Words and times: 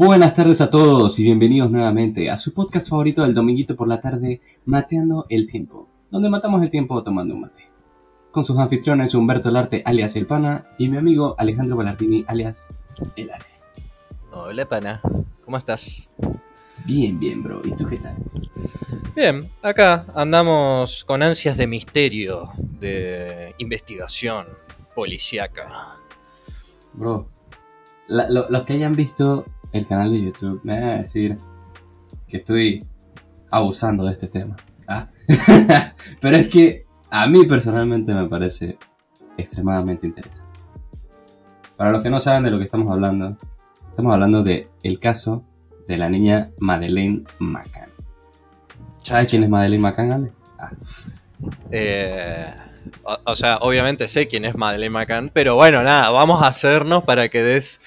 Buenas 0.00 0.34
tardes 0.34 0.62
a 0.62 0.70
todos 0.70 1.18
y 1.18 1.24
bienvenidos 1.24 1.70
nuevamente 1.70 2.30
a 2.30 2.38
su 2.38 2.54
podcast 2.54 2.88
favorito 2.88 3.20
del 3.20 3.34
dominguito 3.34 3.76
por 3.76 3.86
la 3.86 4.00
tarde, 4.00 4.40
Mateando 4.64 5.26
el 5.28 5.46
Tiempo, 5.46 5.90
donde 6.10 6.30
matamos 6.30 6.62
el 6.62 6.70
tiempo 6.70 7.02
tomando 7.02 7.34
un 7.34 7.42
mate. 7.42 7.68
Con 8.30 8.42
sus 8.42 8.58
anfitriones 8.58 9.14
Humberto 9.14 9.50
Larte 9.50 9.82
alias 9.84 10.16
El 10.16 10.24
Pana 10.26 10.68
y 10.78 10.88
mi 10.88 10.96
amigo 10.96 11.34
Alejandro 11.36 11.76
Ballardini 11.76 12.24
alias 12.28 12.72
El 13.14 13.30
Ale. 13.30 13.44
Hola, 14.32 14.66
pana. 14.66 15.02
¿Cómo 15.44 15.58
estás? 15.58 16.14
Bien, 16.86 17.18
bien, 17.20 17.42
bro. 17.42 17.60
¿Y 17.62 17.72
tú 17.72 17.84
qué 17.84 17.98
tal? 17.98 18.16
Bien, 19.14 19.50
acá 19.60 20.06
andamos 20.14 21.04
con 21.04 21.22
ansias 21.22 21.58
de 21.58 21.66
misterio, 21.66 22.48
de 22.56 23.54
investigación 23.58 24.46
policíaca. 24.94 25.96
Bro, 26.94 27.28
la- 28.08 28.30
lo- 28.30 28.48
los 28.48 28.62
que 28.64 28.72
hayan 28.72 28.92
visto 28.92 29.44
el 29.72 29.86
canal 29.86 30.12
de 30.12 30.22
YouTube 30.22 30.60
me 30.64 30.80
van 30.80 30.88
a 30.88 30.98
decir 30.98 31.38
que 32.28 32.38
estoy 32.38 32.86
abusando 33.50 34.04
de 34.04 34.12
este 34.12 34.28
tema. 34.28 34.56
Ah. 34.86 35.08
Pero 36.20 36.36
es 36.36 36.48
que 36.48 36.86
a 37.10 37.26
mí 37.26 37.44
personalmente 37.46 38.14
me 38.14 38.28
parece 38.28 38.76
extremadamente 39.36 40.06
interesante. 40.06 40.58
Para 41.76 41.92
los 41.92 42.02
que 42.02 42.10
no 42.10 42.20
saben 42.20 42.42
de 42.42 42.50
lo 42.50 42.58
que 42.58 42.64
estamos 42.64 42.92
hablando, 42.92 43.36
estamos 43.88 44.12
hablando 44.12 44.42
de 44.42 44.68
caso 45.00 45.44
de 45.88 45.96
la 45.96 46.08
niña 46.08 46.50
Madeleine 46.58 47.24
McCann. 47.38 47.90
¿Sabes 48.98 49.30
quién 49.30 49.44
es 49.44 49.48
Madeleine 49.48 49.82
McCann, 49.82 50.12
Ale? 50.12 50.32
Ah, 50.58 50.70
Eh, 51.70 52.52
o, 53.02 53.16
o 53.24 53.34
sea, 53.34 53.56
obviamente 53.58 54.08
sé 54.08 54.28
quién 54.28 54.44
es 54.44 54.56
Madeleine 54.56 54.92
McCann, 54.92 55.30
pero 55.32 55.54
bueno, 55.56 55.82
nada, 55.82 56.10
vamos 56.10 56.42
a 56.42 56.48
hacernos 56.48 57.02
para 57.04 57.28
que 57.28 57.42
des 57.42 57.80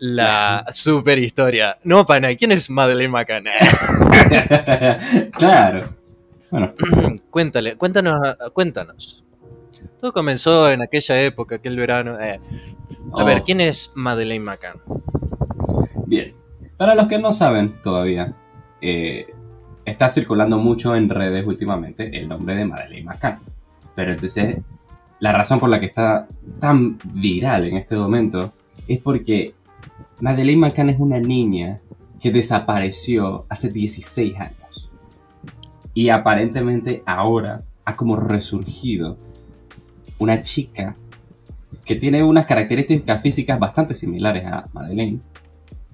la 0.00 0.64
super 0.72 1.18
historia. 1.18 1.78
No, 1.84 2.04
pana, 2.04 2.34
¿quién 2.34 2.52
es 2.52 2.68
Madeleine 2.70 3.12
McCann? 3.12 3.44
claro. 5.38 5.94
Bueno, 6.50 6.72
Cuéntale, 7.30 7.76
cuéntanos, 7.76 8.36
cuéntanos. 8.52 9.24
Todo 10.00 10.12
comenzó 10.12 10.70
en 10.70 10.82
aquella 10.82 11.20
época, 11.22 11.56
aquel 11.56 11.76
verano. 11.76 12.18
eh. 12.18 12.38
A 13.12 13.22
Oh. 13.22 13.24
ver, 13.24 13.42
¿quién 13.42 13.60
es 13.60 13.92
Madeleine 13.94 14.44
McCann? 14.44 14.76
Bien. 16.06 16.34
Para 16.76 16.94
los 16.94 17.06
que 17.06 17.18
no 17.18 17.32
saben 17.32 17.80
todavía, 17.82 18.32
eh, 18.80 19.26
está 19.84 20.08
circulando 20.08 20.58
mucho 20.58 20.94
en 20.96 21.08
redes 21.08 21.46
últimamente 21.46 22.16
el 22.18 22.28
nombre 22.28 22.54
de 22.56 22.64
Madeleine 22.64 23.04
McCann. 23.06 23.38
Pero 23.94 24.12
entonces, 24.12 24.56
la 25.20 25.32
razón 25.32 25.58
por 25.60 25.68
la 25.68 25.78
que 25.80 25.86
está 25.86 26.26
tan 26.60 26.98
viral 27.04 27.66
en 27.68 27.76
este 27.78 27.94
momento 27.96 28.52
es 28.88 28.98
porque 28.98 29.54
Madeleine 30.20 30.60
McCann 30.60 30.90
es 30.90 31.00
una 31.00 31.18
niña 31.18 31.80
que 32.20 32.30
desapareció 32.30 33.46
hace 33.48 33.70
16 33.70 34.38
años. 34.38 34.90
Y 35.94 36.10
aparentemente 36.10 37.02
ahora 37.06 37.62
ha 37.84 37.96
como 37.96 38.16
resurgido 38.16 39.16
una 40.18 40.42
chica 40.42 40.96
que 41.84 41.96
tiene 41.96 42.22
unas 42.22 42.46
características 42.46 43.22
físicas 43.22 43.58
bastante 43.58 43.94
similares 43.94 44.44
a 44.46 44.68
Madeleine 44.72 45.20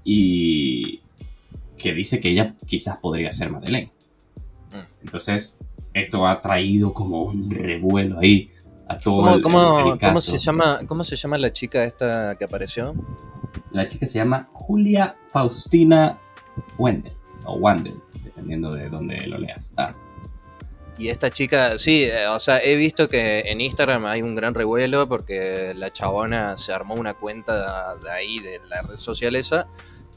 y 0.03 1.01
que 1.77 1.93
dice 1.93 2.19
que 2.19 2.29
ella 2.29 2.55
quizás 2.65 2.97
podría 2.97 3.31
ser 3.31 3.49
Madeleine. 3.49 3.91
Mm. 4.71 5.05
Entonces, 5.05 5.57
esto 5.93 6.27
ha 6.27 6.41
traído 6.41 6.93
como 6.93 7.23
un 7.23 7.49
revuelo 7.49 8.19
ahí 8.19 8.51
a 8.87 8.97
todo 8.97 9.41
¿Cómo, 9.41 9.79
el, 9.79 9.93
el 9.93 9.99
cómo 9.99 10.19
se 10.19 10.37
llama, 10.37 10.81
¿Cómo 10.85 11.03
se 11.03 11.15
llama 11.15 11.37
la 11.37 11.51
chica 11.51 11.83
esta 11.83 12.35
que 12.37 12.45
apareció? 12.45 12.93
La 13.77 13.87
chica 13.87 14.07
se 14.07 14.17
llama 14.17 14.49
Julia 14.53 15.15
Faustina 15.31 16.17
Wendell, 16.79 17.13
o 17.45 17.57
Wendell, 17.57 18.01
dependiendo 18.23 18.73
de 18.73 18.89
dónde 18.89 19.27
lo 19.27 19.37
leas. 19.37 19.71
Ah, 19.77 19.93
Y 20.97 21.09
esta 21.09 21.29
chica, 21.29 21.77
sí, 21.77 22.05
eh, 22.05 22.25
o 22.27 22.39
sea, 22.39 22.57
he 22.57 22.75
visto 22.75 23.07
que 23.07 23.41
en 23.41 23.61
Instagram 23.61 24.05
hay 24.05 24.23
un 24.23 24.33
gran 24.33 24.55
revuelo 24.55 25.07
porque 25.07 25.73
la 25.75 25.93
chabona 25.93 26.57
se 26.57 26.73
armó 26.73 26.95
una 26.95 27.13
cuenta 27.13 27.95
de 27.97 28.09
ahí, 28.09 28.39
de 28.39 28.59
la 28.67 28.81
red 28.81 28.97
social 28.97 29.35
esa, 29.35 29.67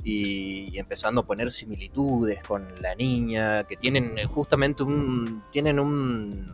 y, 0.02 0.74
y 0.74 0.78
empezando 0.78 1.20
a 1.20 1.26
poner 1.26 1.50
similitudes 1.50 2.42
con 2.42 2.66
la 2.80 2.94
niña, 2.94 3.64
que 3.64 3.76
tienen 3.76 4.18
eh, 4.18 4.24
justamente 4.24 4.82
un, 4.82 5.42
tienen 5.50 5.78
un, 5.78 6.46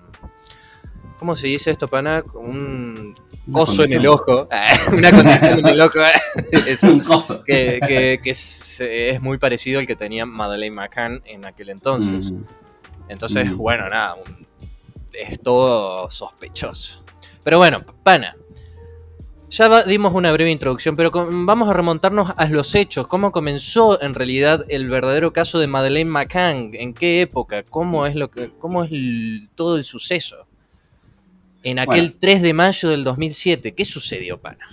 ¿cómo 1.18 1.34
se 1.36 1.46
dice 1.48 1.70
esto, 1.70 1.88
pana? 1.88 2.24
Un 2.34 3.14
una 3.46 3.52
coso 3.60 3.84
en 3.84 3.92
el 3.92 4.06
ojo, 4.06 4.48
una 4.92 5.10
condición 5.12 5.58
en 5.60 5.66
el 5.66 5.80
ojo. 5.80 5.98
Un 6.82 7.00
coso. 7.00 7.42
que, 7.44 7.78
que- 7.86 8.20
que 8.22 8.30
es, 8.30 8.80
es 8.80 9.20
muy 9.22 9.38
parecido 9.38 9.78
al 9.80 9.86
que 9.86 9.94
tenía 9.96 10.26
Madeleine 10.26 10.74
McCann 10.74 11.22
en 11.24 11.44
aquel 11.46 11.70
entonces. 11.70 12.32
Mm. 12.32 12.42
Entonces, 13.08 13.50
Mm. 13.52 13.56
bueno, 13.56 13.88
nada, 13.88 14.14
un- 14.16 14.46
es 15.12 15.40
todo 15.40 16.10
sospechoso. 16.10 17.02
Pero 17.44 17.58
bueno, 17.58 17.84
pana. 18.02 18.36
Ya 19.48 19.84
dimos 19.84 20.12
una 20.12 20.32
breve 20.32 20.50
introducción, 20.50 20.96
pero 20.96 21.12
vamos 21.12 21.68
a 21.68 21.72
remontarnos 21.72 22.32
a 22.36 22.46
los 22.48 22.74
hechos. 22.74 23.06
¿Cómo 23.06 23.30
comenzó 23.30 24.02
en 24.02 24.12
realidad 24.14 24.64
el 24.68 24.88
verdadero 24.88 25.32
caso 25.32 25.60
de 25.60 25.68
Madeleine 25.68 26.10
McCann? 26.10 26.70
¿En 26.74 26.92
qué 26.92 27.20
época? 27.20 27.62
¿Cómo 27.62 28.06
es, 28.06 28.16
lo 28.16 28.28
que, 28.28 28.50
cómo 28.58 28.82
es 28.82 28.90
el- 28.90 29.48
todo 29.54 29.76
el 29.76 29.84
suceso? 29.84 30.48
En 31.62 31.78
aquel 31.78 32.06
Bueno. 32.06 32.16
3 32.20 32.42
de 32.42 32.54
mayo 32.54 32.88
del 32.90 33.04
2007, 33.04 33.74
¿qué 33.74 33.84
sucedió, 33.84 34.40
pana? 34.40 34.68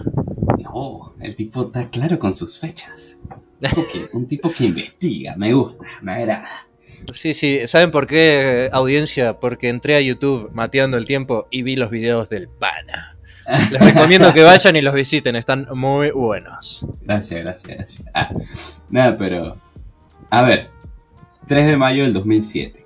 No, 0.62 1.14
el 1.20 1.36
tipo 1.36 1.64
está 1.64 1.90
claro 1.90 2.20
con 2.20 2.34
sus 2.34 2.60
fechas. 2.60 3.20
Un 3.62 3.70
tipo 3.70 3.86
que, 3.92 4.06
un 4.18 4.28
tipo 4.28 4.52
que 4.52 4.66
investiga, 4.66 5.36
me 5.38 5.54
gusta, 5.54 5.86
me 6.02 6.14
agrada. 6.14 6.68
Sí, 7.12 7.34
sí, 7.34 7.68
¿saben 7.68 7.92
por 7.92 8.08
qué, 8.08 8.70
audiencia? 8.72 9.40
Porque 9.40 9.70
entré 9.70 9.96
a 9.96 10.02
YouTube 10.02 10.50
mateando 10.54 10.98
el 10.98 11.06
tiempo 11.06 11.48
y 11.52 11.64
vi 11.64 11.76
los 11.76 11.90
videos 11.90 12.30
del 12.30 12.48
pana. 12.48 13.18
Les 13.72 13.82
recomiendo 13.82 14.34
que 14.34 14.42
vayan 14.42 14.76
y 14.76 14.82
los 14.82 14.94
visiten, 14.94 15.36
están 15.36 15.68
muy 15.74 16.12
buenos. 16.12 16.88
Gracias, 17.02 17.44
gracias, 17.44 17.78
gracias. 17.78 18.10
Ah, 18.14 18.30
nada, 18.90 19.18
pero. 19.18 19.58
A 20.30 20.44
ver, 20.44 20.70
3 21.48 21.68
de 21.68 21.78
mayo 21.78 22.04
del 22.04 22.14
2007. 22.14 22.86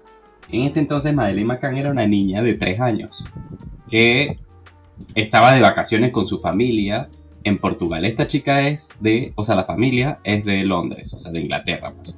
En 0.50 0.64
este 0.64 0.80
entonces, 0.80 1.14
Madeleine 1.14 1.48
McCann 1.48 1.78
era 1.78 1.92
una 1.92 2.08
niña 2.08 2.42
de 2.42 2.56
3 2.56 2.80
años 2.80 3.26
que 3.90 4.36
estaba 5.16 5.54
de 5.54 5.62
vacaciones 5.62 6.12
con 6.12 6.28
su 6.28 6.40
familia 6.40 7.10
en 7.44 7.58
Portugal. 7.60 8.06
Esta 8.06 8.28
chica 8.28 8.68
es 8.68 8.90
de. 9.00 9.34
O 9.36 9.44
sea, 9.44 9.56
la 9.56 9.64
familia 9.64 10.20
es 10.24 10.46
de 10.46 10.64
Londres, 10.64 11.14
o 11.14 11.20
sea, 11.20 11.32
de 11.32 11.42
Inglaterra, 11.42 11.94
pues. 11.96 12.16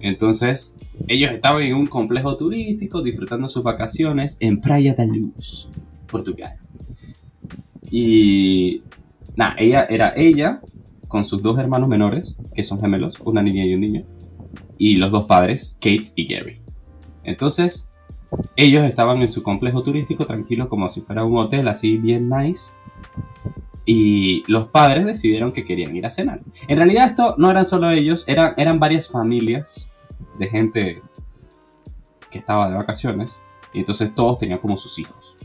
Entonces, 0.00 0.78
ellos 1.08 1.32
estaban 1.32 1.62
en 1.62 1.74
un 1.74 1.86
complejo 1.86 2.36
turístico 2.36 3.02
disfrutando 3.02 3.48
sus 3.48 3.62
vacaciones 3.62 4.36
en 4.40 4.60
Praia 4.60 4.94
da 4.94 5.04
Luz, 5.04 5.70
Portugal. 6.06 6.56
Y. 7.90 8.82
Nada, 9.36 9.54
ella 9.58 9.86
era 9.88 10.14
ella 10.16 10.60
con 11.06 11.24
sus 11.24 11.42
dos 11.42 11.58
hermanos 11.58 11.88
menores, 11.88 12.36
que 12.54 12.64
son 12.64 12.80
gemelos, 12.80 13.18
una 13.24 13.42
niña 13.42 13.64
y 13.64 13.74
un 13.74 13.80
niño, 13.80 14.04
y 14.76 14.96
los 14.96 15.10
dos 15.10 15.24
padres, 15.24 15.76
Kate 15.80 16.10
y 16.16 16.26
Gary. 16.26 16.60
Entonces, 17.24 17.88
ellos 18.56 18.84
estaban 18.84 19.20
en 19.20 19.28
su 19.28 19.42
complejo 19.42 19.82
turístico 19.82 20.26
tranquilos 20.26 20.68
como 20.68 20.88
si 20.88 21.00
fuera 21.00 21.24
un 21.24 21.36
hotel 21.38 21.68
así 21.68 21.96
bien 21.96 22.28
nice. 22.28 22.72
Y 23.84 24.42
los 24.50 24.68
padres 24.68 25.06
decidieron 25.06 25.52
que 25.52 25.64
querían 25.64 25.96
ir 25.96 26.04
a 26.04 26.10
cenar. 26.10 26.40
En 26.66 26.76
realidad 26.76 27.06
esto 27.06 27.34
no 27.38 27.50
eran 27.50 27.64
solo 27.64 27.90
ellos, 27.90 28.24
eran, 28.28 28.52
eran 28.58 28.78
varias 28.78 29.08
familias 29.08 29.90
de 30.38 30.48
gente 30.48 31.02
que 32.30 32.38
estaba 32.38 32.68
de 32.68 32.76
vacaciones. 32.76 33.38
Y 33.72 33.80
entonces 33.80 34.14
todos 34.14 34.38
tenían 34.38 34.58
como 34.58 34.76
sus 34.76 34.98
hijos. 34.98 35.38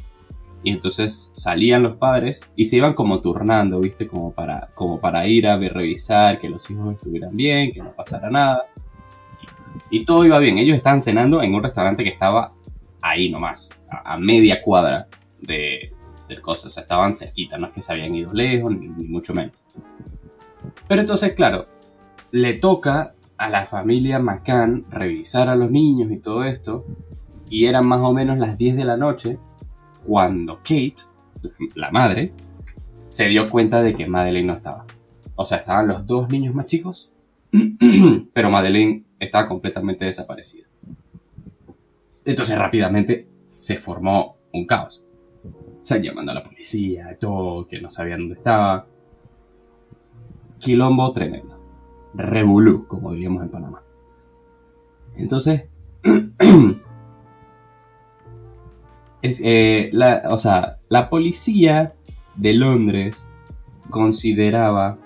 Y 0.62 0.72
entonces 0.72 1.32
salían 1.36 1.84
los 1.84 1.98
padres 1.98 2.42
y 2.56 2.66
se 2.66 2.78
iban 2.78 2.94
como 2.94 3.20
turnando, 3.20 3.80
¿viste? 3.80 4.08
Como 4.08 4.32
para, 4.32 4.70
como 4.74 5.00
para 5.00 5.28
ir 5.28 5.48
a 5.48 5.58
ver, 5.58 5.74
revisar 5.74 6.40
que 6.40 6.50
los 6.50 6.70
hijos 6.72 6.96
estuvieran 6.96 7.36
bien, 7.36 7.72
que 7.72 7.82
no 7.82 7.92
pasara 7.92 8.30
nada. 8.30 8.66
Y 9.90 10.06
todo 10.06 10.26
iba 10.26 10.40
bien. 10.40 10.58
Ellos 10.58 10.78
estaban 10.78 11.02
cenando 11.02 11.42
en 11.44 11.54
un 11.54 11.64
restaurante 11.64 12.04
que 12.04 12.10
estaba 12.10 12.54
ahí 13.04 13.30
nomás, 13.30 13.70
a, 13.90 14.14
a 14.14 14.18
media 14.18 14.62
cuadra 14.62 15.08
de, 15.40 15.94
del 16.28 16.42
cosa. 16.42 16.68
O 16.68 16.72
sea, 16.72 16.84
estaban 16.84 17.16
cerquita, 17.16 17.58
no 17.58 17.68
es 17.68 17.74
que 17.74 17.82
se 17.82 17.94
habían 17.94 18.16
ido 18.16 18.34
lejos, 18.34 18.76
ni, 18.76 18.88
mucho 18.88 19.34
menos. 19.34 19.56
Pero 20.88 21.02
entonces, 21.02 21.34
claro, 21.34 21.68
le 22.32 22.58
toca 22.58 23.14
a 23.38 23.50
la 23.50 23.66
familia 23.66 24.20
McCann 24.20 24.86
revisar 24.90 25.50
a 25.50 25.56
los 25.56 25.70
niños 25.70 26.12
y 26.12 26.18
todo 26.18 26.44
esto. 26.44 26.86
Y 27.50 27.66
eran 27.66 27.88
más 27.88 28.02
o 28.02 28.14
menos 28.14 28.38
las 28.38 28.58
10 28.58 28.78
de 28.78 28.86
la 28.86 28.98
noche 28.98 29.38
cuando 30.06 30.58
Kate, 30.58 30.96
la 31.76 31.92
madre, 31.92 32.34
se 33.10 33.28
dio 33.28 33.48
cuenta 33.48 33.82
de 33.82 33.94
que 33.94 34.08
Madeleine 34.08 34.48
no 34.48 34.54
estaba. 34.54 34.86
O 35.36 35.46
sea, 35.46 35.60
estaban 35.60 35.88
los 35.88 36.06
dos 36.06 36.30
niños 36.30 36.56
más 36.56 36.66
chicos, 36.66 37.12
pero 38.34 38.50
Madeleine 38.50 39.04
estaba 39.20 39.48
completamente 39.48 40.06
desaparecida. 40.06 40.68
Entonces 42.26 42.58
rápidamente 42.58 43.28
se 43.52 43.78
formó 43.78 44.38
un 44.54 44.66
caos. 44.66 45.04
O 45.46 45.86
sea, 45.86 46.02
llamando 46.02 46.32
a 46.32 46.36
la 46.36 46.44
policía, 46.44 47.18
todo, 47.20 47.68
que 47.68 47.82
no 47.82 47.92
sabían 47.92 48.20
dónde 48.20 48.36
estaba. 48.36 48.86
Quilombo 50.60 51.12
tremendo. 51.12 51.60
revolú, 52.14 52.88
como 52.88 53.12
diríamos 53.12 53.44
en 53.44 53.50
Panamá. 53.50 53.84
Entonces, 55.16 55.66
es, 59.22 59.42
eh, 59.44 59.90
la, 59.92 60.24
o 60.30 60.38
sea, 60.38 60.78
la 60.90 61.10
policía 61.10 61.96
de 62.36 62.54
Londres 62.54 63.26
consideraba 63.90 64.98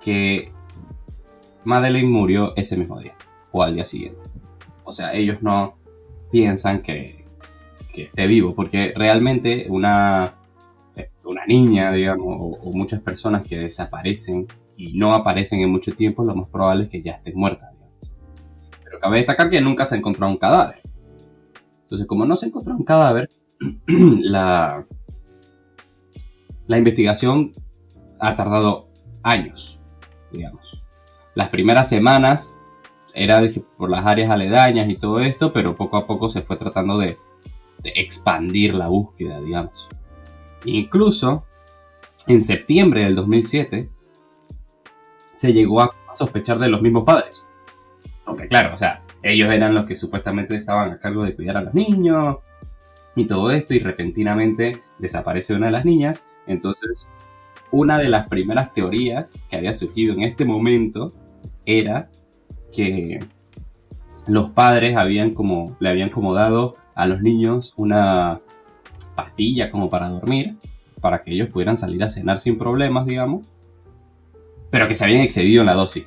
que 0.00 0.52
Madeleine 1.64 2.08
murió 2.08 2.54
ese 2.56 2.76
mismo 2.76 2.98
día 3.00 3.14
o 3.52 3.62
al 3.62 3.74
día 3.74 3.84
siguiente. 3.84 4.20
O 4.84 4.92
sea, 4.92 5.14
ellos 5.14 5.42
no 5.42 5.75
piensan 6.30 6.82
que, 6.82 7.24
que 7.92 8.04
esté 8.04 8.26
vivo, 8.26 8.54
porque 8.54 8.92
realmente 8.94 9.66
una, 9.68 10.34
una 11.24 11.46
niña, 11.46 11.92
digamos, 11.92 12.58
o, 12.60 12.72
muchas 12.72 13.00
personas 13.00 13.46
que 13.46 13.58
desaparecen 13.58 14.46
y 14.76 14.98
no 14.98 15.14
aparecen 15.14 15.60
en 15.60 15.70
mucho 15.70 15.92
tiempo, 15.92 16.24
lo 16.24 16.34
más 16.34 16.48
probable 16.48 16.84
es 16.84 16.90
que 16.90 17.02
ya 17.02 17.12
estén 17.12 17.36
muertas. 17.36 17.72
Pero 18.84 18.98
cabe 19.00 19.18
destacar 19.18 19.50
que 19.50 19.60
nunca 19.60 19.86
se 19.86 19.94
ha 19.94 19.98
encontrado 19.98 20.32
un 20.32 20.38
cadáver. 20.38 20.80
Entonces, 21.82 22.06
como 22.06 22.24
no 22.26 22.36
se 22.36 22.46
encontró 22.46 22.74
un 22.74 22.84
cadáver, 22.84 23.30
la, 23.86 24.84
la 26.66 26.78
investigación 26.78 27.54
ha 28.18 28.36
tardado 28.36 28.88
años, 29.22 29.82
digamos. 30.32 30.82
Las 31.34 31.48
primeras 31.48 31.88
semanas 31.88 32.55
era 33.16 33.40
por 33.78 33.88
las 33.88 34.04
áreas 34.04 34.28
aledañas 34.28 34.90
y 34.90 34.96
todo 34.96 35.20
esto, 35.20 35.50
pero 35.50 35.74
poco 35.74 35.96
a 35.96 36.06
poco 36.06 36.28
se 36.28 36.42
fue 36.42 36.56
tratando 36.56 36.98
de, 36.98 37.16
expandir 37.82 38.74
la 38.74 38.88
búsqueda, 38.88 39.40
digamos. 39.40 39.88
Incluso 40.64 41.44
en 42.26 42.42
septiembre 42.42 43.04
del 43.04 43.14
2007 43.14 43.88
se 45.32 45.52
llegó 45.52 45.82
a 45.82 45.94
sospechar 46.12 46.58
de 46.58 46.68
los 46.68 46.82
mismos 46.82 47.04
padres. 47.04 47.42
Aunque 48.24 48.48
claro, 48.48 48.74
o 48.74 48.78
sea, 48.78 49.02
ellos 49.22 49.52
eran 49.52 49.74
los 49.74 49.86
que 49.86 49.94
supuestamente 49.94 50.56
estaban 50.56 50.90
a 50.90 50.98
cargo 50.98 51.22
de 51.22 51.36
cuidar 51.36 51.58
a 51.58 51.62
los 51.62 51.74
niños 51.74 52.38
y 53.14 53.26
todo 53.26 53.52
esto 53.52 53.72
y 53.72 53.78
repentinamente 53.78 54.82
desaparece 54.98 55.54
una 55.54 55.66
de 55.66 55.72
las 55.72 55.84
niñas. 55.84 56.26
Entonces, 56.48 57.06
una 57.70 57.98
de 57.98 58.08
las 58.08 58.28
primeras 58.28 58.72
teorías 58.72 59.44
que 59.48 59.56
había 59.56 59.74
surgido 59.74 60.12
en 60.12 60.24
este 60.24 60.44
momento 60.44 61.14
era 61.64 62.10
que 62.76 63.18
los 64.26 64.50
padres 64.50 64.96
habían 64.96 65.32
como, 65.32 65.76
le 65.80 65.88
habían 65.88 66.10
como 66.10 66.34
dado 66.34 66.76
a 66.94 67.06
los 67.06 67.22
niños 67.22 67.72
una 67.76 68.40
pastilla 69.14 69.70
como 69.70 69.88
para 69.88 70.10
dormir, 70.10 70.56
para 71.00 71.22
que 71.22 71.32
ellos 71.32 71.48
pudieran 71.48 71.76
salir 71.76 72.02
a 72.04 72.10
cenar 72.10 72.38
sin 72.38 72.58
problemas, 72.58 73.06
digamos, 73.06 73.46
pero 74.70 74.86
que 74.86 74.94
se 74.94 75.04
habían 75.04 75.22
excedido 75.22 75.62
en 75.62 75.66
la 75.66 75.74
dosis. 75.74 76.04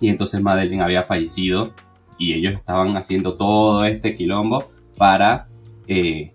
Y 0.00 0.08
entonces 0.08 0.42
Madeline 0.42 0.82
había 0.82 1.04
fallecido 1.04 1.72
y 2.18 2.34
ellos 2.34 2.54
estaban 2.54 2.96
haciendo 2.96 3.34
todo 3.34 3.84
este 3.84 4.14
quilombo 4.14 4.70
para 4.96 5.48
eh, 5.86 6.32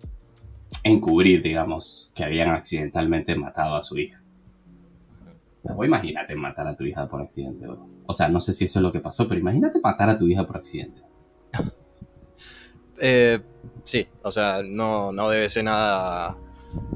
encubrir, 0.83 1.43
digamos, 1.43 2.11
que 2.15 2.23
habían 2.23 2.49
accidentalmente 2.49 3.35
matado 3.35 3.75
a 3.75 3.83
su 3.83 3.97
hija. 3.97 4.24
O 5.75 5.83
imagínate 5.83 6.35
matar 6.35 6.67
a 6.67 6.75
tu 6.75 6.83
hija 6.83 7.07
por 7.07 7.21
accidente. 7.21 7.65
O 8.05 8.13
sea, 8.13 8.29
no 8.29 8.39
sé 8.39 8.53
si 8.53 8.65
eso 8.65 8.79
es 8.79 8.83
lo 8.83 8.91
que 8.91 8.99
pasó, 8.99 9.27
pero 9.27 9.39
imagínate 9.39 9.79
matar 9.81 10.09
a 10.09 10.17
tu 10.17 10.27
hija 10.27 10.45
por 10.45 10.57
accidente. 10.57 11.01
Eh, 12.97 13.41
sí, 13.83 14.07
o 14.23 14.31
sea, 14.31 14.61
no, 14.63 15.11
no 15.11 15.29
debe 15.29 15.49
ser 15.49 15.65
nada, 15.65 16.37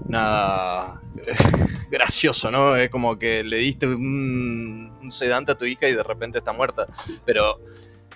nada 0.07 1.01
gracioso, 1.91 2.49
¿no? 2.51 2.77
Es 2.77 2.89
como 2.89 3.19
que 3.19 3.43
le 3.43 3.57
diste 3.57 3.85
un, 3.85 4.97
sedante 5.09 5.51
a 5.51 5.57
tu 5.57 5.65
hija 5.65 5.89
y 5.89 5.93
de 5.93 6.03
repente 6.03 6.37
está 6.37 6.53
muerta. 6.53 6.87
Pero, 7.25 7.59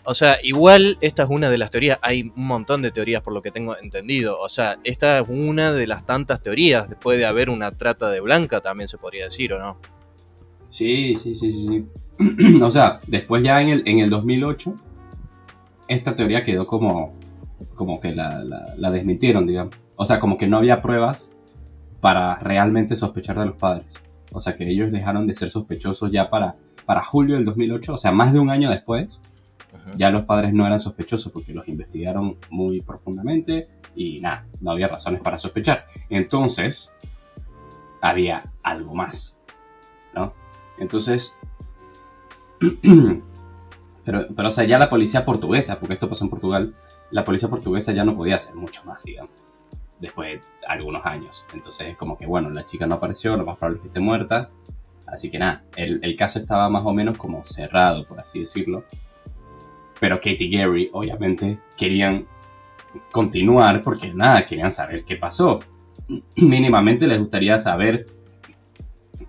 o 0.05 0.13
sea, 0.13 0.37
igual 0.43 0.97
esta 1.01 1.23
es 1.23 1.29
una 1.29 1.49
de 1.49 1.57
las 1.57 1.71
teorías. 1.71 1.99
Hay 2.01 2.31
un 2.35 2.45
montón 2.45 2.81
de 2.81 2.91
teorías 2.91 3.21
por 3.21 3.33
lo 3.33 3.41
que 3.41 3.51
tengo 3.51 3.77
entendido. 3.77 4.39
O 4.39 4.47
sea, 4.47 4.79
esta 4.85 5.19
es 5.19 5.25
una 5.27 5.73
de 5.73 5.85
las 5.85 6.05
tantas 6.05 6.41
teorías. 6.41 6.89
Después 6.89 7.17
de 7.17 7.25
haber 7.25 7.49
una 7.49 7.71
trata 7.77 8.09
de 8.11 8.21
blanca, 8.21 8.61
también 8.61 8.87
se 8.87 8.97
podría 8.97 9.25
decir, 9.25 9.53
¿o 9.53 9.59
no? 9.59 9.77
Sí, 10.73 11.15
sí, 11.15 11.35
sí, 11.35 11.51
sí. 11.51 11.85
o 12.63 12.71
sea, 12.71 12.99
después 13.05 13.43
ya 13.43 13.61
en 13.61 13.69
el, 13.69 13.87
en 13.87 13.99
el 13.99 14.09
2008, 14.09 14.73
esta 15.87 16.15
teoría 16.15 16.43
quedó 16.43 16.65
como, 16.65 17.13
como 17.75 17.99
que 17.99 18.15
la, 18.15 18.43
la, 18.75 18.89
desmintieron, 18.89 19.45
digamos. 19.45 19.75
O 19.95 20.03
sea, 20.03 20.19
como 20.19 20.35
que 20.35 20.47
no 20.47 20.57
había 20.57 20.81
pruebas 20.81 21.37
para 22.01 22.37
realmente 22.39 22.95
sospechar 22.95 23.37
de 23.37 23.45
los 23.45 23.55
padres. 23.55 24.01
O 24.31 24.41
sea, 24.41 24.57
que 24.57 24.67
ellos 24.67 24.91
dejaron 24.91 25.27
de 25.27 25.35
ser 25.35 25.51
sospechosos 25.51 26.11
ya 26.11 26.31
para, 26.31 26.55
para 26.87 27.03
julio 27.03 27.35
del 27.35 27.45
2008, 27.45 27.93
o 27.93 27.97
sea, 27.97 28.11
más 28.11 28.33
de 28.33 28.39
un 28.39 28.49
año 28.49 28.71
después. 28.71 29.19
Ya 29.95 30.09
los 30.09 30.23
padres 30.23 30.53
no 30.53 30.65
eran 30.65 30.79
sospechosos 30.79 31.31
porque 31.31 31.53
los 31.53 31.67
investigaron 31.67 32.37
muy 32.49 32.81
profundamente 32.81 33.67
y 33.95 34.19
nada, 34.21 34.47
no 34.59 34.71
había 34.71 34.87
razones 34.87 35.21
para 35.21 35.37
sospechar. 35.37 35.85
Entonces, 36.09 36.91
había 38.01 38.51
algo 38.63 38.95
más. 38.95 39.39
Entonces, 40.77 41.35
pero, 44.05 44.25
pero, 44.35 44.47
o 44.47 44.51
sea, 44.51 44.63
ya 44.63 44.79
la 44.79 44.89
policía 44.89 45.25
portuguesa, 45.25 45.79
porque 45.79 45.93
esto 45.93 46.09
pasó 46.09 46.25
en 46.25 46.29
Portugal, 46.29 46.75
la 47.11 47.23
policía 47.23 47.49
portuguesa 47.49 47.93
ya 47.93 48.03
no 48.03 48.15
podía 48.15 48.37
hacer 48.37 48.55
mucho 48.55 48.83
más, 48.85 49.03
digamos, 49.03 49.31
después 49.99 50.33
de 50.33 50.41
algunos 50.67 51.05
años. 51.05 51.43
Entonces 51.53 51.89
es 51.89 51.97
como 51.97 52.17
que, 52.17 52.25
bueno, 52.25 52.49
la 52.49 52.65
chica 52.65 52.87
no 52.87 52.95
apareció, 52.95 53.37
lo 53.37 53.45
más 53.45 53.57
probable 53.57 53.77
es 53.77 53.81
que 53.81 53.87
esté 53.87 53.99
muerta. 53.99 54.49
Así 55.05 55.29
que 55.29 55.37
nada, 55.37 55.63
el, 55.75 55.99
el 56.03 56.15
caso 56.15 56.39
estaba 56.39 56.69
más 56.69 56.83
o 56.85 56.93
menos 56.93 57.17
como 57.17 57.43
cerrado, 57.45 58.05
por 58.05 58.19
así 58.19 58.39
decirlo. 58.39 58.83
Pero 59.99 60.17
Katie 60.17 60.49
Gary, 60.49 60.89
obviamente, 60.91 61.59
querían 61.77 62.25
continuar 63.11 63.83
porque 63.83 64.13
nada, 64.13 64.45
querían 64.45 64.71
saber 64.71 65.03
qué 65.05 65.15
pasó. 65.17 65.59
Mínimamente 66.35 67.07
les 67.07 67.19
gustaría 67.19 67.59
saber 67.59 68.07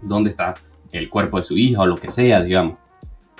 dónde 0.00 0.30
está 0.30 0.54
el 0.98 1.10
cuerpo 1.10 1.38
de 1.38 1.44
su 1.44 1.58
hija 1.58 1.82
o 1.82 1.86
lo 1.86 1.96
que 1.96 2.10
sea, 2.10 2.42
digamos. 2.42 2.78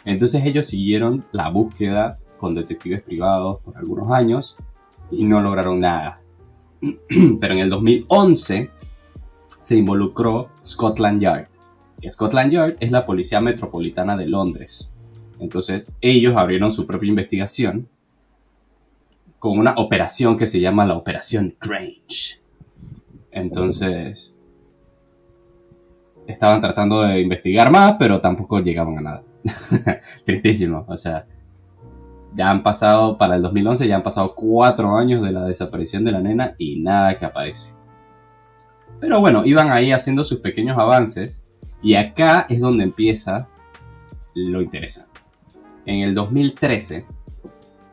Entonces 0.05 0.45
ellos 0.45 0.67
siguieron 0.67 1.25
la 1.33 1.49
búsqueda 1.49 2.19
con 2.37 2.55
detectives 2.55 3.03
privados 3.03 3.61
por 3.63 3.77
algunos 3.77 4.11
años 4.11 4.57
y 5.11 5.25
no 5.25 5.41
lograron 5.41 5.81
nada. 5.81 6.21
Pero 7.41 7.55
en 7.55 7.61
el 7.61 7.71
2011 7.71 8.71
se 9.61 9.77
involucró 9.77 10.51
Scotland 10.65 11.23
Yard. 11.23 11.49
Scotland 12.11 12.53
Yard 12.53 12.77
es 12.81 12.91
la 12.91 13.07
policía 13.07 13.41
metropolitana 13.41 14.17
de 14.17 14.27
Londres. 14.27 14.91
Entonces 15.39 15.93
ellos 16.01 16.37
abrieron 16.37 16.73
su 16.73 16.87
propia 16.87 17.09
investigación 17.09 17.89
con 19.39 19.59
una 19.59 19.75
operación 19.77 20.37
que 20.37 20.47
se 20.47 20.61
llama 20.61 20.85
la 20.85 20.97
Operación 20.97 21.55
Grange. 21.61 22.41
Entonces 23.31 24.34
estaban 26.27 26.61
tratando 26.61 27.03
de 27.03 27.21
investigar 27.21 27.71
más, 27.71 27.97
pero 27.99 28.21
tampoco 28.21 28.61
llegaban 28.61 28.99
a 28.99 29.01
nada. 29.03 29.23
Tristísimo, 30.25 30.85
o 30.89 30.97
sea, 30.97 31.27
ya 32.35 32.51
han 32.51 32.63
pasado, 32.63 33.17
para 33.17 33.37
el 33.37 33.43
2011 33.43 33.87
ya 33.87 33.97
han 33.97 34.03
pasado 34.03 34.35
cuatro 34.35 34.97
años 34.97 35.23
de 35.23 35.33
la 35.33 35.45
desaparición 35.45 36.05
de 36.05 36.13
la 36.13 36.21
nena 36.21 36.55
y 36.59 36.81
nada 36.81 37.17
que 37.19 37.25
aparece. 37.25 37.75
Pero 39.01 39.21
bueno, 39.21 39.45
iban 39.45 39.71
ahí 39.71 39.93
haciendo 39.93 40.25
sus 40.25 40.41
pequeños 40.41 40.79
avances 40.79 41.45
y 41.83 41.95
acá 41.95 42.47
es 42.49 42.61
donde 42.61 42.85
empieza 42.85 43.49
lo 44.35 44.63
interesante. 44.63 45.21
En 45.87 46.01
el 46.01 46.15
2013 46.15 47.05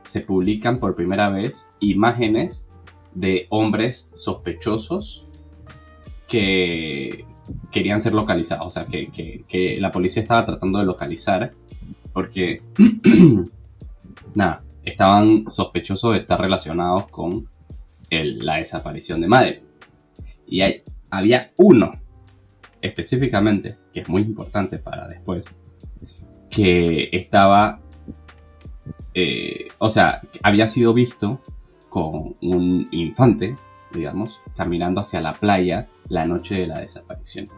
se 0.04 0.22
publican 0.22 0.80
por 0.80 0.96
primera 0.96 1.30
vez 1.30 1.70
imágenes 1.80 2.68
de 3.14 3.48
hombres 3.50 4.10
sospechosos 4.14 5.28
que 6.28 7.26
querían 7.72 8.02
ser 8.02 8.14
localizados, 8.14 8.68
o 8.68 8.70
sea, 8.70 8.86
que, 8.86 9.78
la 9.80 9.92
policía 9.92 10.22
estaba 10.22 10.46
tratando 10.46 10.80
de 10.80 10.86
localizar 10.86 11.54
porque, 12.14 12.62
nada, 14.36 14.64
estaban 14.84 15.50
sospechosos 15.50 16.14
de 16.14 16.20
estar 16.20 16.40
relacionados 16.40 17.08
con 17.08 17.48
la 18.10 18.58
desaparición 18.58 19.22
de 19.22 19.28
madre. 19.28 19.64
Y 20.46 20.62
hay, 20.62 20.84
había 21.10 21.52
uno 21.58 22.02
específicamente, 22.82 23.78
que 23.94 24.02
es 24.02 24.10
muy 24.10 24.24
importante 24.24 24.78
para 24.80 25.08
después, 25.08 25.46
que 26.50 27.10
estaba, 27.12 27.80
eh, 29.14 29.68
o 29.78 29.90
sea, 29.90 30.22
había 30.44 30.68
sido 30.68 30.94
visto 30.94 31.42
con 31.90 32.36
un 32.42 32.88
infante, 32.92 33.56
digamos, 33.94 34.40
caminando 34.56 35.02
hacia 35.02 35.22
la 35.22 35.34
playa 35.34 35.88
la 36.08 36.26
noche 36.26 36.56
de 36.56 36.68
la 36.68 36.80
desaparición. 36.80 37.50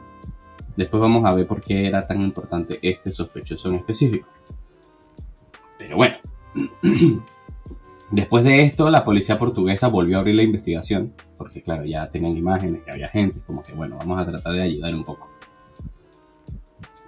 Después 0.75 1.01
vamos 1.01 1.25
a 1.25 1.33
ver 1.33 1.45
por 1.45 1.61
qué 1.61 1.87
era 1.87 2.07
tan 2.07 2.21
importante 2.21 2.79
este 2.81 3.11
sospechoso 3.11 3.69
en 3.69 3.75
específico. 3.75 4.27
Pero 5.77 5.97
bueno, 5.97 6.15
después 8.11 8.43
de 8.43 8.63
esto 8.63 8.89
la 8.89 9.03
policía 9.03 9.37
portuguesa 9.37 9.87
volvió 9.87 10.17
a 10.17 10.19
abrir 10.21 10.35
la 10.35 10.43
investigación, 10.43 11.13
porque 11.37 11.61
claro, 11.61 11.85
ya 11.85 12.09
tenían 12.09 12.37
imágenes, 12.37 12.83
que 12.83 12.91
había 12.91 13.09
gente, 13.09 13.39
como 13.45 13.63
que 13.63 13.73
bueno, 13.73 13.97
vamos 13.97 14.19
a 14.19 14.25
tratar 14.25 14.53
de 14.53 14.63
ayudar 14.63 14.95
un 14.95 15.03
poco. 15.03 15.29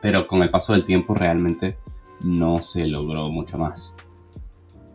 Pero 0.01 0.27
con 0.27 0.43
el 0.43 0.51
paso 0.51 0.73
del 0.73 0.85
tiempo 0.85 1.15
realmente 1.15 1.77
no 2.21 2.59
se 2.59 2.85
logró 2.85 3.29
mucho 3.29 3.57
más. 3.57 3.93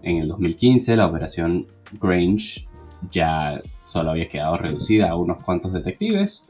En 0.03 0.19
el 0.19 0.29
2015 0.29 0.97
la 0.97 1.07
operación 1.07 1.67
Grange 2.01 2.69
ya 3.11 3.61
solo 3.81 4.11
había 4.11 4.29
quedado 4.29 4.57
reducida 4.57 5.11
a 5.11 5.17
unos 5.17 5.43
cuantos 5.43 5.73
detectives 5.73 6.47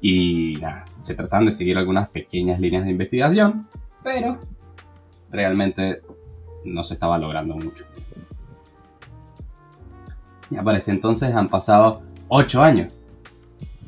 y 0.00 0.56
nada, 0.60 0.84
se 1.00 1.14
trataban 1.14 1.46
de 1.46 1.52
seguir 1.52 1.78
algunas 1.78 2.08
pequeñas 2.08 2.60
líneas 2.60 2.84
de 2.84 2.90
investigación, 2.90 3.66
pero 4.02 4.38
realmente 5.30 6.02
no 6.64 6.84
se 6.84 6.94
estaba 6.94 7.18
logrando 7.18 7.56
mucho. 7.56 7.84
Ya 10.50 10.62
para 10.62 10.78
este 10.78 10.90
entonces 10.90 11.34
han 11.34 11.48
pasado 11.48 12.02
8 12.28 12.62
años. 12.62 12.92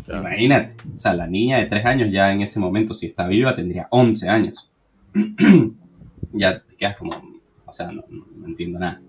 Imagínate, 0.09 0.75
o 0.95 0.99
sea, 0.99 1.15
la 1.15 1.27
niña 1.27 1.59
de 1.59 1.67
3 1.67 1.85
años 1.85 2.11
ya 2.11 2.33
en 2.33 2.41
ese 2.41 2.61
momento, 2.61 2.95
si 2.95 3.07
está 3.07 3.27
viva, 3.27 3.55
tendría 3.55 3.89
11 3.91 4.29
años. 4.29 4.71
ya 6.33 6.63
te 6.63 6.77
quedas 6.77 6.97
como, 6.97 7.11
o 7.67 7.73
sea, 7.73 7.93
no, 7.93 8.05
no 8.09 8.47
entiendo 8.47 8.79
nada. 8.79 9.01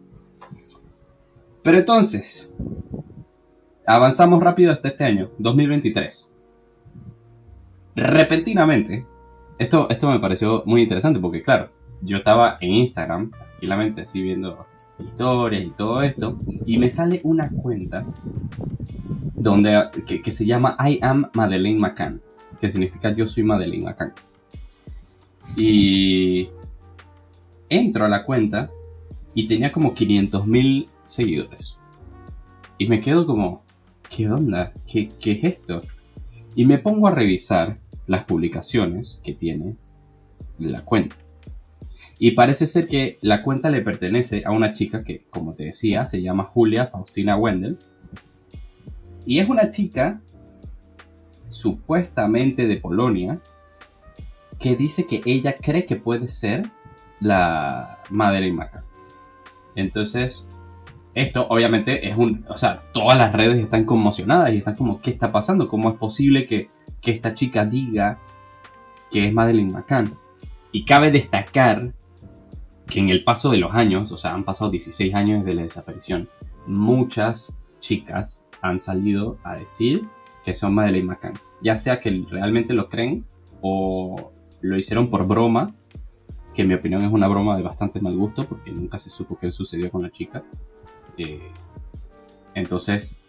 Pero 1.68 1.80
entonces, 1.80 2.50
avanzamos 3.86 4.42
rápido 4.42 4.72
hasta 4.72 4.88
este 4.88 5.04
año, 5.04 5.32
2023. 5.38 6.30
Repentinamente, 7.94 9.06
esto, 9.60 9.90
esto 9.90 10.10
me 10.10 10.22
pareció 10.22 10.64
muy 10.66 10.84
interesante 10.84 11.20
porque, 11.20 11.44
claro, 11.44 11.70
yo 12.02 12.16
estaba 12.16 12.58
en 12.62 12.72
Instagram, 12.72 13.32
tranquilamente 13.32 14.04
así 14.04 14.22
viendo 14.22 14.66
historias 14.98 15.66
y 15.66 15.72
todo 15.72 16.04
esto, 16.04 16.38
y 16.66 16.78
me 16.78 16.90
sale 16.90 17.20
una 17.26 17.50
cuenta 17.50 18.06
donde, 19.36 19.90
que, 20.06 20.32
se 20.32 20.46
llama 20.46 20.78
I 20.80 21.00
am 21.02 21.30
Madeleine 21.34 21.82
McCann, 21.82 22.22
que 22.62 22.70
significa 22.70 23.14
yo 23.14 23.28
soy 23.28 23.44
Madeleine 23.44 23.84
McCann. 23.84 24.14
Y 25.58 26.48
entro 27.68 28.06
a 28.06 28.08
la 28.08 28.24
cuenta 28.24 28.72
y 29.34 29.48
tenía 29.48 29.74
como 29.74 29.94
500.000 29.94 30.88
seguidores. 31.08 31.76
Y 32.78 32.88
me 32.88 33.02
quedo 33.02 33.26
como, 33.26 33.64
¿qué 34.10 34.30
onda? 34.30 34.74
¿Qué, 34.86 35.10
¿Qué 35.20 35.32
es 35.34 35.44
esto? 35.44 35.82
Y 36.56 36.66
me 36.66 36.78
pongo 36.78 37.08
a 37.08 37.12
revisar 37.12 37.78
las 38.06 38.24
publicaciones 38.24 39.20
que 39.24 39.34
tiene 39.34 39.76
la 40.60 40.84
cuenta. 40.84 41.16
Y 42.20 42.32
parece 42.32 42.66
ser 42.66 42.88
que 42.88 43.18
la 43.22 43.44
cuenta 43.44 43.70
le 43.70 43.82
pertenece 43.82 44.44
a 44.46 44.52
una 44.52 44.74
chica 44.74 45.04
que, 45.04 45.24
como 45.30 45.54
te 45.54 45.66
decía, 45.66 46.08
se 46.08 46.22
llama 46.22 46.46
Julia 46.46 46.88
Faustina 46.88 47.38
Wendell. 47.38 47.78
Y 49.26 49.40
es 49.40 49.50
una 49.50 49.70
chica 49.70 50.20
supuestamente 51.48 52.68
de 52.68 52.78
Polonia 52.78 53.40
que 54.60 54.76
dice 54.76 55.06
que 55.06 55.22
ella 55.26 55.58
cree 55.62 55.86
que 55.86 55.96
puede 55.96 56.30
ser 56.30 56.64
la 57.20 58.00
Madeleine 58.10 58.56
McCann. 58.56 58.84
Entonces, 59.76 60.48
esto 61.22 61.48
obviamente 61.50 62.08
es 62.08 62.16
un... 62.16 62.46
O 62.48 62.58
sea, 62.58 62.82
todas 62.94 63.18
las 63.18 63.34
redes 63.34 63.60
están 63.60 63.86
conmocionadas 63.86 64.54
y 64.54 64.58
están 64.58 64.76
como, 64.76 65.02
¿qué 65.02 65.10
está 65.10 65.32
pasando? 65.32 65.68
¿Cómo 65.68 65.90
es 65.90 65.96
posible 65.96 66.46
que, 66.46 66.70
que 67.02 67.12
esta 67.12 67.34
chica 67.34 67.66
diga 67.66 68.20
que 69.10 69.28
es 69.28 69.34
Madeleine 69.34 69.72
McCann? 69.72 70.14
Y 70.72 70.86
cabe 70.86 71.10
destacar 71.10 71.92
que 72.86 73.00
en 73.00 73.10
el 73.10 73.24
paso 73.24 73.50
de 73.50 73.58
los 73.58 73.74
años, 73.74 74.12
o 74.12 74.18
sea, 74.18 74.36
han 74.36 74.44
pasado 74.44 74.70
16 74.70 75.16
años 75.16 75.40
desde 75.40 75.56
la 75.56 75.64
desaparición, 75.64 76.30
muchas 76.68 77.52
chicas 77.80 78.44
han 78.62 78.80
salido 78.80 79.40
a 79.44 79.56
decir 79.56 80.08
que 80.46 80.54
son 80.54 80.76
Madeleine 80.76 81.08
McCann. 81.08 81.34
Ya 81.64 81.78
sea 81.78 82.00
que 82.00 82.12
realmente 82.30 82.76
lo 82.76 82.90
creen 82.90 83.26
o 83.62 84.32
lo 84.62 84.78
hicieron 84.78 85.10
por 85.10 85.26
broma, 85.26 85.74
que 86.54 86.62
en 86.62 86.68
mi 86.68 86.76
opinión 86.76 87.04
es 87.04 87.12
una 87.12 87.28
broma 87.28 87.58
de 87.58 87.64
bastante 87.64 88.00
mal 88.00 88.16
gusto 88.16 88.48
porque 88.48 88.72
nunca 88.72 89.00
se 89.00 89.10
supo 89.10 89.38
qué 89.40 89.52
sucedió 89.52 89.90
con 89.90 90.04
la 90.04 90.12
chica. 90.12 90.44
Eh, 91.18 91.52
entonces, 92.54 93.24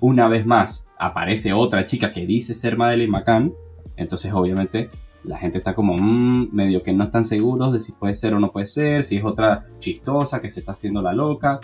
una 0.00 0.28
vez 0.28 0.46
más, 0.46 0.88
aparece 0.98 1.52
otra 1.52 1.84
chica 1.84 2.12
que 2.12 2.26
dice 2.26 2.54
ser 2.54 2.76
Madeleine 2.76 3.10
McCann. 3.10 3.54
Entonces, 3.96 4.32
obviamente, 4.32 4.90
la 5.24 5.38
gente 5.38 5.58
está 5.58 5.74
como 5.74 5.96
mmm, 5.96 6.50
medio 6.52 6.82
que 6.82 6.92
no 6.92 7.04
están 7.04 7.24
seguros 7.24 7.72
de 7.72 7.80
si 7.80 7.92
puede 7.92 8.14
ser 8.14 8.34
o 8.34 8.40
no 8.40 8.52
puede 8.52 8.66
ser, 8.66 9.04
si 9.04 9.16
es 9.16 9.24
otra 9.24 9.66
chistosa 9.78 10.40
que 10.40 10.50
se 10.50 10.60
está 10.60 10.72
haciendo 10.72 11.02
la 11.02 11.12
loca. 11.12 11.60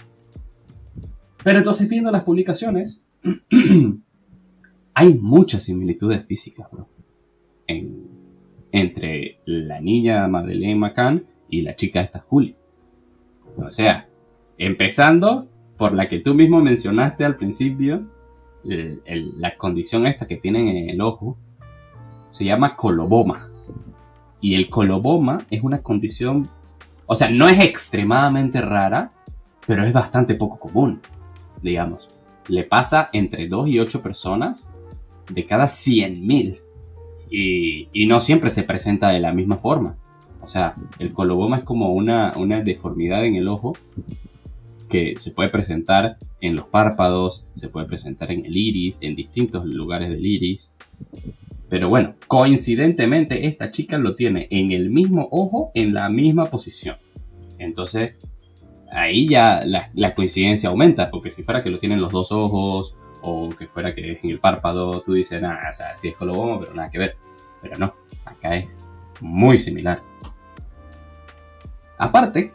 Pero 1.42 1.58
entonces 1.58 1.88
viendo 1.88 2.10
las 2.10 2.25
publicaciones, 2.25 3.02
hay 4.94 5.14
muchas 5.14 5.64
similitudes 5.64 6.25
físicas, 6.25 6.68
bro. 6.70 6.88
entre 8.72 9.40
la 9.44 9.80
niña 9.80 10.26
Madeleine 10.26 10.76
McCann 10.76 11.26
y 11.49 11.62
la 11.62 11.76
chica 11.76 12.00
esta 12.00 12.20
Julie. 12.20 12.56
O 13.56 13.70
sea, 13.70 14.08
empezando 14.56 15.49
por 15.80 15.94
la 15.94 16.10
que 16.10 16.18
tú 16.18 16.34
mismo 16.34 16.60
mencionaste 16.60 17.25
al 17.25 17.37
principio, 17.37 18.02
la 18.64 19.56
condición 19.56 20.06
esta 20.06 20.26
que 20.26 20.37
tienen 20.37 20.68
en 20.68 20.90
el 20.90 21.00
ojo, 21.00 21.38
se 22.28 22.44
llama 22.44 22.76
coloboma. 22.76 23.49
Y 24.42 24.56
el 24.56 24.68
coloboma 24.68 25.38
es 25.49 25.62
una 25.62 25.80
condición, 25.82 26.50
o 27.06 27.16
sea, 27.16 27.30
no 27.30 27.49
es 27.49 27.58
extremadamente 27.60 28.60
rara, 28.60 29.12
pero 29.66 29.82
es 29.82 29.90
bastante 29.94 30.34
poco 30.34 30.58
común, 30.58 31.00
digamos. 31.62 32.10
Le 32.49 32.64
pasa 32.64 33.08
entre 33.14 33.49
2 33.49 33.68
y 33.68 33.78
8 33.78 34.02
personas 34.02 34.68
de 35.32 35.46
cada 35.46 35.64
100.000. 35.64 36.60
Y, 37.30 37.88
y 37.94 38.06
no 38.06 38.20
siempre 38.20 38.50
se 38.50 38.64
presenta 38.64 39.08
de 39.08 39.20
la 39.20 39.32
misma 39.32 39.56
forma. 39.56 39.96
O 40.42 40.46
sea, 40.46 40.75
el 40.99 41.14
coloboma 41.14 41.56
es 41.56 41.64
como 41.64 41.94
una, 41.94 42.34
una 42.37 42.60
deformidad 42.60 43.25
en 43.25 43.37
el 43.37 43.49
ojo 43.49 43.72
que 44.90 45.14
se 45.16 45.30
puede 45.30 45.49
presentar 45.49 46.18
en 46.42 46.56
los 46.56 46.66
párpados, 46.66 47.47
se 47.54 47.68
puede 47.68 47.87
presentar 47.87 48.30
en 48.32 48.44
el 48.44 48.56
iris, 48.56 48.99
en 49.00 49.14
distintos 49.14 49.64
lugares 49.64 50.11
del 50.11 50.26
iris. 50.26 50.75
Pero 51.70 51.88
bueno, 51.88 52.14
coincidentemente 52.26 53.47
esta 53.47 53.70
chica 53.70 53.97
lo 53.97 54.16
tiene 54.16 54.49
en 54.50 54.73
el 54.73 54.90
mismo 54.90 55.28
ojo, 55.30 55.70
en 55.75 55.94
la 55.94 56.09
misma 56.09 56.47
posición. 56.47 56.97
Entonces, 57.59 58.16
ahí 58.90 59.28
ya 59.28 59.62
la, 59.64 60.14
coincidencia 60.14 60.68
aumenta, 60.68 61.11
porque 61.11 61.30
si 61.30 61.44
fuera 61.44 61.62
que 61.62 61.70
lo 61.70 61.78
tienen 61.78 62.00
los 62.00 62.12
dos 62.12 62.32
ojos, 62.32 62.97
o 63.23 63.50
que 63.50 63.68
fuera 63.68 63.94
que 63.94 64.12
es 64.12 64.25
en 64.25 64.30
el 64.30 64.40
párpado, 64.40 65.02
tú 65.02 65.12
dices, 65.12 65.40
nada, 65.40 65.68
o 65.70 65.73
sea, 65.73 65.97
sí 65.97 66.09
es 66.09 66.16
coloboma, 66.16 66.59
pero 66.59 66.75
nada 66.75 66.90
que 66.90 66.99
ver. 66.99 67.16
Pero 67.62 67.78
no, 67.78 67.94
acá 68.25 68.56
es 68.56 68.66
muy 69.20 69.59
similar. 69.59 70.02
Aparte, 71.99 72.54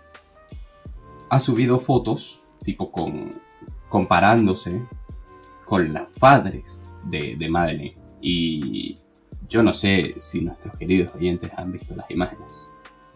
ha 1.35 1.39
subido 1.39 1.79
fotos, 1.79 2.43
tipo 2.63 2.91
con, 2.91 3.41
comparándose 3.89 4.81
con 5.65 5.93
las 5.93 6.11
padres 6.13 6.83
de, 7.03 7.35
de 7.37 7.49
Madeleine. 7.49 7.97
Y 8.21 8.97
yo 9.49 9.61
no 9.61 9.73
sé 9.73 10.13
si 10.17 10.41
nuestros 10.41 10.75
queridos 10.75 11.13
oyentes 11.13 11.51
han 11.57 11.71
visto 11.73 11.95
las 11.95 12.09
imágenes. 12.09 12.69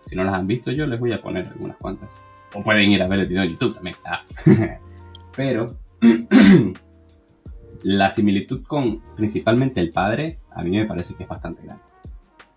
Si 0.05 0.15
no 0.15 0.23
las 0.23 0.33
han 0.33 0.47
visto, 0.47 0.71
yo 0.71 0.85
les 0.85 0.99
voy 0.99 1.13
a 1.13 1.21
poner 1.21 1.47
algunas 1.47 1.77
cuantas. 1.77 2.09
O 2.53 2.61
pueden 2.61 2.91
ir 2.91 3.01
a 3.01 3.07
ver 3.07 3.21
el 3.21 3.27
video 3.27 3.43
de 3.43 3.51
YouTube 3.51 3.73
también. 3.73 3.95
Ah. 4.05 4.23
Pero 5.35 5.77
la 7.83 8.11
similitud 8.11 8.63
con 8.63 9.01
principalmente 9.15 9.79
el 9.79 9.91
padre, 9.91 10.39
a 10.51 10.61
mí 10.61 10.71
me 10.71 10.85
parece 10.85 11.13
que 11.15 11.23
es 11.23 11.29
bastante 11.29 11.63
grande. 11.63 11.83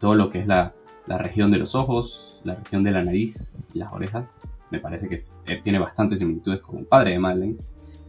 Todo 0.00 0.16
lo 0.16 0.28
que 0.28 0.40
es 0.40 0.46
la, 0.46 0.74
región 1.06 1.50
de 1.50 1.58
los 1.58 1.74
ojos, 1.74 2.40
la 2.42 2.54
región 2.56 2.82
de 2.82 2.90
la 2.90 3.02
nariz 3.02 3.70
las 3.74 3.92
orejas, 3.92 4.40
me 4.72 4.80
parece 4.80 5.06
que 5.06 5.16
eh, 5.16 5.60
tiene 5.62 5.78
bastantes 5.78 6.18
similitudes 6.18 6.60
con 6.60 6.78
el 6.78 6.86
padre 6.86 7.10
de 7.10 7.18
Madeleine. 7.18 7.58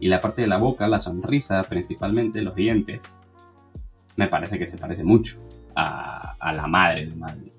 Y 0.00 0.08
la 0.08 0.20
parte 0.20 0.40
de 0.40 0.48
la 0.48 0.56
boca, 0.56 0.88
la 0.88 0.98
sonrisa, 0.98 1.62
principalmente 1.62 2.40
los 2.40 2.56
dientes, 2.56 3.18
me 4.16 4.28
parece 4.28 4.58
que 4.58 4.66
se 4.66 4.78
parece 4.78 5.04
mucho 5.04 5.38
a, 5.76 6.36
la 6.52 6.66
madre 6.66 7.06
de 7.06 7.14
Madeleine. 7.14 7.52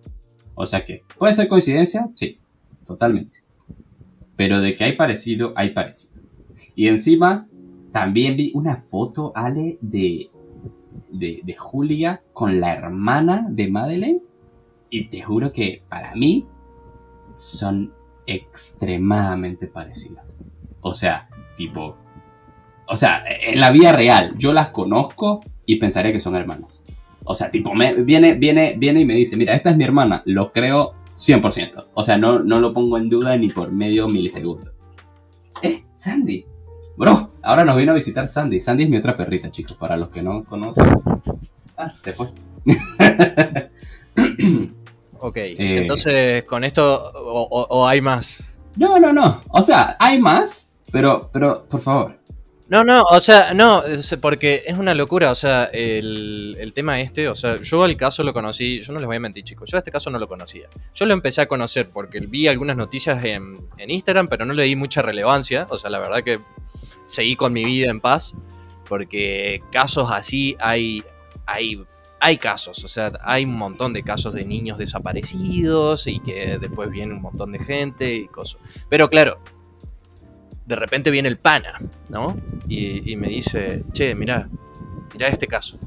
O 0.56 0.66
sea 0.66 0.84
que, 0.84 1.04
¿puede 1.20 1.34
ser 1.34 1.48
coincidencia? 1.48 2.10
Sí, 2.16 2.40
totalmente. 2.84 3.38
Pero 4.36 4.60
de 4.60 4.76
que 4.76 4.86
hay 4.86 4.94
parecido, 4.94 5.54
hay 5.56 5.70
parecido. 5.70 6.20
Y 6.76 6.88
encima, 6.88 7.48
también 7.92 8.36
vi 8.36 8.52
una 8.56 8.78
foto, 8.78 9.34
Ale, 9.36 9.78
de, 9.82 10.32
de, 11.12 11.42
de 11.44 11.56
Julia 11.56 12.24
con 12.34 12.60
la 12.60 12.74
hermana 12.74 13.46
de 13.50 13.68
Madeleine. 13.68 14.22
Y 14.90 15.10
te 15.10 15.22
juro 15.22 15.52
que 15.52 15.84
para 15.90 16.16
mí 16.16 16.48
son 17.34 17.94
extremadamente 18.27 19.67
parecidas. 19.67 20.39
O 20.82 20.94
sea, 20.94 21.27
tipo... 21.55 21.98
O 22.88 22.96
sea, 22.96 23.24
en 23.27 23.60
la 23.60 23.72
vida 23.72 23.91
real, 23.91 24.36
yo 24.38 24.53
las 24.53 24.70
conozco 24.70 25.44
y 25.65 25.77
pensaría 25.77 26.12
que 26.12 26.20
son 26.20 26.36
hermanas. 26.36 26.84
O 27.24 27.34
sea, 27.34 27.50
tipo, 27.50 27.74
me, 27.74 28.03
viene, 28.03 28.36
viene, 28.36 28.75
viene 28.77 29.01
y 29.01 29.05
me 29.05 29.15
dice, 29.15 29.36
mira, 29.36 29.55
esta 29.55 29.72
es 29.72 29.77
mi 29.77 29.84
hermana, 29.84 30.22
lo 30.25 30.51
creo 30.51 30.94
100%. 31.17 31.86
O 31.94 32.03
sea, 32.03 32.17
no, 32.17 32.39
no 32.39 32.60
lo 32.60 32.74
pongo 32.74 32.98
en 32.98 33.10
duda 33.10 33.36
ni 33.38 33.50
por 33.50 33.72
medio 33.72 34.08
milisegundo. 34.08 34.72
Eh, 35.62 35.84
Sandy. 35.96 36.46
Bro, 36.98 37.32
ahora 37.41 37.65
nos 37.65 37.77
vino 37.77 37.91
a 37.91 37.96
visitar 37.96 38.27
Sandy. 38.27 38.62
Sandy 38.62 38.84
es 38.84 38.89
mi 38.89 38.98
otra 38.98 39.17
perrita, 39.17 39.50
chicos, 39.50 39.75
para 39.75 39.98
los 39.98 40.10
que 40.10 40.22
no 40.22 40.44
conocen. 40.44 40.86
Ah, 41.77 41.91
se 42.03 42.13
fue. 42.13 42.27
Ok, 45.27 45.38
Eh, 45.38 45.55
entonces 45.58 46.44
con 46.44 46.63
esto, 46.63 47.12
o, 47.15 47.41
o- 47.44 47.67
o 47.79 47.88
hay 47.88 48.01
más. 48.01 48.58
No, 48.75 49.00
no, 49.00 49.12
no. 49.13 49.41
O 49.50 49.62
sea, 49.62 49.96
hay 50.00 50.20
más, 50.20 50.70
pero, 50.91 51.29
pero, 51.32 51.65
por 51.70 51.82
favor. 51.82 52.17
No, 52.67 52.84
no, 52.84 53.03
o 53.03 53.20
sea, 53.20 53.53
no, 53.53 53.84
es 53.84 54.17
porque 54.20 54.63
es 54.65 54.75
una 54.75 54.96
locura, 54.96 55.29
o 55.29 55.36
sea, 55.36 55.65
el, 55.65 56.58
el 56.60 56.74
tema 56.74 57.00
este, 57.00 57.29
o 57.29 57.36
sea, 57.36 57.62
yo 57.62 57.86
el 57.86 57.96
caso 57.96 58.24
lo 58.24 58.34
conocí, 58.34 58.79
yo 58.79 58.91
no 58.91 58.98
les 59.00 59.05
voy 59.05 59.17
a 59.17 59.20
mentir 59.20 59.44
chicos, 59.44 59.70
yo 59.72 59.77
este 59.77 59.91
caso 59.91 60.10
no 60.10 60.17
lo 60.17 60.27
conocía. 60.27 60.67
Yo 60.96 61.05
lo 61.05 61.13
empecé 61.13 61.41
a 61.41 61.48
conocer 61.48 61.89
porque 61.89 62.20
vi 62.22 62.48
algunas 62.48 62.75
noticias 62.75 63.24
en, 63.24 63.60
en 63.77 63.91
Instagram, 63.91 64.27
pero 64.27 64.46
no 64.48 64.53
le 64.53 64.63
di 64.63 64.75
mucha 64.75 65.03
relevancia, 65.03 65.67
o 65.70 65.77
sea, 65.77 65.91
la 65.91 66.00
verdad 66.00 66.24
que 66.24 66.39
seguí 67.05 67.36
con 67.36 67.53
mi 67.53 67.63
vida 67.65 67.91
en 67.91 68.01
paz, 68.01 68.34
porque 68.89 69.62
casos 69.72 70.10
así 70.12 70.58
hay, 70.60 71.03
hay, 71.46 71.84
hay 72.20 72.38
casos, 72.38 72.84
o 72.84 72.88
sea, 72.88 73.12
hay 73.22 73.46
un 73.46 73.56
montón 73.56 73.94
de 73.94 74.04
casos 74.04 74.34
de 74.34 74.46
niños 74.46 74.78
desaparecidos 74.78 76.08
y 76.08 76.20
que 76.20 76.58
después 76.58 76.90
viene 76.90 77.14
un 77.14 77.22
montón 77.22 77.52
de 77.52 77.60
gente 77.60 78.16
y 78.16 78.28
cosas. 78.28 78.60
Pero 78.90 79.10
claro, 79.10 79.40
de 80.66 80.76
repente 80.76 81.12
viene 81.12 81.30
el 81.30 81.38
pana, 81.38 81.80
¿no? 82.10 82.38
Y, 82.68 83.16
me 83.18 83.28
dice, 83.28 83.84
che, 83.94 84.16
mirá, 84.16 84.50
mirá 85.14 85.28
este 85.28 85.48
caso. 85.48 85.78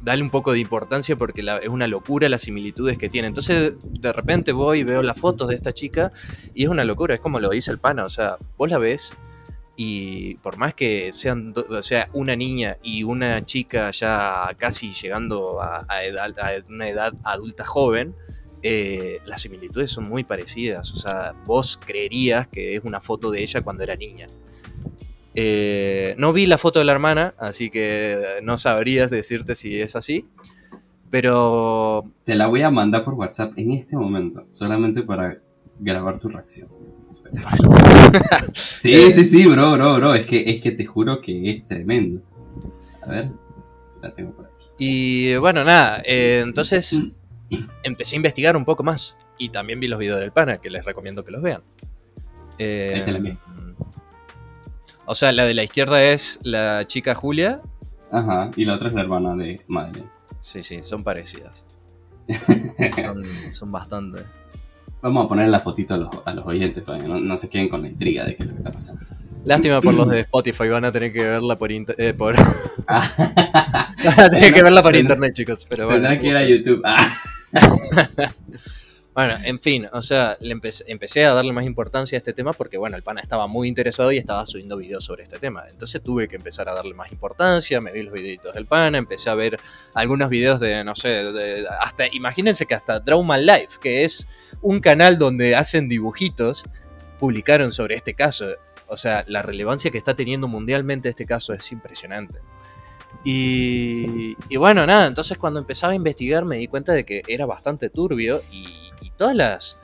Dale 0.00 0.22
un 0.22 0.30
poco 0.30 0.52
de 0.52 0.60
importancia 0.60 1.16
porque 1.16 1.42
la- 1.42 1.58
es 1.58 1.68
una 1.68 1.88
locura 1.88 2.28
las 2.28 2.42
similitudes 2.42 2.96
que 2.96 3.08
tiene. 3.08 3.28
Entonces, 3.28 3.74
de 3.82 4.12
repente 4.12 4.52
voy 4.52 4.80
y 4.80 4.84
veo 4.84 5.02
las 5.02 5.18
fotos 5.18 5.48
de 5.48 5.56
esta 5.56 5.72
chica 5.72 6.12
y 6.54 6.62
es 6.64 6.70
una 6.70 6.84
locura, 6.84 7.14
es 7.16 7.20
como 7.20 7.40
lo 7.40 7.50
dice 7.50 7.72
el 7.72 7.78
pana, 7.78 8.04
o 8.04 8.08
sea, 8.08 8.38
vos 8.56 8.70
la 8.70 8.78
ves 8.78 9.16
y 9.76 10.36
por 10.36 10.56
más 10.56 10.74
que 10.74 11.12
sean, 11.12 11.52
o 11.68 11.82
sea, 11.82 12.08
una 12.14 12.34
niña 12.34 12.78
y 12.82 13.02
una 13.02 13.44
chica 13.44 13.90
ya 13.90 14.48
casi 14.56 14.92
llegando 14.92 15.60
a 15.60 15.86
una 16.68 16.88
edad 16.88 17.12
adulta 17.22 17.64
joven, 17.64 18.14
eh, 18.62 19.20
las 19.26 19.42
similitudes 19.42 19.90
son 19.90 20.08
muy 20.08 20.24
parecidas. 20.24 20.92
O 20.92 20.96
sea, 20.96 21.34
vos 21.44 21.78
creerías 21.84 22.48
que 22.48 22.74
es 22.74 22.84
una 22.84 23.00
foto 23.00 23.30
de 23.30 23.42
ella 23.42 23.60
cuando 23.60 23.84
era 23.84 23.94
niña. 23.94 24.28
Eh, 25.34 26.14
no 26.18 26.32
vi 26.32 26.46
la 26.46 26.58
foto 26.58 26.78
de 26.78 26.86
la 26.86 26.92
hermana, 26.92 27.34
así 27.38 27.70
que 27.70 28.40
no 28.42 28.56
sabrías 28.56 29.10
decirte 29.10 29.54
si 29.54 29.80
es 29.80 29.94
así. 29.94 30.26
Pero 31.10 32.10
Te 32.24 32.34
la 32.34 32.48
voy 32.48 32.62
a 32.62 32.70
mandar 32.70 33.04
por 33.04 33.14
WhatsApp 33.14 33.52
en 33.56 33.70
este 33.72 33.96
momento, 33.96 34.46
solamente 34.50 35.02
para 35.02 35.38
grabar 35.78 36.18
tu 36.18 36.28
reacción. 36.28 36.68
Sí, 38.54 39.10
sí, 39.10 39.24
sí, 39.24 39.46
bro, 39.46 39.72
bro, 39.72 39.96
bro. 39.96 40.14
Es 40.14 40.26
que, 40.26 40.50
es 40.50 40.60
que 40.60 40.72
te 40.72 40.84
juro 40.84 41.20
que 41.20 41.50
es 41.50 41.68
tremendo. 41.68 42.22
A 43.02 43.10
ver, 43.10 43.30
la 44.02 44.14
tengo 44.14 44.32
por 44.32 44.46
aquí. 44.46 44.66
Y 44.78 45.36
bueno, 45.36 45.64
nada, 45.64 46.02
eh, 46.04 46.40
entonces 46.44 47.02
empecé 47.82 48.14
a 48.14 48.16
investigar 48.16 48.56
un 48.56 48.64
poco 48.64 48.82
más. 48.82 49.16
Y 49.38 49.50
también 49.50 49.80
vi 49.80 49.88
los 49.88 49.98
videos 49.98 50.20
del 50.20 50.32
pana, 50.32 50.58
que 50.58 50.70
les 50.70 50.84
recomiendo 50.84 51.24
que 51.24 51.32
los 51.32 51.42
vean. 51.42 51.62
Eh, 52.58 53.04
la 53.06 53.18
envío. 53.18 53.36
o 55.04 55.14
sea, 55.14 55.32
la 55.32 55.44
de 55.44 55.54
la 55.54 55.62
izquierda 55.62 56.02
es 56.02 56.40
la 56.42 56.86
chica 56.86 57.14
Julia. 57.14 57.60
Ajá, 58.10 58.50
y 58.56 58.64
la 58.64 58.76
otra 58.76 58.88
es 58.88 58.94
la 58.94 59.02
hermana 59.02 59.34
de 59.34 59.60
Madeleine. 59.66 60.08
Sí, 60.40 60.62
sí, 60.62 60.82
son 60.82 61.02
parecidas. 61.02 61.66
Son, 63.00 63.22
son 63.52 63.70
bastante. 63.70 64.24
Vamos 65.02 65.24
a 65.24 65.28
poner 65.28 65.48
la 65.48 65.60
fotito 65.60 65.94
a 65.94 65.98
los, 65.98 66.08
a 66.24 66.34
los 66.34 66.46
oyentes 66.46 66.82
para 66.82 66.98
que 66.98 67.06
no, 67.06 67.20
no 67.20 67.36
se 67.36 67.48
queden 67.48 67.68
con 67.68 67.82
la 67.82 67.88
intriga 67.88 68.24
de 68.24 68.34
qué 68.36 68.42
es 68.42 68.48
lo 68.48 68.54
que 68.54 68.58
está 68.58 68.72
pasando. 68.72 69.04
Lástima 69.44 69.80
por 69.80 69.94
los 69.94 70.08
de 70.08 70.20
Spotify, 70.26 70.68
van 70.68 70.84
a 70.84 70.92
tener 70.92 71.12
que 71.12 71.22
verla 71.22 71.56
por, 71.56 71.70
inter- 71.70 71.94
eh, 71.98 72.14
por... 72.14 72.34
Van 72.88 74.20
a 74.20 74.28
tener 74.30 74.52
que 74.52 74.62
verla 74.62 74.82
por 74.82 74.94
internet, 74.96 75.32
chicos. 75.34 75.64
Pero 75.68 75.86
bueno. 75.86 76.00
Tendrá 76.02 76.20
que 76.20 76.26
ir 76.28 76.36
a 76.36 76.44
YouTube. 76.46 76.80
Ah. 76.84 77.12
Bueno, 79.16 79.34
en 79.42 79.58
fin, 79.58 79.88
o 79.94 80.02
sea, 80.02 80.36
le 80.40 80.52
empecé, 80.52 81.24
a 81.24 81.32
darle 81.32 81.50
más 81.54 81.64
importancia 81.64 82.16
a 82.16 82.18
este 82.18 82.34
tema 82.34 82.52
porque, 82.52 82.76
bueno, 82.76 82.98
el 82.98 83.02
pana 83.02 83.22
estaba 83.22 83.46
muy 83.46 83.66
interesado 83.66 84.12
y 84.12 84.18
estaba 84.18 84.44
subiendo 84.44 84.76
videos 84.76 85.04
sobre 85.04 85.22
este 85.22 85.38
tema. 85.38 85.64
Entonces 85.70 86.02
tuve 86.02 86.28
que 86.28 86.36
empezar 86.36 86.68
a 86.68 86.74
darle 86.74 86.92
más 86.92 87.10
importancia, 87.10 87.80
me 87.80 87.92
vi 87.92 88.02
los 88.02 88.12
videitos 88.12 88.52
del 88.52 88.66
pana, 88.66 88.98
empecé 88.98 89.30
a 89.30 89.34
ver 89.34 89.58
algunos 89.94 90.28
videos 90.28 90.60
de, 90.60 90.84
no 90.84 90.94
sé, 90.94 91.08
de- 91.08 91.66
hasta, 91.80 92.14
imagínense 92.14 92.66
que 92.66 92.74
hasta 92.74 93.02
Trauma 93.02 93.38
Life, 93.38 93.78
que 93.80 94.04
es 94.04 94.26
un 94.60 94.80
canal 94.80 95.16
donde 95.16 95.56
hacen 95.56 95.88
dibujitos, 95.88 96.64
publicaron 97.18 97.72
sobre 97.72 97.94
este 97.94 98.12
caso. 98.12 98.48
O 98.86 98.98
sea, 98.98 99.24
la 99.28 99.40
relevancia 99.40 99.90
que 99.90 99.96
está 99.96 100.14
teniendo 100.14 100.46
mundialmente 100.46 101.08
este 101.08 101.24
caso 101.24 101.54
es 101.54 101.72
impresionante. 101.72 102.40
Y, 103.24 104.36
y 104.50 104.56
bueno, 104.58 104.86
nada, 104.86 105.06
entonces 105.06 105.38
cuando 105.38 105.58
empezaba 105.58 105.94
a 105.94 105.96
investigar 105.96 106.44
me 106.44 106.56
di 106.56 106.68
cuenta 106.68 106.92
de 106.92 107.06
que 107.06 107.22
era 107.26 107.46
bastante 107.46 107.88
turbio 107.88 108.42
y 108.52 108.85
todas 109.16 109.34
las 109.34 109.78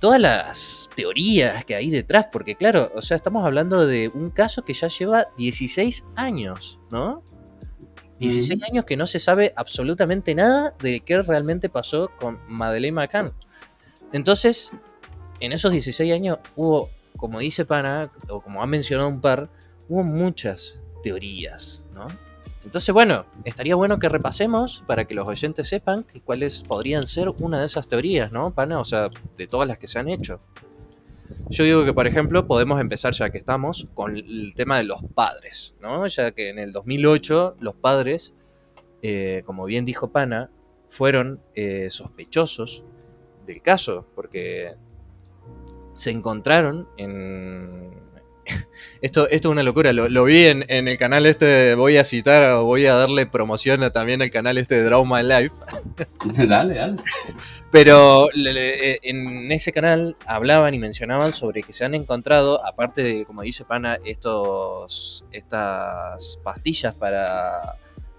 todas 0.00 0.20
las 0.20 0.88
teorías 0.96 1.64
que 1.66 1.74
hay 1.74 1.90
detrás, 1.90 2.26
porque 2.32 2.56
claro, 2.56 2.90
o 2.94 3.02
sea, 3.02 3.16
estamos 3.16 3.44
hablando 3.44 3.86
de 3.86 4.08
un 4.08 4.30
caso 4.30 4.64
que 4.64 4.72
ya 4.72 4.88
lleva 4.88 5.28
16 5.36 6.04
años, 6.16 6.80
¿no? 6.90 7.22
16 8.18 8.62
años 8.64 8.84
que 8.84 8.96
no 8.96 9.06
se 9.06 9.18
sabe 9.18 9.52
absolutamente 9.56 10.34
nada 10.34 10.74
de 10.78 11.00
qué 11.00 11.22
realmente 11.22 11.68
pasó 11.68 12.10
con 12.18 12.38
Madeleine 12.48 12.94
McCann. 12.94 13.32
Entonces, 14.12 14.72
en 15.40 15.52
esos 15.52 15.72
16 15.72 16.12
años 16.12 16.38
hubo, 16.56 16.90
como 17.16 17.38
dice 17.38 17.64
Pana, 17.64 18.10
o 18.28 18.40
como 18.42 18.62
ha 18.62 18.66
mencionado 18.66 19.08
un 19.08 19.20
par, 19.20 19.50
hubo 19.88 20.02
muchas 20.02 20.80
teorías, 21.02 21.82
¿no? 21.94 22.08
Entonces, 22.70 22.92
bueno, 22.92 23.26
estaría 23.44 23.74
bueno 23.74 23.98
que 23.98 24.08
repasemos 24.08 24.84
para 24.86 25.04
que 25.04 25.12
los 25.12 25.26
oyentes 25.26 25.66
sepan 25.66 26.06
cuáles 26.24 26.62
podrían 26.62 27.04
ser 27.04 27.28
una 27.40 27.58
de 27.58 27.66
esas 27.66 27.88
teorías, 27.88 28.30
¿no, 28.30 28.54
Pana? 28.54 28.78
O 28.78 28.84
sea, 28.84 29.10
de 29.36 29.48
todas 29.48 29.66
las 29.66 29.76
que 29.76 29.88
se 29.88 29.98
han 29.98 30.08
hecho. 30.08 30.38
Yo 31.48 31.64
digo 31.64 31.84
que, 31.84 31.92
por 31.92 32.06
ejemplo, 32.06 32.46
podemos 32.46 32.80
empezar 32.80 33.12
ya 33.12 33.30
que 33.30 33.38
estamos 33.38 33.88
con 33.92 34.16
el 34.16 34.52
tema 34.54 34.78
de 34.78 34.84
los 34.84 35.02
padres, 35.02 35.74
¿no? 35.80 36.06
Ya 36.06 36.30
que 36.30 36.48
en 36.48 36.60
el 36.60 36.70
2008 36.70 37.56
los 37.58 37.74
padres, 37.74 38.34
eh, 39.02 39.42
como 39.44 39.64
bien 39.64 39.84
dijo 39.84 40.12
Pana, 40.12 40.48
fueron 40.90 41.40
eh, 41.56 41.88
sospechosos 41.90 42.84
del 43.48 43.62
caso, 43.62 44.06
porque 44.14 44.76
se 45.96 46.12
encontraron 46.12 46.86
en... 46.96 47.90
Esto, 49.02 49.28
esto 49.30 49.48
es 49.48 49.52
una 49.52 49.62
locura, 49.62 49.94
lo, 49.94 50.10
lo 50.10 50.24
vi 50.24 50.44
en, 50.44 50.64
en 50.68 50.86
el 50.86 50.98
canal 50.98 51.24
este, 51.24 51.74
voy 51.74 51.96
a 51.96 52.04
citar 52.04 52.44
o 52.52 52.64
voy 52.66 52.84
a 52.84 52.92
darle 52.94 53.24
promoción 53.26 53.82
a 53.82 53.90
también 53.90 54.20
al 54.20 54.30
canal 54.30 54.58
este 54.58 54.74
de 54.74 54.84
Draw 54.84 55.06
My 55.06 55.22
Life, 55.22 55.54
dale, 56.46 56.74
dale. 56.74 56.96
pero 57.70 58.28
le- 58.34 58.52
le- 58.52 58.90
eh, 58.92 59.00
en 59.04 59.50
ese 59.52 59.72
canal 59.72 60.16
hablaban 60.26 60.74
y 60.74 60.78
mencionaban 60.78 61.32
sobre 61.32 61.62
que 61.62 61.72
se 61.72 61.86
han 61.86 61.94
encontrado, 61.94 62.62
aparte 62.66 63.02
de, 63.02 63.24
como 63.24 63.40
dice 63.40 63.64
Pana, 63.64 63.98
estos, 64.04 65.24
estas 65.32 66.38
pastillas 66.44 66.94
para, 66.94 67.76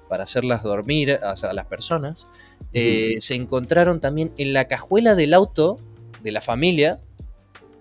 para 0.09 0.23
hacerlas 0.23 0.63
dormir 0.63 1.19
a, 1.21 1.33
a 1.47 1.53
las 1.53 1.65
personas, 1.67 2.27
eh, 2.73 3.15
se 3.19 3.35
encontraron 3.35 4.01
también 4.01 4.33
en 4.37 4.53
la 4.53 4.67
cajuela 4.67 5.13
del 5.13 5.35
auto 5.35 5.79
de 6.23 6.31
la 6.31 6.41
familia 6.41 6.99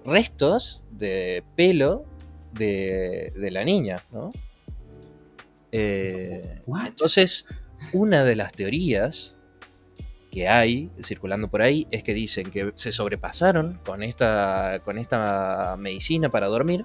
restos 0.05 0.85
de 0.91 1.45
pelo 1.57 2.05
de, 2.53 3.33
de 3.37 3.51
la 3.51 3.65
niña, 3.65 4.03
¿no? 4.13 4.33
Eh, 5.73 6.63
entonces, 6.87 7.47
una 7.93 8.25
de 8.25 8.37
las 8.37 8.53
teorías 8.53 9.37
que 10.31 10.49
hay 10.49 10.91
circulando 11.03 11.49
por 11.49 11.63
ahí 11.63 11.87
es 11.91 12.03
que 12.03 12.15
dicen 12.15 12.51
que 12.51 12.73
se 12.75 12.93
sobrepasaron 12.93 13.81
con 13.85 14.03
esta, 14.03 14.81
con 14.85 14.99
esta 14.99 15.77
medicina 15.79 16.31
para 16.31 16.47
dormir, 16.47 16.85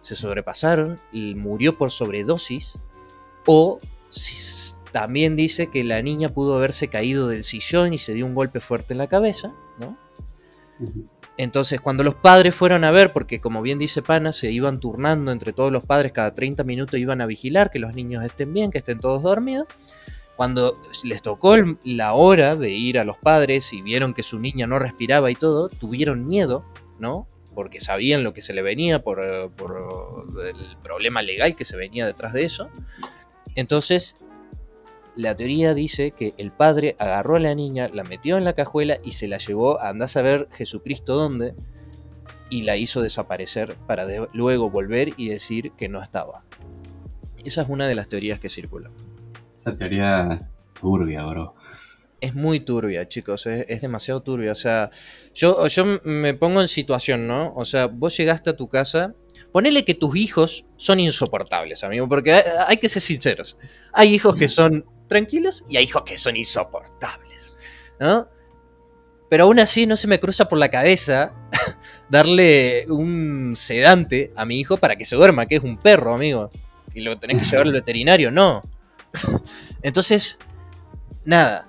se 0.00 0.16
sobrepasaron 0.16 0.98
y 1.12 1.34
murió 1.34 1.78
por 1.78 1.90
sobredosis, 1.90 2.78
o 3.46 3.80
si- 4.10 4.74
también 4.92 5.34
dice 5.34 5.68
que 5.68 5.82
la 5.82 6.00
niña 6.02 6.28
pudo 6.28 6.56
haberse 6.56 6.88
caído 6.88 7.26
del 7.28 7.42
sillón 7.42 7.92
y 7.94 7.98
se 7.98 8.14
dio 8.14 8.26
un 8.26 8.34
golpe 8.34 8.60
fuerte 8.60 8.94
en 8.94 8.98
la 8.98 9.08
cabeza, 9.08 9.52
¿no? 9.78 9.98
Ujú. 10.78 11.08
Entonces, 11.36 11.80
cuando 11.80 12.04
los 12.04 12.14
padres 12.14 12.54
fueron 12.54 12.84
a 12.84 12.92
ver, 12.92 13.12
porque 13.12 13.40
como 13.40 13.60
bien 13.60 13.78
dice 13.78 14.02
Pana, 14.02 14.32
se 14.32 14.52
iban 14.52 14.78
turnando 14.78 15.32
entre 15.32 15.52
todos 15.52 15.72
los 15.72 15.84
padres, 15.84 16.12
cada 16.12 16.32
30 16.32 16.62
minutos 16.62 17.00
iban 17.00 17.20
a 17.20 17.26
vigilar 17.26 17.70
que 17.70 17.80
los 17.80 17.94
niños 17.94 18.24
estén 18.24 18.52
bien, 18.52 18.70
que 18.70 18.78
estén 18.78 19.00
todos 19.00 19.22
dormidos. 19.22 19.66
Cuando 20.36 20.80
les 21.04 21.22
tocó 21.22 21.56
la 21.84 22.14
hora 22.14 22.56
de 22.56 22.70
ir 22.70 22.98
a 22.98 23.04
los 23.04 23.16
padres 23.18 23.72
y 23.72 23.82
vieron 23.82 24.14
que 24.14 24.22
su 24.22 24.38
niña 24.38 24.66
no 24.66 24.78
respiraba 24.78 25.30
y 25.30 25.34
todo, 25.34 25.68
tuvieron 25.68 26.26
miedo, 26.26 26.64
¿no? 26.98 27.28
Porque 27.54 27.80
sabían 27.80 28.24
lo 28.24 28.32
que 28.32 28.40
se 28.40 28.52
le 28.52 28.62
venía 28.62 29.02
por, 29.02 29.20
eh, 29.22 29.48
por 29.56 30.26
el 30.44 30.76
problema 30.82 31.22
legal 31.22 31.54
que 31.54 31.64
se 31.64 31.76
venía 31.76 32.06
detrás 32.06 32.32
de 32.32 32.44
eso. 32.44 32.68
Entonces, 33.54 34.18
la 35.16 35.36
teoría 35.36 35.74
dice 35.74 36.10
que 36.12 36.34
el 36.38 36.50
padre 36.52 36.96
agarró 36.98 37.36
a 37.36 37.40
la 37.40 37.54
niña, 37.54 37.88
la 37.92 38.04
metió 38.04 38.36
en 38.36 38.44
la 38.44 38.54
cajuela 38.54 38.98
y 39.04 39.12
se 39.12 39.28
la 39.28 39.38
llevó 39.38 39.80
a 39.80 39.88
andar 39.88 40.08
a 40.14 40.22
ver 40.22 40.48
Jesucristo 40.52 41.14
dónde 41.14 41.54
y 42.50 42.62
la 42.62 42.76
hizo 42.76 43.00
desaparecer 43.00 43.76
para 43.86 44.06
de- 44.06 44.28
luego 44.32 44.70
volver 44.70 45.10
y 45.16 45.28
decir 45.28 45.72
que 45.72 45.88
no 45.88 46.02
estaba. 46.02 46.44
Esa 47.44 47.62
es 47.62 47.68
una 47.68 47.86
de 47.86 47.94
las 47.94 48.08
teorías 48.08 48.40
que 48.40 48.48
circulan. 48.48 48.92
Esa 49.60 49.76
teoría 49.76 50.48
turbia, 50.80 51.24
bro. 51.24 51.54
es 52.20 52.34
muy 52.34 52.60
turbia, 52.60 53.06
chicos, 53.06 53.46
es, 53.46 53.82
demasiado 53.82 54.22
turbia. 54.22 54.52
O 54.52 54.54
sea, 54.54 54.90
yo, 55.34 55.66
yo 55.66 56.00
me 56.04 56.32
pongo 56.34 56.60
en 56.62 56.68
situación, 56.68 57.26
¿no? 57.26 57.52
O 57.54 57.64
sea, 57.64 57.86
vos 57.86 58.16
llegaste 58.16 58.50
a 58.50 58.56
tu 58.56 58.68
casa, 58.68 59.14
ponele 59.52 59.84
que 59.84 59.94
tus 59.94 60.16
hijos 60.16 60.64
son 60.76 61.00
insoportables, 61.00 61.84
amigo, 61.84 62.08
porque 62.08 62.32
hay, 62.66 62.76
que 62.78 62.88
ser 62.88 63.02
sinceros. 63.02 63.58
Hay 63.92 64.14
hijos 64.14 64.36
que 64.36 64.48
son 64.48 64.86
tranquilos 65.08 65.64
y 65.68 65.76
hay 65.76 65.84
hijos 65.84 66.02
que 66.02 66.16
son 66.18 66.36
insoportables, 66.36 67.56
¿no? 68.00 68.28
Pero 69.28 69.44
aún 69.44 69.58
así 69.58 69.86
no 69.86 69.96
se 69.96 70.06
me 70.06 70.20
cruza 70.20 70.48
por 70.48 70.58
la 70.58 70.70
cabeza 70.70 71.32
darle 72.08 72.86
un 72.88 73.52
sedante 73.56 74.32
a 74.36 74.44
mi 74.44 74.60
hijo 74.60 74.76
para 74.76 74.96
que 74.96 75.04
se 75.04 75.16
duerma, 75.16 75.46
que 75.46 75.56
es 75.56 75.62
un 75.62 75.78
perro, 75.78 76.14
amigo. 76.14 76.50
Y 76.92 77.00
lo 77.00 77.18
tenés 77.18 77.42
que 77.42 77.48
llevar 77.48 77.66
al 77.66 77.72
veterinario, 77.72 78.30
no. 78.30 78.62
Entonces, 79.82 80.38
nada, 81.24 81.68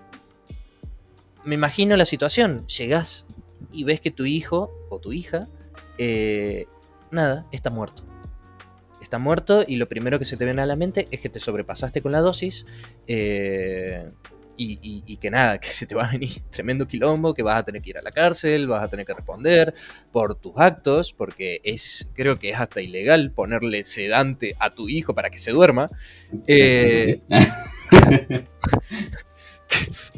me 1.44 1.56
imagino 1.56 1.96
la 1.96 2.06
situación. 2.06 2.68
Llegás 2.68 3.26
y 3.72 3.84
ves 3.84 4.02
que 4.02 4.12
tu 4.12 4.26
hijo 4.26 4.72
o 4.90 5.00
tu 5.00 5.14
hija, 5.14 5.48
eh, 5.98 6.68
nada, 7.12 7.48
está 7.52 7.70
muerto. 7.70 8.04
Está 9.16 9.24
muerto 9.24 9.64
y 9.66 9.78
lo 9.78 9.88
primero 9.88 10.20
que 10.20 10.26
se 10.26 10.36
te 10.36 10.44
viene 10.44 10.62
a 10.62 10.66
la 10.66 10.76
mente 10.76 11.08
es 11.10 11.22
que 11.22 11.30
te 11.30 11.40
sobrepasaste 11.40 12.02
con 12.02 12.12
la 12.12 12.20
dosis 12.20 12.66
eh, 13.08 14.12
y, 14.58 15.16
que 15.22 15.32
nada, 15.32 15.58
que 15.62 15.70
se 15.70 15.88
te 15.88 15.96
va 15.96 16.10
a 16.10 16.12
venir 16.12 16.32
tremendo 16.50 16.86
quilombo, 16.86 17.34
que 17.34 17.42
vas 17.42 17.56
a 17.58 17.64
tener 17.64 17.82
que 17.82 17.92
ir 17.92 17.98
a 17.98 18.02
la 18.02 18.12
cárcel, 18.12 18.68
vas 18.68 18.84
a 18.84 18.90
tener 18.90 19.06
que 19.06 19.14
responder 19.14 19.74
por 20.12 20.36
tus 20.36 20.52
actos, 20.58 21.14
porque 21.14 21.62
es, 21.64 22.12
creo 22.14 22.38
que 22.38 22.50
es 22.50 22.60
hasta 22.60 22.82
ilegal 22.82 23.32
ponerle 23.32 23.86
sedante 23.86 24.54
a 24.60 24.76
tu 24.76 24.90
hijo 24.90 25.16
para 25.16 25.30
que 25.30 25.38
se 25.38 25.52
duerma. 25.52 25.90
Eh, 26.46 27.22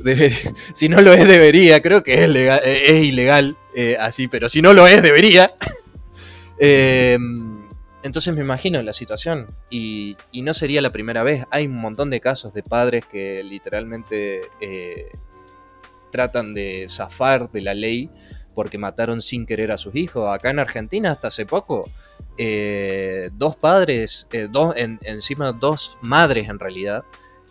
si 0.74 0.90
no 0.90 1.02
lo 1.02 1.14
es, 1.14 1.28
debería. 1.28 1.84
Creo 1.84 2.02
que 2.02 2.24
es, 2.24 2.30
legal, 2.30 2.62
eh, 2.66 2.82
es 2.84 3.04
ilegal 3.04 3.58
eh, 3.76 3.96
así, 4.00 4.28
pero 4.28 4.50
si 4.50 4.64
no 4.64 4.74
lo 4.74 4.88
es, 4.88 5.04
debería. 5.04 5.54
entonces 8.04 8.34
me 8.36 8.42
imagino 8.42 8.82
la 8.82 8.94
situación. 8.94 9.56
Y, 9.70 10.18
no 10.34 10.54
sería 10.54 10.82
la 10.82 10.92
primera 10.92 11.24
vez. 11.24 11.46
Hay 11.52 11.68
un 11.68 11.78
montón 11.78 12.10
de 12.10 12.22
casos 12.22 12.54
de 12.54 12.64
padres 12.64 13.06
que 13.06 13.44
literalmente 13.44 14.42
eh, 14.62 15.10
tratan 16.12 16.54
de 16.54 16.88
zafar 16.90 17.52
de 17.52 17.62
la 17.62 17.74
ley 17.74 18.10
porque 18.56 18.78
mataron 18.78 19.22
sin 19.22 19.46
querer 19.46 19.72
a 19.72 19.78
sus 19.78 19.96
hijos. 19.96 20.28
Acá 20.34 20.50
en 20.50 20.60
Argentina, 20.60 21.12
hasta 21.12 21.28
hace 21.28 21.46
poco, 21.46 21.90
dos 23.34 23.56
padres, 23.56 24.28
dos, 24.50 24.74
encima 24.76 25.52
dos 25.52 26.00
madres 26.02 26.50
en 26.50 26.58
realidad, 26.58 27.04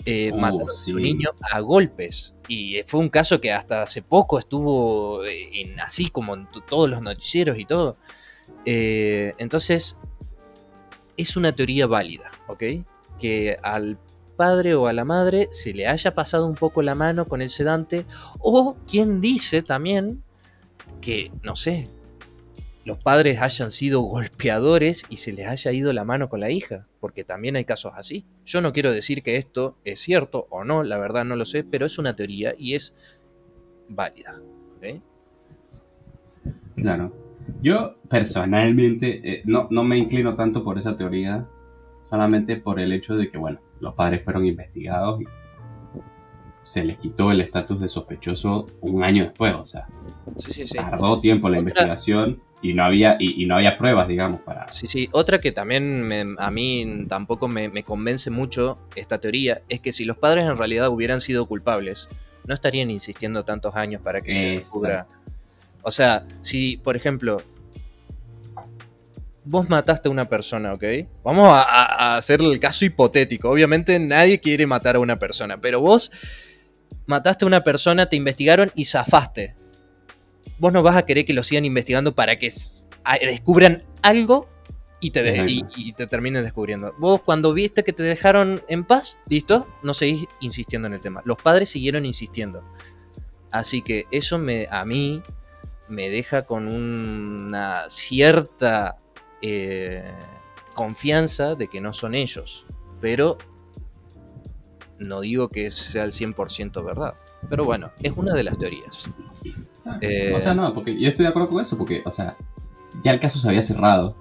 eh, 0.05 0.31
uh, 0.33 0.37
mataron 0.37 0.71
a 0.71 0.85
su 0.85 0.99
niño 0.99 1.31
a 1.41 1.61
golpes. 1.61 2.35
Y 2.49 2.81
fue 2.87 3.01
un 3.01 3.09
caso 3.09 3.41
que 3.41 3.53
hasta 3.53 3.83
hace 3.83 4.03
poco 4.03 4.39
estuvo 4.39 5.25
en, 5.25 5.79
así 5.81 6.11
como 6.11 6.35
en 6.35 6.49
todos 6.69 6.89
los 6.89 7.03
noticieros 7.03 7.59
y 7.59 7.65
todo. 7.65 7.97
Eh, 8.65 9.35
entonces, 9.39 9.99
es 11.17 11.37
una 11.37 11.53
teoría 11.53 11.87
válida, 11.87 12.31
¿ok? 12.49 12.63
Que 13.19 13.57
al 13.63 13.99
padre 14.37 14.75
o 14.75 14.87
a 14.87 14.93
la 14.93 15.05
madre 15.05 15.49
se 15.51 15.73
le 15.73 15.87
haya 15.87 16.15
pasado 16.15 16.47
un 16.47 16.55
poco 16.55 16.83
la 16.83 16.95
mano 16.95 17.27
con 17.27 17.43
el 17.43 17.49
sedante. 17.49 18.07
O 18.39 18.77
quien 18.87 19.21
dice 19.21 19.63
también 19.63 20.23
que, 21.01 21.33
no 21.43 21.57
sé, 21.57 21.89
los 22.85 23.03
padres 23.03 23.41
hayan 23.41 23.71
sido 23.73 24.01
golpeadores 24.01 25.05
y 25.09 25.17
se 25.17 25.33
les 25.33 25.49
haya 25.49 25.73
ido 25.73 25.93
la 25.93 26.05
mano 26.05 26.29
con 26.29 26.41
la 26.41 26.51
hija, 26.51 26.87
porque 27.01 27.25
también 27.25 27.57
hay 27.57 27.65
casos 27.65 27.93
así. 27.97 28.25
Yo 28.45 28.61
no 28.61 28.73
quiero 28.73 28.93
decir 28.93 29.23
que 29.23 29.37
esto 29.37 29.77
es 29.85 29.99
cierto 29.99 30.47
o 30.51 30.63
no, 30.63 30.85
la 30.85 30.99
verdad 30.99 31.25
no 31.25 31.35
lo 31.35 31.47
sé, 31.47 31.65
pero 31.65 31.87
es 31.87 31.99
una 31.99 32.15
teoría 32.15 32.55
y 32.57 32.75
es 32.75 32.95
válida. 33.89 34.41
Claro. 36.77 37.13
Yo 37.63 37.97
personalmente 38.09 39.21
eh, 39.25 39.43
no, 39.45 39.69
no 39.71 39.85
me 39.85 39.97
inclino 39.99 40.35
tanto 40.35 40.63
por 40.65 40.79
esa 40.79 40.97
teoría, 40.97 41.47
solamente 42.09 42.57
por 42.57 42.81
el 42.81 42.93
hecho 42.93 43.17
de 43.17 43.29
que, 43.29 43.39
bueno, 43.39 43.61
los 43.81 43.95
padres 43.95 44.25
fueron 44.25 44.47
investigados 44.47 45.21
y 45.21 45.27
se 46.67 46.85
les 46.85 46.99
quitó 46.99 47.31
el 47.31 47.41
estatus 47.41 47.81
de 47.81 47.89
sospechoso 47.89 48.67
un 48.81 49.05
año 49.05 49.25
después, 49.25 49.55
o 49.55 49.65
sea, 49.65 49.87
tardó 50.75 51.21
tiempo 51.21 51.49
la 51.49 51.61
investigación 51.61 52.43
y 52.61 52.75
no 52.75 52.85
había 52.85 53.17
y, 53.21 53.47
no 53.47 53.55
había 53.55 53.79
pruebas, 53.79 54.09
digamos, 54.09 54.41
para... 54.41 54.67
Sí, 54.69 54.89
sí, 54.89 55.09
otra 55.13 55.39
que 55.39 55.53
también 55.53 56.37
a 56.39 56.51
mí 56.51 57.07
tampoco 57.09 57.47
me, 57.47 57.71
convence 57.85 58.31
mucho 58.31 58.79
esta 58.97 59.21
teoría 59.21 59.63
es 59.69 59.79
que 59.79 59.93
si 59.93 60.05
los 60.05 60.17
padres 60.17 60.45
en 60.45 60.57
realidad 60.57 60.89
hubieran 60.89 61.21
sido 61.21 61.47
culpables, 61.47 62.09
no 62.45 62.55
estarían 62.55 62.91
insistiendo 62.91 63.45
tantos 63.45 63.77
años 63.77 64.01
para 64.03 64.21
que 64.21 64.35
se 64.35 64.47
descubra. 64.47 65.07
O 65.87 65.91
sea, 65.91 66.27
si, 66.41 66.77
por 66.79 66.97
ejemplo, 66.97 67.43
vos 69.45 69.69
mataste 69.69 70.09
a 70.09 70.11
una 70.11 70.29
persona, 70.29 70.75
¿ok? 70.75 70.85
Vamos 71.23 71.49
a, 71.49 71.63
a 71.63 72.17
hacer 72.17 72.41
el 72.41 72.59
caso 72.59 72.85
hipotético. 72.85 73.49
Obviamente 73.49 73.99
nadie 73.99 74.41
quiere 74.41 74.67
matar 74.67 74.97
a 74.97 74.99
una 74.99 75.19
persona, 75.19 75.61
pero 75.61 75.81
vos 75.81 76.11
mataste 77.07 77.45
a 77.45 77.49
una 77.49 77.63
persona, 77.63 78.09
te 78.09 78.17
investigaron 78.17 78.73
y 78.75 78.85
zafaste 78.85 79.55
vos 80.59 80.73
no 80.73 80.83
vas 80.83 80.97
a 80.97 81.05
querer 81.05 81.25
que 81.25 81.33
lo 81.33 81.43
sigan 81.43 81.65
investigando 81.65 82.15
para 82.15 82.37
que 82.37 82.49
descubran 83.21 83.85
algo 84.03 84.49
y 85.01 85.11
te, 85.11 85.45
y, 85.77 85.93
te 85.93 86.07
terminen 86.07 86.43
descubriendo. 86.43 86.95
Vos 86.99 87.21
cuando 87.23 87.53
viste 87.53 87.85
que 87.85 87.93
te 87.93 88.03
dejaron 88.03 88.63
en 88.69 88.85
paz, 88.85 89.19
listo, 89.29 89.67
no 89.83 89.95
seguís 89.95 90.27
insistiendo 90.41 90.89
en 90.89 90.95
el 90.95 91.01
tema. 91.01 91.23
Los 91.25 91.41
padres 91.41 91.69
siguieron 91.69 92.07
insistiendo. 92.07 92.65
Así 93.51 93.83
que 93.83 94.07
eso 94.11 94.39
me, 94.39 94.67
a 94.71 94.85
mí 94.85 95.23
me 95.89 96.09
deja 96.09 96.47
con 96.47 96.69
una 96.69 97.89
cierta 97.89 98.99
eh, 99.43 100.11
confianza 100.75 101.55
de 101.55 101.69
que 101.69 101.81
no 101.81 101.93
son 101.93 102.15
ellos. 102.15 102.67
Pero 103.01 103.39
no 104.99 105.21
digo 105.21 105.49
que 105.49 105.71
sea 105.71 106.05
el 106.05 106.13
100% 106.13 106.85
verdad. 106.85 107.15
Pero 107.49 107.65
bueno, 107.65 107.91
es 108.03 108.13
una 108.17 108.35
de 108.35 108.43
las 108.43 108.59
teorías. 108.59 109.11
Eh, 110.01 110.33
o 110.35 110.41
sea, 110.41 110.55
no, 110.55 110.73
porque 110.75 110.99
yo 110.99 111.09
estoy 111.09 111.25
de 111.25 111.31
acuerdo 111.31 111.49
con 111.49 111.61
eso, 111.61 111.79
porque, 111.79 112.03
o 112.05 112.11
sea, 112.11 112.37
ya 113.03 113.13
el 113.13 113.21
caso 113.21 113.39
se 113.39 113.49
había 113.49 113.63
cerrado. 113.63 114.17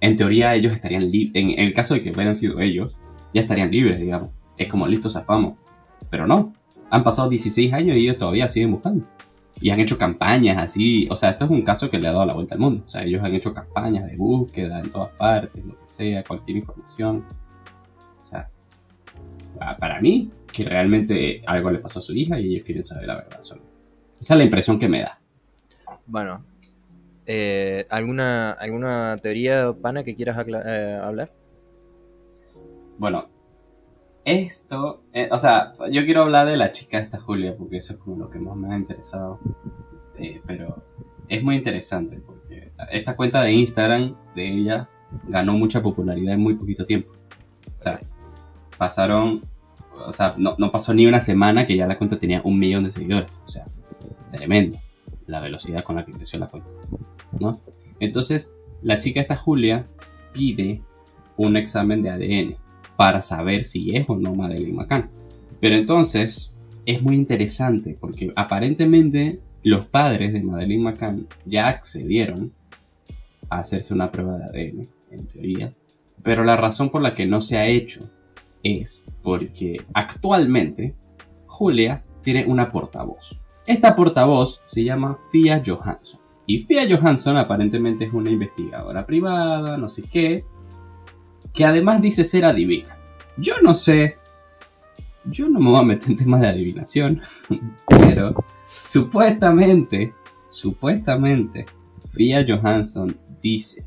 En 0.00 0.16
teoría 0.16 0.54
ellos 0.54 0.74
estarían 0.74 1.10
libres, 1.10 1.42
en, 1.42 1.58
el 1.58 1.74
caso 1.74 1.94
de 1.94 2.02
que 2.02 2.10
hubieran 2.10 2.36
sido 2.36 2.60
ellos, 2.60 2.94
ya 3.34 3.40
estarían 3.40 3.70
libres, 3.70 4.00
digamos. 4.00 4.30
Es 4.56 4.68
como, 4.68 4.86
listo, 4.86 5.10
zafamos. 5.10 5.58
Pero 6.08 6.26
no, 6.26 6.52
han 6.88 7.04
pasado 7.04 7.28
16 7.28 7.72
años 7.72 7.96
y 7.96 8.00
ellos 8.00 8.18
todavía 8.18 8.48
siguen 8.48 8.72
buscando. 8.72 9.04
Y 9.60 9.70
han 9.70 9.80
hecho 9.80 9.98
campañas 9.98 10.62
así, 10.62 11.08
o 11.10 11.16
sea, 11.16 11.30
esto 11.30 11.44
es 11.44 11.50
un 11.50 11.62
caso 11.62 11.90
que 11.90 11.98
le 11.98 12.08
ha 12.08 12.12
dado 12.12 12.26
la 12.26 12.34
vuelta 12.34 12.54
al 12.54 12.60
mundo. 12.60 12.84
O 12.86 12.88
sea, 12.88 13.02
ellos 13.02 13.22
han 13.22 13.34
hecho 13.34 13.52
campañas 13.52 14.06
de 14.06 14.16
búsqueda 14.16 14.80
en 14.80 14.90
todas 14.90 15.12
partes, 15.14 15.64
lo 15.64 15.72
que 15.72 15.88
sea, 15.88 16.22
cualquier 16.22 16.58
información. 16.58 17.24
O 18.22 18.26
sea, 18.26 18.48
para 19.78 20.00
mí, 20.00 20.30
que 20.52 20.64
realmente 20.64 21.42
algo 21.46 21.70
le 21.70 21.78
pasó 21.78 21.98
a 21.98 22.02
su 22.02 22.14
hija 22.14 22.38
y 22.38 22.54
ellos 22.54 22.64
quieren 22.64 22.84
saber 22.84 23.06
la 23.06 23.16
verdad 23.16 23.42
solo. 23.42 23.62
Esa 24.20 24.34
es 24.34 24.38
la 24.38 24.44
impresión 24.44 24.78
que 24.78 24.88
me 24.88 25.02
da. 25.02 25.18
Bueno, 26.06 26.44
eh, 27.26 27.84
¿alguna, 27.90 28.52
¿alguna 28.52 29.16
teoría, 29.20 29.72
pana, 29.80 30.02
que 30.04 30.16
quieras 30.16 30.46
eh, 30.48 30.98
hablar? 31.02 31.32
Bueno, 32.98 33.28
esto, 34.28 35.02
eh, 35.12 35.28
o 35.30 35.38
sea, 35.38 35.74
yo 35.90 36.04
quiero 36.04 36.22
hablar 36.22 36.46
de 36.46 36.56
la 36.56 36.70
chica 36.70 36.98
esta 36.98 37.18
Julia, 37.18 37.56
porque 37.56 37.78
eso 37.78 37.94
es 37.94 37.98
como 37.98 38.16
lo 38.16 38.30
que 38.30 38.38
más 38.38 38.56
me 38.56 38.74
ha 38.74 38.76
interesado. 38.76 39.40
pero 40.46 40.82
es 41.28 41.42
muy 41.42 41.56
interesante, 41.56 42.20
porque 42.24 42.72
esta 42.90 43.16
cuenta 43.16 43.40
de 43.42 43.52
Instagram 43.52 44.16
de 44.34 44.48
ella 44.48 44.88
ganó 45.28 45.54
mucha 45.54 45.82
popularidad 45.82 46.34
en 46.34 46.40
muy 46.40 46.54
poquito 46.54 46.84
tiempo. 46.84 47.12
O 47.76 47.80
sea, 47.80 48.00
pasaron, 48.76 49.42
o 50.06 50.12
sea, 50.12 50.34
no, 50.36 50.56
no 50.58 50.70
pasó 50.70 50.92
ni 50.92 51.06
una 51.06 51.20
semana 51.20 51.66
que 51.66 51.76
ya 51.76 51.86
la 51.86 51.96
cuenta 51.96 52.18
tenía 52.18 52.42
un 52.44 52.58
millón 52.58 52.84
de 52.84 52.90
seguidores. 52.90 53.30
O 53.46 53.48
sea, 53.48 53.66
tremendo 54.32 54.78
la 55.26 55.40
velocidad 55.40 55.82
con 55.84 55.96
la 55.96 56.04
que 56.04 56.12
creció 56.12 56.38
la 56.38 56.48
cuenta, 56.48 56.68
¿no? 57.38 57.60
Entonces, 58.00 58.54
la 58.82 58.98
chica 58.98 59.20
esta 59.20 59.36
Julia 59.36 59.86
pide 60.32 60.82
un 61.36 61.56
examen 61.56 62.02
de 62.02 62.10
ADN 62.10 62.67
para 62.98 63.22
saber 63.22 63.64
si 63.64 63.94
es 63.94 64.06
o 64.08 64.16
no 64.16 64.34
Madeleine 64.34 64.74
McCann. 64.74 65.08
Pero 65.60 65.76
entonces 65.76 66.52
es 66.84 67.00
muy 67.00 67.14
interesante 67.14 67.96
porque 67.98 68.32
aparentemente 68.34 69.38
los 69.62 69.86
padres 69.86 70.32
de 70.32 70.42
Madeleine 70.42 70.82
McCann 70.82 71.28
ya 71.44 71.68
accedieron 71.68 72.50
a 73.50 73.60
hacerse 73.60 73.94
una 73.94 74.10
prueba 74.10 74.38
de 74.38 74.44
ADN, 74.46 74.88
en 75.12 75.26
teoría. 75.28 75.72
Pero 76.24 76.42
la 76.42 76.56
razón 76.56 76.90
por 76.90 77.00
la 77.00 77.14
que 77.14 77.24
no 77.24 77.40
se 77.40 77.56
ha 77.56 77.68
hecho 77.68 78.10
es 78.64 79.06
porque 79.22 79.76
actualmente 79.94 80.96
Julia 81.46 82.02
tiene 82.20 82.46
una 82.46 82.72
portavoz. 82.72 83.40
Esta 83.64 83.94
portavoz 83.94 84.60
se 84.64 84.82
llama 84.82 85.20
Fia 85.30 85.62
Johansson. 85.64 86.20
Y 86.46 86.64
Fia 86.64 86.82
Johansson 86.90 87.36
aparentemente 87.36 88.06
es 88.06 88.12
una 88.12 88.32
investigadora 88.32 89.06
privada, 89.06 89.76
no 89.76 89.88
sé 89.88 90.02
qué, 90.02 90.44
que 91.58 91.64
además 91.64 92.00
dice 92.00 92.22
ser 92.22 92.44
adivina. 92.44 92.96
Yo 93.36 93.54
no 93.60 93.74
sé 93.74 94.16
yo 95.24 95.48
no 95.48 95.58
me 95.58 95.70
voy 95.70 95.80
a 95.80 95.82
meter 95.82 96.10
en 96.10 96.16
temas 96.16 96.40
de 96.40 96.46
adivinación, 96.46 97.20
pero 97.88 98.32
supuestamente, 98.64 100.14
supuestamente, 100.48 101.66
Fia 102.12 102.46
Johansson 102.46 103.18
dice 103.42 103.84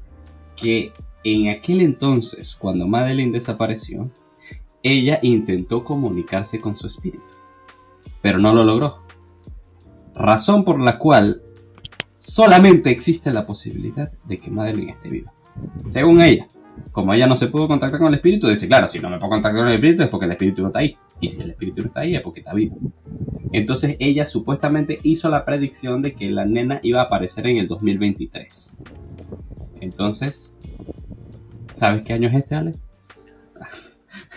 que 0.57 0.91
en 1.23 1.47
aquel 1.47 1.79
entonces, 1.79 2.57
cuando 2.57 2.89
Madeline 2.89 3.31
desapareció, 3.31 4.11
ella 4.83 5.19
intentó 5.21 5.85
comunicarse 5.85 6.59
con 6.59 6.75
su 6.75 6.87
espíritu, 6.87 7.23
pero 8.21 8.37
no 8.37 8.53
lo 8.53 8.65
logró. 8.65 8.99
Razón 10.13 10.65
por 10.65 10.77
la 10.77 10.97
cual 10.97 11.41
solamente 12.17 12.89
existe 12.89 13.31
la 13.31 13.45
posibilidad 13.45 14.11
de 14.25 14.39
que 14.41 14.51
Madeline 14.51 14.91
esté 14.91 15.09
viva. 15.09 15.31
Según 15.87 16.21
ella, 16.21 16.50
como 16.91 17.13
ella 17.13 17.27
no 17.27 17.35
se 17.35 17.47
pudo 17.47 17.67
contactar 17.67 17.99
con 17.99 18.09
el 18.09 18.15
espíritu, 18.15 18.47
dice, 18.47 18.67
claro, 18.67 18.87
si 18.87 18.99
no 18.99 19.09
me 19.09 19.17
puedo 19.17 19.31
contactar 19.31 19.61
con 19.61 19.67
el 19.69 19.75
espíritu 19.75 20.03
es 20.03 20.09
porque 20.09 20.25
el 20.25 20.31
espíritu 20.31 20.61
no 20.61 20.67
está 20.67 20.79
ahí. 20.79 20.97
Y 21.19 21.27
si 21.27 21.41
el 21.41 21.51
espíritu 21.51 21.81
no 21.81 21.87
está 21.87 22.01
ahí 22.01 22.15
es 22.15 22.21
porque 22.21 22.39
está 22.41 22.53
vivo. 22.53 22.77
Entonces 23.51 23.95
ella 23.99 24.25
supuestamente 24.25 24.99
hizo 25.03 25.29
la 25.29 25.45
predicción 25.45 26.01
de 26.01 26.13
que 26.13 26.29
la 26.29 26.45
nena 26.45 26.79
iba 26.83 27.01
a 27.01 27.05
aparecer 27.05 27.47
en 27.47 27.57
el 27.57 27.67
2023. 27.67 28.77
Entonces, 29.81 30.53
¿sabes 31.73 32.03
qué 32.03 32.13
año 32.13 32.29
es 32.29 32.35
este, 32.35 32.55
Ale? 32.55 32.75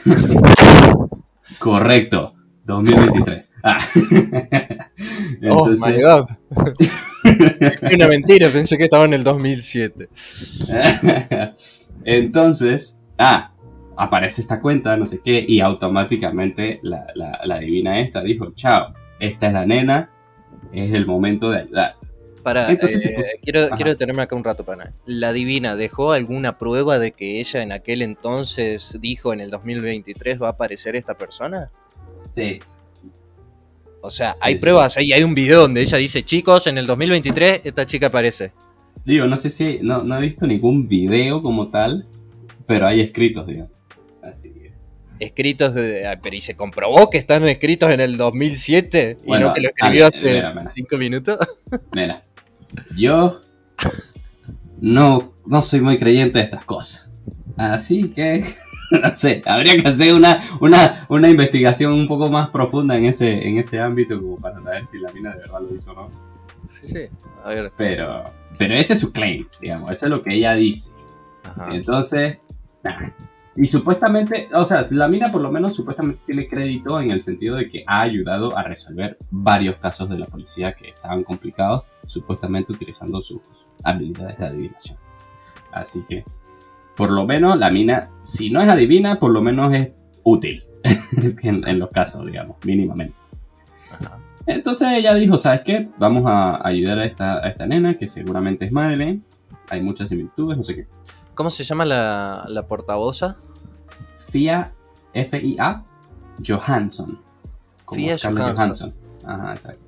Correcto, 1.59 2.35
2023. 2.65 3.53
Ah. 3.63 3.79
oh 5.51 5.69
my 5.69 6.03
god. 6.03 6.29
Una 7.95 8.09
mentira, 8.09 8.49
pensé 8.49 8.77
que 8.77 8.85
estaba 8.85 9.05
en 9.05 9.15
el 9.15 9.25
2007. 9.25 10.09
Entonces, 12.05 12.99
ah, 13.19 13.53
aparece 13.97 14.41
esta 14.41 14.61
cuenta, 14.61 14.97
no 14.97 15.07
sé 15.07 15.21
qué, 15.25 15.45
y 15.47 15.61
automáticamente 15.61 16.81
la, 16.83 17.07
la, 17.15 17.59
divina 17.59 18.01
esta 18.01 18.23
dijo, 18.23 18.53
chao, 18.55 18.95
esta 19.21 19.47
es 19.47 19.53
la 19.53 19.67
nena, 19.67 20.11
es 20.73 20.93
el 20.93 21.07
momento 21.07 21.51
de 21.51 21.61
ayudar. 21.61 21.97
Para, 22.43 22.71
Entonces, 22.71 23.07
eh, 23.07 23.17
quiero, 23.43 23.71
quiero 23.71 23.93
detenerme 23.93 24.23
acá 24.23 24.37
un 24.37 24.45
rato, 24.45 24.65
para 24.65 24.93
¿La 25.07 25.33
divina 25.33 25.77
dejó 25.77 26.13
alguna 26.13 26.59
prueba 26.59 26.99
de 26.99 27.13
que 27.13 27.41
ella 27.41 27.63
en 27.63 27.73
aquel 27.73 28.03
entonces 28.03 28.99
dijo 29.01 29.33
en 29.33 29.41
el 29.41 29.51
2023 29.51 30.43
va 30.43 30.49
a 30.49 30.51
aparecer 30.51 30.95
esta 30.95 31.17
persona? 31.17 31.71
Sí. 32.33 32.61
O 34.03 34.11
sea, 34.11 34.37
hay 34.41 34.57
pruebas, 34.57 34.99
ahí 34.99 35.15
hay 35.15 35.23
un 35.23 35.35
video 35.35 35.63
donde 35.63 35.81
ella 35.81 35.97
dice, 35.97 36.23
chicos, 36.23 36.67
en 36.67 36.77
el 36.77 36.87
2023 36.87 37.63
esta 37.65 37.87
chica 37.87 38.09
aparece. 38.09 38.53
Digo, 39.05 39.27
no 39.27 39.37
sé 39.37 39.51
si, 39.51 39.81
no, 39.83 40.03
no 40.03 40.17
he 40.17 40.21
visto 40.21 40.47
ningún 40.47 40.89
video 40.89 41.43
como 41.43 41.69
tal, 41.69 42.07
pero 42.67 42.87
hay 42.87 43.01
escritos, 43.01 43.47
digamos. 43.47 43.73
Así 44.23 44.51
que... 44.51 44.73
Escritos, 45.21 45.75
de, 45.75 46.07
ah, 46.07 46.19
pero 46.23 46.35
¿y 46.35 46.41
se 46.41 46.57
comprobó 46.57 47.11
que 47.11 47.19
están 47.19 47.47
escritos 47.47 47.91
en 47.91 48.01
el 48.01 48.17
2007 48.17 49.19
y 49.25 49.33
no 49.33 49.53
que 49.53 49.61
lo 49.61 49.69
escribió 49.69 50.07
hace 50.07 50.43
cinco 50.73 50.97
minutos? 50.97 51.39
Mira, 51.95 52.25
yo 52.97 53.43
no, 54.81 55.35
no 55.47 55.63
soy 55.63 55.81
muy 55.81 55.99
creyente 55.99 56.39
de 56.39 56.45
estas 56.47 56.65
cosas. 56.65 57.11
Así 57.57 58.11
que, 58.11 58.45
no 58.91 59.15
sé, 59.15 59.43
habría 59.45 59.77
que 59.77 59.87
hacer 59.87 60.15
una, 60.15 60.43
una, 60.61 61.07
una 61.09 61.29
investigación 61.29 61.93
un 61.93 62.09
poco 62.09 62.31
más 62.31 62.49
profunda 62.51 62.97
en 62.97 63.05
ese, 63.05 63.47
en 63.47 63.59
ese 63.59 63.81
ámbito 63.81 64.21
como 64.21 64.39
para 64.39 64.63
saber 64.63 64.87
si 64.87 64.99
la 64.99 65.13
mina 65.13 65.33
de 65.33 65.41
verdad 65.41 65.61
lo 65.61 65.75
hizo 65.75 65.93
o 65.93 65.95
no. 65.95 66.11
Sí, 66.69 66.89
sí, 66.89 67.07
a 67.45 67.51
ver. 67.51 67.73
Pero, 67.77 68.25
pero 68.59 68.75
ese 68.75 68.95
es 68.95 69.01
su 69.01 69.13
claim, 69.13 69.47
digamos, 69.61 69.93
eso 69.93 70.07
es 70.07 70.11
lo 70.11 70.23
que 70.23 70.35
ella 70.35 70.55
dice. 70.55 70.93
Entonces, 71.71 72.39
y 73.57 73.67
supuestamente, 73.67 74.49
o 74.53 74.65
sea, 74.65 74.87
la 74.91 75.07
mina 75.07 75.31
por 75.31 75.41
lo 75.41 75.51
menos 75.51 75.77
supuestamente 75.77 76.21
tiene 76.27 76.49
crédito 76.49 77.01
en 77.01 77.11
el 77.11 77.21
sentido 77.21 77.57
de 77.57 77.71
que 77.71 77.85
ha 77.87 78.01
ayudado 78.01 78.57
a 78.57 78.65
resolver 78.65 79.17
varios 79.31 79.77
casos 79.77 80.09
de 80.09 80.19
la 80.19 80.27
policía 80.27 80.75
que 80.75 80.89
estaban 80.89 81.23
complicados, 81.23 81.87
supuestamente 82.07 82.73
utilizando 82.73 83.23
sus 83.23 83.41
habilidades 83.85 84.39
de 84.39 84.47
adivinación. 84.47 84.99
Así 85.73 86.03
que, 86.09 86.25
por 86.97 87.11
lo 87.11 87.25
menos, 87.27 87.57
la 87.57 87.71
mina, 87.71 88.11
si 88.23 88.51
no 88.51 88.61
es 88.61 88.69
adivina, 88.69 89.21
por 89.21 89.31
lo 89.31 89.41
menos 89.41 89.73
es 89.73 89.93
útil 90.25 90.65
en, 91.43 91.79
los 91.79 91.91
casos, 91.91 92.27
digamos, 92.27 92.57
mínimamente. 92.65 93.17
Entonces 94.47 94.89
ella 94.93 95.15
dijo, 95.15 95.39
¿sabes 95.39 95.63
qué? 95.63 95.89
Vamos 95.99 96.25
a 96.27 96.67
ayudar 96.67 96.99
a 96.99 97.07
esta, 97.07 97.45
a 97.45 97.49
esta 97.49 97.67
nena, 97.67 97.97
que 97.97 98.09
seguramente 98.09 98.67
es 98.67 98.73
Madeleine. 98.73 99.23
Hay 99.71 99.83
muchas 99.83 100.11
similitudes, 100.11 100.57
no 100.57 100.63
sé 100.63 100.75
qué. 100.75 100.87
¿Cómo 101.35 101.51
se 101.51 101.65
llama 101.65 101.85
la, 101.85 102.45
la 102.49 102.67
portavoza? 102.67 103.37
Fia, 104.31 104.73
F-I-A, 105.13 105.85
Johansson. 106.47 107.19
Fia 107.91 108.17
Johansson. 108.19 108.93
Ajá, 109.25 109.55
exacto. 109.55 109.85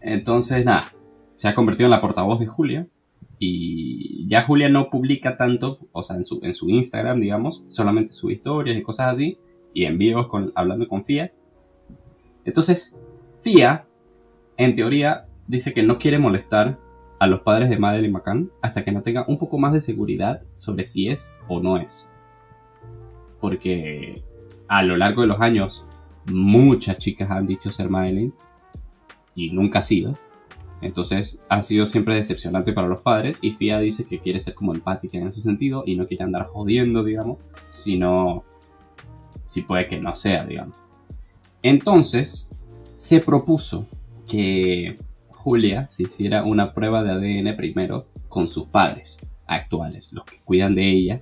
Entonces, 0.00 0.64
nada, 0.64 0.84
se 1.36 1.48
ha 1.48 1.54
convertido 1.54 1.86
en 1.86 1.92
la 1.92 2.00
portavoz 2.00 2.40
de 2.40 2.46
Julia. 2.46 2.86
Y 3.38 4.28
ya 4.28 4.44
Julia 4.44 4.68
no 4.68 4.88
publica 4.88 5.36
tanto, 5.36 5.78
o 5.90 6.02
sea, 6.02 6.16
en 6.16 6.24
su, 6.24 6.38
en 6.44 6.54
su 6.54 6.68
Instagram, 6.68 7.20
digamos, 7.20 7.64
solamente 7.68 8.12
sube 8.12 8.34
historias 8.34 8.76
y 8.76 8.82
cosas 8.82 9.14
así, 9.14 9.36
y 9.74 9.84
envíos 9.84 10.28
con, 10.28 10.52
hablando 10.54 10.86
con 10.86 11.04
Fia. 11.04 11.32
Entonces, 12.44 12.98
Fia, 13.40 13.86
en 14.56 14.76
teoría, 14.76 15.26
dice 15.46 15.72
que 15.72 15.82
no 15.82 15.98
quiere 15.98 16.18
molestar 16.18 16.78
a 17.18 17.26
los 17.26 17.40
padres 17.40 17.70
de 17.70 17.78
Madeleine 17.78 18.12
McCann 18.12 18.50
hasta 18.62 18.84
que 18.84 18.92
no 18.92 19.02
tenga 19.02 19.24
un 19.28 19.38
poco 19.38 19.58
más 19.58 19.72
de 19.72 19.80
seguridad 19.80 20.42
sobre 20.54 20.84
si 20.84 21.08
es 21.08 21.32
o 21.48 21.60
no 21.60 21.76
es. 21.76 22.08
Porque 23.40 24.22
a 24.68 24.82
lo 24.82 24.96
largo 24.96 25.22
de 25.22 25.28
los 25.28 25.40
años 25.40 25.86
muchas 26.32 26.98
chicas 26.98 27.30
han 27.30 27.46
dicho 27.46 27.70
ser 27.70 27.88
Madeleine 27.88 28.32
y 29.34 29.50
nunca 29.50 29.80
ha 29.80 29.82
sido. 29.82 30.18
Entonces 30.80 31.40
ha 31.48 31.62
sido 31.62 31.86
siempre 31.86 32.16
decepcionante 32.16 32.72
para 32.72 32.88
los 32.88 33.02
padres 33.02 33.38
y 33.40 33.52
Fia 33.52 33.78
dice 33.78 34.04
que 34.04 34.18
quiere 34.18 34.40
ser 34.40 34.54
como 34.54 34.74
empática 34.74 35.16
en 35.16 35.28
ese 35.28 35.40
sentido 35.40 35.84
y 35.86 35.94
no 35.94 36.08
quiere 36.08 36.24
andar 36.24 36.48
jodiendo, 36.48 37.04
digamos, 37.04 37.38
sino 37.70 38.42
si 39.46 39.62
puede 39.62 39.86
que 39.86 40.00
no 40.00 40.16
sea, 40.16 40.44
digamos. 40.44 40.81
Entonces 41.62 42.50
se 42.96 43.20
propuso 43.20 43.86
que 44.28 44.98
Julia 45.30 45.88
se 45.88 46.04
hiciera 46.04 46.44
una 46.44 46.72
prueba 46.72 47.02
de 47.02 47.10
ADN 47.10 47.56
primero 47.56 48.06
con 48.28 48.48
sus 48.48 48.66
padres 48.66 49.18
actuales, 49.46 50.12
los 50.12 50.24
que 50.24 50.40
cuidan 50.44 50.74
de 50.74 50.90
ella. 50.90 51.20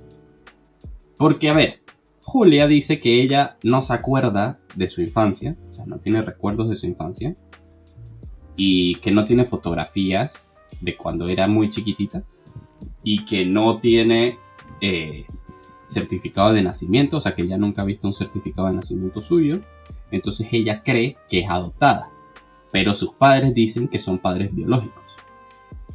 Porque, 1.17 1.49
a 1.49 1.55
ver, 1.55 1.81
Julia 2.23 2.67
dice 2.67 3.01
que 3.01 3.23
ella 3.23 3.57
no 3.63 3.83
se 3.83 3.95
acuerda 3.95 4.59
de 4.75 4.89
su 4.89 5.03
infancia, 5.03 5.57
o 5.69 5.73
sea, 5.73 5.87
no 5.87 5.99
tiene 5.99 6.23
recuerdos 6.23 6.69
de 6.69 6.77
su 6.77 6.87
infancia, 6.87 7.35
y 8.57 8.97
que 8.97 9.11
no 9.11 9.25
tiene 9.25 9.45
fotografías 9.45 10.53
de 10.81 10.97
cuando 10.97 11.29
era 11.29 11.49
muy 11.49 11.71
chiquitita, 11.71 12.23
y 13.03 13.25
que 13.25 13.45
no 13.45 13.79
tiene 13.79 14.39
eh, 14.81 15.25
certificado 15.87 16.53
de 16.53 16.63
nacimiento, 16.63 17.17
o 17.17 17.21
sea, 17.21 17.35
que 17.35 17.43
ella 17.43 17.59
nunca 17.59 17.83
ha 17.83 17.87
visto 17.87 18.07
un 18.07 18.15
certificado 18.15 18.69
de 18.69 18.75
nacimiento 18.75 19.23
suyo, 19.23 19.61
entonces 20.11 20.49
ella 20.51 20.83
cree 20.83 21.17
que 21.29 21.41
es 21.41 21.51
adoptada 21.51 22.11
pero 22.71 22.95
sus 22.95 23.13
padres 23.15 23.55
dicen 23.55 23.89
que 23.89 23.99
son 23.99 24.19
padres 24.19 24.55
biológicos. 24.55 25.05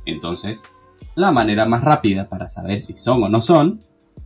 Entonces, 0.05 0.69
la 1.15 1.31
manera 1.31 1.65
más 1.65 1.83
rápida 1.83 2.27
para 2.27 2.47
saber 2.47 2.81
si 2.81 2.95
son 2.95 3.23
o 3.23 3.29
no 3.29 3.41
son 3.41 3.81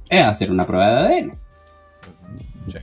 es 0.09 0.23
hacer 0.23 0.51
una 0.51 0.65
prueba 0.65 1.03
de 1.03 1.07
ADN. 1.07 1.37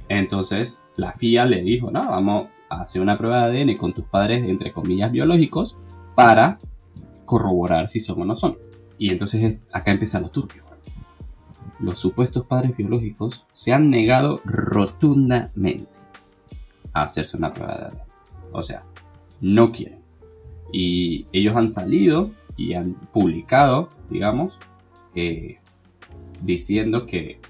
Entonces, 0.09 0.83
la 0.97 1.13
FIA 1.13 1.45
le 1.45 1.63
dijo, 1.63 1.91
no, 1.91 2.01
vamos 2.01 2.49
a 2.69 2.83
hacer 2.83 3.03
una 3.03 3.19
prueba 3.19 3.49
de 3.49 3.63
ADN 3.63 3.77
con 3.77 3.93
tus 3.93 4.05
padres, 4.05 4.49
entre 4.49 4.73
comillas, 4.73 5.13
biológicos, 5.13 5.77
para 6.15 6.59
corroborar 7.25 7.89
si 7.89 8.01
son 8.01 8.23
o 8.23 8.25
no 8.25 8.37
son. 8.37 8.57
Y 8.99 9.11
entonces 9.11 9.61
acá 9.73 9.91
empieza 9.91 10.21
lo 10.21 10.31
turbio. 10.31 10.65
Los 11.79 12.01
supuestos 12.01 12.47
padres 12.47 12.75
biológicos 12.75 13.45
se 13.53 13.75
han 13.75 13.91
negado 13.91 14.41
rotundamente 14.45 15.96
hacerse 17.03 17.37
una 17.37 17.53
prueba 17.53 17.77
de 17.77 17.85
ADN. 17.87 17.99
O 18.53 18.63
sea, 18.63 18.85
no 19.41 19.73
quieren. 19.73 20.01
Y 20.73 21.27
ellos 21.33 21.57
han 21.57 21.71
salido 21.71 22.31
y 22.57 22.75
han 22.75 22.95
publicado, 23.13 23.91
digamos, 24.11 24.59
eh, 25.15 25.59
diciendo 26.43 27.07
que 27.07 27.41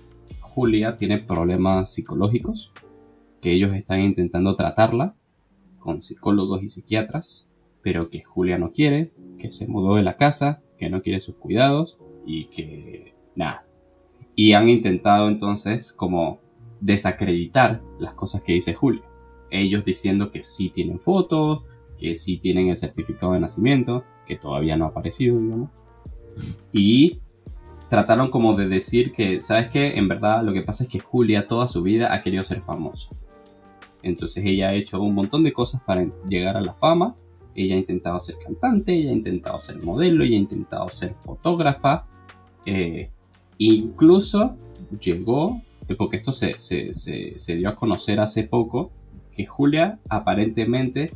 Julia 0.41 0.97
tiene 0.97 1.19
problemas 1.19 1.93
psicológicos, 1.93 2.73
que 3.41 3.53
ellos 3.53 3.75
están 3.75 4.01
intentando 4.01 4.57
tratarla 4.57 5.15
con 5.79 6.03
psicólogos 6.03 6.63
y 6.63 6.69
psiquiatras, 6.69 7.49
pero 7.83 8.11
que 8.11 8.25
Julia 8.25 8.59
no 8.59 8.73
quiere, 8.73 9.13
que 9.39 9.51
se 9.51 9.69
mudó 9.69 9.97
de 9.97 10.03
la 10.03 10.17
casa, 10.17 10.63
que 10.79 10.91
no 10.91 11.03
quiere 11.03 11.21
sus 11.21 11.37
cuidados 11.37 11.97
y 12.27 12.47
que 12.47 13.15
nada. 13.35 13.65
Y 14.35 14.53
han 14.55 14.69
intentado 14.69 15.29
entonces 15.29 15.93
como 15.93 16.41
desacreditar 16.81 17.83
las 17.99 18.15
cosas 18.15 18.43
que 18.43 18.55
dice 18.55 18.75
Julia. 18.75 19.03
Ellos 19.57 19.85
diciendo 19.85 20.31
que 20.31 20.43
sí 20.43 20.71
tienen 20.71 21.01
fotos, 21.01 21.63
que 21.99 22.17
sí 22.17 22.39
tienen 22.39 22.69
el 22.69 22.79
certificado 22.79 23.33
de 23.33 23.41
nacimiento, 23.41 24.05
que 24.27 24.37
todavía 24.37 24.77
no 24.77 24.87
ha 24.87 24.89
aparecido, 24.89 25.39
digamos. 25.39 25.71
Y 26.73 27.21
trataron 27.89 28.31
como 28.31 28.55
de 28.55 28.69
decir 28.69 29.13
que, 29.13 29.41
¿sabes 29.41 29.69
qué? 29.69 29.97
En 29.97 30.09
verdad 30.09 30.43
lo 30.43 30.53
que 30.53 30.63
pasa 30.63 30.85
es 30.85 30.91
que 30.91 31.01
Julia 31.01 31.47
toda 31.47 31.67
su 31.67 31.83
vida 31.83 32.13
ha 32.13 32.23
querido 32.23 32.45
ser 32.45 32.63
famosa. 32.63 33.15
Entonces 34.03 34.45
ella 34.45 34.69
ha 34.69 34.75
hecho 34.75 35.01
un 35.01 35.15
montón 35.15 35.43
de 35.43 35.53
cosas 35.53 35.83
para 35.83 36.07
llegar 36.29 36.57
a 36.57 36.61
la 36.61 36.75
fama. 36.75 37.17
Ella 37.55 37.75
ha 37.75 37.79
intentado 37.79 38.19
ser 38.19 38.37
cantante, 38.39 38.93
ella 38.93 39.11
ha 39.11 39.15
intentado 39.15 39.59
ser 39.59 39.83
modelo, 39.83 40.25
ella 40.25 40.37
ha 40.37 40.41
intentado 40.41 40.89
ser 40.89 41.15
fotógrafa. 41.25 42.07
Eh, 42.67 43.11
incluso 43.59 44.57
llegó, 45.01 45.61
porque 45.97 46.19
esto 46.19 46.33
se, 46.33 46.59
se, 46.59 47.57
dio 47.57 47.69
a 47.69 47.77
conocer 47.77 48.21
hace 48.21 48.45
poco, 48.45 48.91
que 49.37 49.47
Julia 49.47 49.99
aparentemente 50.09 51.13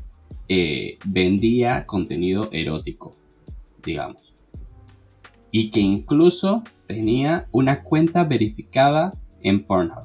eh, 0.48 0.98
vendía 1.06 1.86
contenido 1.86 2.48
erótico, 2.52 3.16
digamos. 3.82 4.34
Y 5.50 5.70
que 5.70 5.80
incluso 5.80 6.62
tenía 6.86 7.46
una 7.50 7.82
cuenta 7.82 8.24
verificada 8.24 9.14
en 9.42 9.64
Pornhub. 9.64 10.04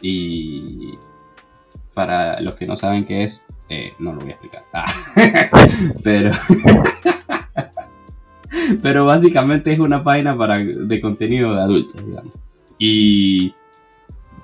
Y 0.00 0.94
para 1.94 2.40
los 2.40 2.54
que 2.54 2.66
no 2.66 2.76
saben 2.76 3.04
qué 3.04 3.22
es, 3.22 3.46
eh, 3.68 3.92
no 3.98 4.12
lo 4.12 4.20
voy 4.20 4.30
a 4.30 4.32
explicar. 4.32 4.64
Ah. 4.72 4.84
pero, 6.02 6.32
pero 8.82 9.06
básicamente 9.06 9.72
es 9.72 9.78
una 9.78 10.02
página 10.02 10.36
para, 10.36 10.58
de 10.58 11.00
contenido 11.00 11.54
de 11.54 11.62
adultos, 11.62 12.04
digamos. 12.04 12.34
Y 12.78 13.54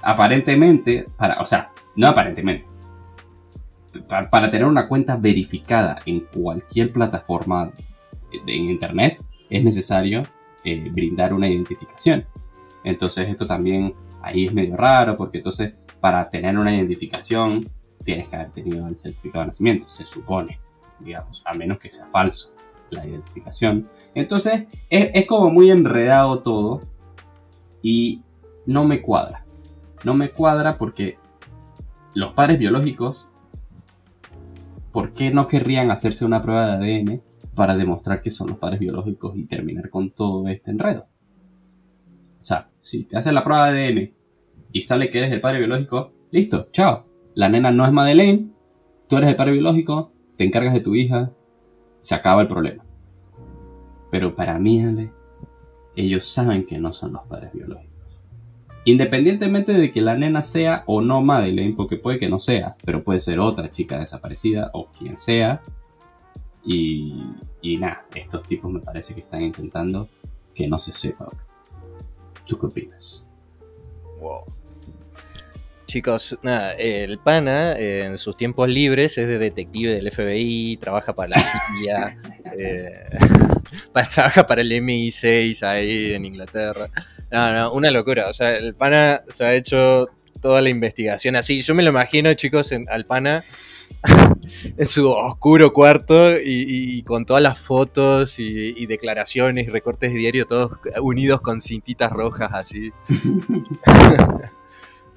aparentemente, 0.02 1.06
para, 1.16 1.40
o 1.40 1.46
sea, 1.46 1.70
no 1.96 2.08
aparentemente, 2.08 2.66
para, 4.08 4.50
tener 4.50 4.66
una 4.66 4.88
cuenta 4.88 5.16
verificada 5.16 5.98
en 6.06 6.20
cualquier 6.20 6.92
plataforma 6.92 7.70
en 8.32 8.70
internet, 8.70 9.20
es 9.50 9.62
necesario 9.62 10.22
eh, 10.64 10.88
brindar 10.90 11.34
una 11.34 11.48
identificación. 11.48 12.24
Entonces 12.84 13.28
esto 13.28 13.46
también 13.46 13.94
ahí 14.22 14.46
es 14.46 14.52
medio 14.52 14.76
raro 14.76 15.16
porque 15.16 15.38
entonces 15.38 15.74
para 16.00 16.28
tener 16.30 16.58
una 16.58 16.74
identificación 16.74 17.68
tienes 18.04 18.28
que 18.28 18.36
haber 18.36 18.50
tenido 18.50 18.86
el 18.88 18.98
certificado 18.98 19.42
de 19.42 19.46
nacimiento, 19.46 19.88
se 19.88 20.06
supone, 20.06 20.58
digamos, 20.98 21.42
a 21.44 21.54
menos 21.54 21.78
que 21.78 21.90
sea 21.90 22.06
falso 22.06 22.54
la 22.90 23.06
identificación. 23.06 23.88
Entonces 24.14 24.66
es, 24.90 25.26
como 25.26 25.50
muy 25.50 25.70
enredado 25.70 26.40
todo 26.40 26.82
y 27.82 28.22
no 28.66 28.84
me 28.84 29.00
cuadra. 29.00 29.41
No 30.04 30.14
me 30.14 30.30
cuadra 30.30 30.78
porque 30.78 31.18
los 32.14 32.34
padres 32.34 32.58
biológicos, 32.58 33.30
¿por 34.92 35.12
qué 35.12 35.30
no 35.30 35.46
querrían 35.46 35.90
hacerse 35.90 36.24
una 36.24 36.42
prueba 36.42 36.76
de 36.76 36.96
ADN 36.96 37.22
para 37.54 37.76
demostrar 37.76 38.20
que 38.20 38.30
son 38.30 38.48
los 38.48 38.58
padres 38.58 38.80
biológicos 38.80 39.36
y 39.36 39.46
terminar 39.46 39.90
con 39.90 40.10
todo 40.10 40.48
este 40.48 40.70
enredo? 40.70 41.06
O 42.40 42.44
sea, 42.44 42.70
si 42.78 43.04
te 43.04 43.16
hacen 43.16 43.34
la 43.34 43.44
prueba 43.44 43.70
de 43.70 43.86
ADN 43.86 44.12
y 44.72 44.82
sale 44.82 45.10
que 45.10 45.18
eres 45.18 45.32
el 45.32 45.40
padre 45.40 45.58
biológico, 45.58 46.12
listo, 46.30 46.68
chao. 46.72 47.06
La 47.34 47.48
nena 47.48 47.70
no 47.70 47.86
es 47.86 47.92
Madeleine, 47.92 48.50
tú 49.08 49.16
eres 49.16 49.30
el 49.30 49.36
padre 49.36 49.52
biológico, 49.52 50.12
te 50.36 50.44
encargas 50.44 50.74
de 50.74 50.80
tu 50.80 50.94
hija, 50.94 51.32
se 52.00 52.14
acaba 52.14 52.42
el 52.42 52.48
problema. 52.48 52.84
Pero 54.10 54.34
para 54.34 54.58
mí, 54.58 54.82
Ale, 54.82 55.12
ellos 55.96 56.26
saben 56.26 56.66
que 56.66 56.78
no 56.78 56.92
son 56.92 57.14
los 57.14 57.22
padres 57.26 57.52
biológicos. 57.52 57.91
Independientemente 58.84 59.72
de 59.72 59.92
que 59.92 60.00
la 60.00 60.16
nena 60.16 60.42
sea 60.42 60.82
o 60.86 61.00
no 61.00 61.22
Madeleine, 61.22 61.74
porque 61.76 61.96
puede 61.96 62.18
que 62.18 62.28
no 62.28 62.40
sea, 62.40 62.76
pero 62.84 63.04
puede 63.04 63.20
ser 63.20 63.38
otra 63.38 63.70
chica 63.70 63.98
desaparecida 63.98 64.70
o 64.72 64.86
quien 64.86 65.18
sea. 65.18 65.60
Y, 66.64 67.24
y 67.60 67.76
nada, 67.76 68.06
estos 68.14 68.42
tipos 68.44 68.72
me 68.72 68.80
parece 68.80 69.14
que 69.14 69.20
están 69.20 69.42
intentando 69.42 70.08
que 70.54 70.66
no 70.66 70.78
se 70.78 70.92
sepa. 70.92 71.28
¿Tú 72.46 72.58
qué 72.58 72.66
opinas? 72.66 73.24
Wow. 74.20 74.44
Chicos, 75.86 76.38
nada, 76.42 76.72
el 76.72 77.18
pana 77.18 77.76
en 77.78 78.16
sus 78.16 78.34
tiempos 78.36 78.68
libres 78.68 79.18
es 79.18 79.28
de 79.28 79.38
detective 79.38 79.92
del 79.92 80.10
FBI, 80.10 80.78
trabaja 80.78 81.12
para 81.12 81.30
la 81.30 81.38
CIA, 81.82 82.16
eh, 82.56 83.04
trabaja 84.14 84.46
para 84.46 84.60
el 84.60 84.72
MI6 84.72 85.62
ahí 85.62 86.14
en 86.14 86.24
Inglaterra. 86.24 86.88
No, 87.30 87.52
no, 87.52 87.72
una 87.72 87.90
locura. 87.90 88.28
O 88.28 88.32
sea, 88.32 88.56
el 88.56 88.74
pana 88.74 89.22
se 89.28 89.44
ha 89.44 89.54
hecho 89.54 90.08
toda 90.40 90.60
la 90.60 90.68
investigación 90.68 91.36
así. 91.36 91.62
Yo 91.62 91.74
me 91.74 91.82
lo 91.82 91.90
imagino, 91.90 92.32
chicos, 92.34 92.72
en, 92.72 92.86
al 92.90 93.06
pana 93.06 93.44
en 94.76 94.86
su 94.86 95.10
oscuro 95.10 95.72
cuarto 95.72 96.38
y, 96.38 97.02
con 97.04 97.24
todas 97.24 97.42
las 97.42 97.58
fotos 97.58 98.38
y, 98.38 98.86
declaraciones 98.86 99.66
y 99.66 99.70
recortes 99.70 100.12
de 100.12 100.18
diario, 100.18 100.46
todos 100.46 100.78
unidos 101.00 101.40
con 101.40 101.60
cintitas 101.60 102.12
rojas 102.12 102.50
así. 102.52 102.92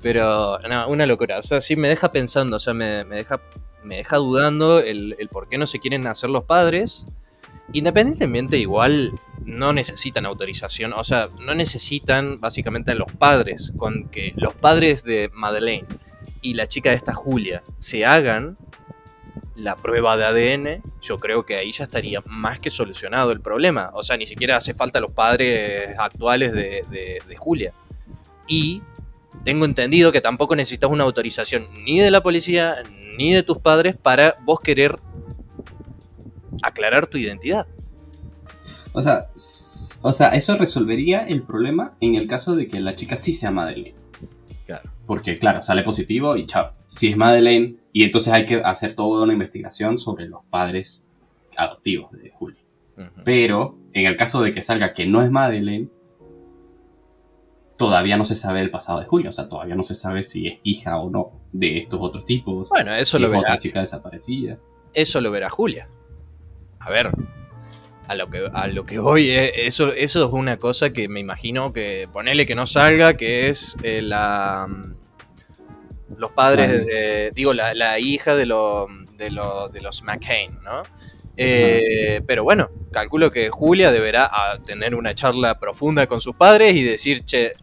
Pero, 0.02 0.60
no, 0.70 0.88
una 0.88 1.06
locura. 1.08 1.40
O 1.40 1.42
sea, 1.42 1.62
sí 1.62 1.76
me 1.76 1.90
deja 1.90 2.12
pensando, 2.12 2.58
o 2.58 2.60
sea, 2.60 2.76
me, 2.76 3.04
deja, 3.06 3.42
me 3.84 3.98
deja 3.98 4.18
dudando 4.18 4.80
el, 4.80 5.16
el, 5.18 5.30
por 5.30 5.50
qué 5.50 5.58
no 5.58 5.66
se 5.66 5.80
quieren 5.80 6.06
hacer 6.06 6.30
los 6.30 6.44
padres. 6.44 7.08
Independientemente, 7.74 8.58
igual 8.58 9.14
no 9.44 9.74
necesitan 9.74 10.26
autorización, 10.26 10.94
o 10.94 11.04
sea, 11.04 11.30
no 11.40 11.56
necesitan 11.56 12.40
básicamente 12.40 12.92
a 12.92 12.96
los 12.96 13.12
padres, 13.12 13.74
con 13.78 14.10
que 14.10 14.34
los 14.38 14.54
padres 14.54 15.04
de 15.04 15.30
Madeleine 15.34 15.88
y 16.42 16.54
la 16.54 16.68
chica 16.68 16.92
de 16.92 16.96
esta 16.96 17.14
Julia 17.14 17.64
se 17.78 18.06
hagan 18.06 18.58
la 19.56 19.78
prueba 19.78 20.18
de 20.18 20.26
ADN, 20.26 20.84
yo 21.02 21.20
creo 21.20 21.46
que 21.46 21.56
ahí 21.56 21.72
ya 21.72 21.86
estaría 21.86 22.22
más 22.26 22.60
que 22.60 22.70
solucionado 22.70 23.32
el 23.32 23.42
problema. 23.42 23.92
O 23.94 24.04
sea, 24.04 24.18
ni 24.18 24.28
siquiera 24.28 24.58
hace 24.58 24.74
falta 24.74 25.00
los 25.00 25.12
padres 25.12 25.98
actuales 25.98 26.54
de, 26.54 27.36
Julia. 27.38 27.74
Y 28.48 28.82
tengo 29.44 29.66
entendido 29.66 30.12
que 30.12 30.22
tampoco 30.22 30.56
necesitas 30.56 30.90
una 30.90 31.04
autorización 31.04 31.68
ni 31.84 32.00
de 32.00 32.12
la 32.12 32.22
policía 32.22 32.84
ni 33.18 33.32
de 33.32 33.44
tus 33.44 33.60
padres 33.60 33.96
para 33.96 34.36
vos 34.44 34.60
querer 34.60 35.00
aclarar 36.64 37.08
tu 37.08 37.18
identidad. 37.18 37.68
O 38.94 39.02
sea, 39.02 39.28
o 40.02 40.14
sea, 40.14 40.30
eso 40.30 40.58
resolvería 40.58 41.26
el 41.26 41.44
problema 41.44 41.96
en 42.00 42.16
el 42.16 42.28
caso 42.28 42.56
de 42.56 42.68
que 42.68 42.80
la 42.80 42.96
chica 42.96 43.18
sí 43.18 43.34
sea 43.34 43.52
Madeleine. 43.52 43.96
Claro. 44.66 44.90
Porque, 45.06 45.38
claro, 45.38 45.62
sale 45.62 45.84
positivo 45.84 46.38
y 46.38 46.46
chao. 46.46 46.72
Si 46.90 47.10
es 47.10 47.18
Madeleine, 47.18 47.76
y 47.92 48.04
entonces 48.04 48.34
hay 48.34 48.46
que 48.46 48.56
hacer 48.58 48.94
toda 48.94 49.24
una 49.24 49.34
investigación 49.34 49.98
sobre 49.98 50.28
los 50.28 50.44
padres 50.50 51.06
adoptivos 51.58 52.12
de 52.12 52.32
Julia. 52.32 52.62
Pero 53.26 53.78
en 53.94 54.06
el 54.06 54.16
caso 54.16 54.42
de 54.42 54.54
que 54.54 54.62
salga 54.62 54.94
que 54.94 55.06
no 55.06 55.22
es 55.22 55.30
Madeleine, 55.30 55.90
todavía 57.78 58.16
no 58.16 58.24
se 58.24 58.36
sabe 58.36 58.62
el 58.62 58.72
pasado 58.72 59.02
de 59.02 59.06
Julia. 59.06 59.30
O 59.30 59.34
sea, 59.34 59.50
todavía 59.50 59.76
no 59.76 59.84
se 59.84 59.96
sabe 59.96 60.24
si 60.24 60.48
es 60.48 60.60
hija 60.64 60.98
o 61.00 61.10
no 61.10 61.32
de 61.52 61.80
estos 61.80 62.00
otros 62.02 62.24
tipos. 62.26 62.70
Bueno, 62.70 62.94
eso 62.96 63.20
lo 63.20 63.30
verá. 63.30 63.42
Otra 63.42 63.60
chica 63.60 63.82
desaparecida. 63.82 64.58
Eso 64.94 65.20
lo 65.20 65.32
verá 65.32 65.50
Julia. 65.50 65.90
A 66.86 66.92
ver, 66.92 67.12
a 68.08 68.16
lo 68.16 68.30
que, 68.30 68.50
a 68.54 68.68
lo 68.68 68.86
que 68.86 69.00
voy, 69.00 69.32
eh, 69.32 69.66
eso, 69.68 69.92
eso 69.92 70.28
es 70.28 70.34
una 70.34 70.58
cosa 70.58 70.94
que 70.94 71.10
me 71.10 71.20
imagino 71.20 71.74
que 71.74 72.08
ponele 72.12 72.46
que 72.46 72.54
no 72.54 72.68
salga, 72.68 73.16
que 73.16 73.50
es 73.50 73.76
eh, 73.84 74.02
la 74.02 74.68
los 76.18 76.32
padres, 76.32 76.86
de, 76.86 77.32
digo, 77.34 77.54
la, 77.54 78.00
hija 78.00 78.36
de, 78.36 78.46
de, 78.46 79.30
de, 79.74 79.82
los 79.82 80.04
McCain, 80.04 80.60
¿no? 80.64 80.84
Eh, 81.38 82.22
pero 82.26 82.44
bueno, 82.44 82.70
calculo 82.92 83.32
que 83.32 83.50
Julia 83.50 83.92
deberá 83.92 84.30
ah, 84.32 84.60
tener 84.66 84.96
una 84.96 85.14
charla 85.14 85.60
profunda 85.60 86.08
con 86.08 86.22
sus 86.22 86.36
padres 86.36 86.76
y 86.76 86.84
decir, 86.84 87.26
che, 87.26 87.54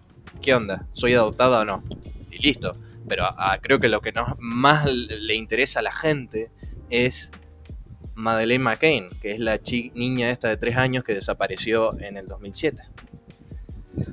¿qué 0.43 0.55
onda? 0.55 0.87
¿Soy 0.91 1.15
adoptada 1.15 1.61
o 1.61 1.65
no? 1.65 1.83
Y 2.31 2.39
listo. 2.39 2.77
Pero 3.09 3.25
ah, 3.25 3.59
creo 3.63 3.81
que 3.81 3.89
lo 3.89 4.01
que 4.01 4.13
más 4.39 4.87
le 4.87 5.35
interesa 5.35 5.81
a 5.81 5.83
la 5.83 5.93
gente 5.93 6.51
es 6.91 7.33
Madeleine 8.15 8.63
McCain, 8.63 9.09
que 9.21 9.33
es 9.33 9.41
la 9.41 9.59
niña 9.95 10.31
esta 10.31 10.49
de 10.49 10.57
tres 10.57 10.77
años 10.77 11.05
que 11.05 11.15
desapareció 11.15 11.99
en 12.01 12.17
el 12.17 12.27
2007. 12.27 12.83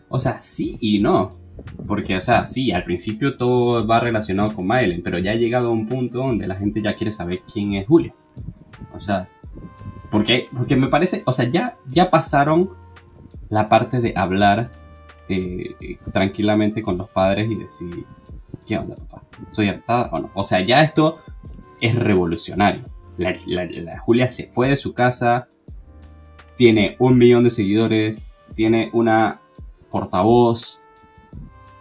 O 0.10 0.20
sea, 0.20 0.39
sí 0.39 0.78
y 0.82 1.00
no. 1.00 1.38
Porque, 1.88 2.16
o 2.16 2.22
sea, 2.22 2.47
sí, 2.47 2.72
al 2.72 2.84
principio 2.84 3.38
todo 3.38 3.86
va 3.86 4.00
relacionado 4.00 4.54
con 4.56 4.68
Madeleine, 4.68 5.04
pero 5.04 5.20
ya 5.20 5.32
ha 5.32 5.36
llegado 5.36 5.68
a 5.68 5.72
un 5.72 5.88
punto 5.88 6.20
donde 6.20 6.47
la 6.47 6.56
gente 6.56 6.82
ya 6.82 6.95
quiere 6.95 7.12
saber 7.12 7.41
quién 7.52 7.74
es 7.74 7.88
Julia. 7.88 8.14
O 8.93 9.00
sea, 9.00 9.28
porque, 10.10 10.47
porque 10.56 10.76
me 10.76 10.88
parece, 10.88 11.24
o 11.26 11.34
sea, 11.34 11.50
ya, 11.50 11.78
ya 11.89 12.10
pasaron 12.10 12.72
la 13.50 13.70
parte 13.70 14.00
de 14.00 14.14
hablar 14.16 14.72
eh, 15.28 15.76
tranquilamente 16.12 16.82
con 16.82 16.97
los 16.97 17.10
padres 17.10 17.50
y 17.52 17.56
decir, 17.56 18.06
¿qué 18.66 18.78
onda, 18.78 18.95
papá? 18.95 19.24
¿Soy 19.47 19.70
adoptada 19.70 20.10
o 20.12 20.20
no? 20.20 20.32
O 20.34 20.43
sea, 20.43 20.62
ya 20.62 20.82
esto 20.82 21.20
es 21.82 21.95
revolucionario. 21.95 22.86
La, 23.20 23.36
la, 23.45 23.99
Julia 23.99 24.28
se 24.28 24.47
fue 24.47 24.70
de 24.70 24.78
su 24.78 24.93
casa, 24.93 25.49
tiene 26.55 26.95
un 26.99 27.17
millón 27.17 27.43
de 27.43 27.49
seguidores, 27.49 28.22
tiene 28.55 28.89
una 28.93 29.41
portavoz, 29.91 30.80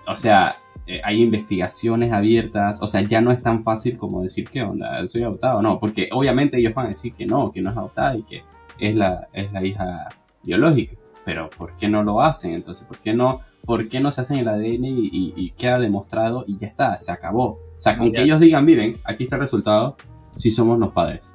o 0.06 0.16
sea, 0.16 0.56
eh, 0.86 1.00
hay 1.04 1.22
investigaciones 1.22 2.12
abiertas, 2.12 2.82
o 2.82 2.86
sea, 2.86 3.02
ya 3.02 3.20
no 3.20 3.30
es 3.30 3.42
tan 3.42 3.62
fácil 3.62 3.96
como 3.96 4.22
decir 4.22 4.48
qué 4.48 4.62
onda, 4.62 5.06
soy 5.06 5.22
adoptado, 5.22 5.62
no, 5.62 5.78
porque 5.78 6.08
obviamente 6.12 6.58
ellos 6.58 6.74
van 6.74 6.86
a 6.86 6.88
decir 6.88 7.14
que 7.14 7.26
no, 7.26 7.52
que 7.52 7.62
no 7.62 7.70
es 7.70 7.76
adoptada 7.76 8.16
y 8.16 8.22
que 8.24 8.42
es 8.78 8.94
la, 8.94 9.28
es 9.32 9.52
la 9.52 9.64
hija 9.64 10.08
biológica, 10.42 10.96
pero 11.24 11.48
¿por 11.50 11.76
qué 11.76 11.88
no 11.88 12.02
lo 12.02 12.20
hacen? 12.20 12.52
Entonces, 12.52 12.86
¿por 12.86 12.98
qué 12.98 13.14
no 13.14 13.40
¿por 13.68 13.86
qué 13.90 14.00
no 14.00 14.10
se 14.10 14.22
hacen 14.22 14.38
el 14.38 14.48
ADN 14.48 14.84
y, 14.86 15.50
queda 15.58 15.78
demostrado 15.78 16.42
y 16.46 16.56
ya 16.56 16.66
está, 16.66 16.98
se 16.98 17.12
acabó? 17.12 17.60
O 17.76 17.80
sea, 17.80 17.98
con 17.98 18.10
que 18.10 18.22
ellos 18.22 18.40
digan, 18.40 18.64
miren, 18.64 18.96
aquí 19.04 19.24
está 19.24 19.36
el 19.36 19.42
resultado, 19.42 19.96
si 20.38 20.50
somos 20.50 20.78
los 20.78 20.92
padres. 20.92 21.30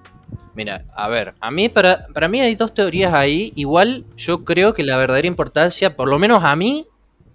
Mira, 0.55 0.85
a 0.95 1.07
ver, 1.09 1.33
a 1.39 1.51
mí 1.51 1.69
para, 1.69 2.07
para 2.13 2.27
mí 2.27 2.41
hay 2.41 2.55
dos 2.55 2.73
teorías 2.73 3.13
ahí. 3.13 3.53
Igual 3.55 4.05
yo 4.15 4.43
creo 4.43 4.73
que 4.73 4.83
la 4.83 4.97
verdadera 4.97 5.27
importancia, 5.27 5.95
por 5.95 6.07
lo 6.07 6.19
menos 6.19 6.43
a 6.43 6.55
mí, 6.55 6.87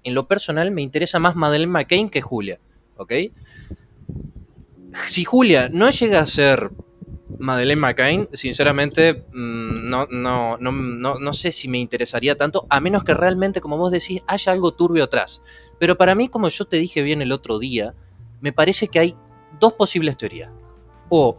en 0.04 0.14
lo 0.14 0.26
personal, 0.26 0.70
me 0.70 0.82
interesa 0.82 1.18
más 1.18 1.36
Madeleine 1.36 1.72
McCain 1.72 2.10
que 2.10 2.20
Julia. 2.20 2.58
¿Ok? 2.96 3.12
Si 5.06 5.24
Julia 5.24 5.68
no 5.68 5.90
llega 5.90 6.20
a 6.20 6.26
ser 6.26 6.70
Madeleine 7.38 7.80
McCain, 7.80 8.28
sinceramente, 8.32 9.24
mm, 9.32 9.88
no, 9.88 10.06
no, 10.10 10.56
no, 10.58 11.18
no, 11.18 11.32
sé 11.32 11.52
si 11.52 11.68
me 11.68 11.78
interesaría 11.78 12.36
tanto, 12.36 12.66
a 12.70 12.80
menos 12.80 13.04
que 13.04 13.14
realmente, 13.14 13.60
como 13.60 13.76
vos 13.76 13.92
decís, 13.92 14.22
haya 14.26 14.52
algo 14.52 14.72
turbio 14.72 15.04
atrás. 15.04 15.42
Pero 15.78 15.96
para 15.98 16.14
mí, 16.14 16.28
como 16.28 16.48
yo 16.48 16.64
te 16.66 16.78
dije 16.78 17.02
bien 17.02 17.20
el 17.20 17.32
otro 17.32 17.58
día, 17.58 17.94
me 18.40 18.52
parece 18.52 18.88
que 18.88 18.98
hay 18.98 19.16
dos 19.60 19.74
posibles 19.74 20.16
teorías. 20.16 20.50
O, 21.10 21.38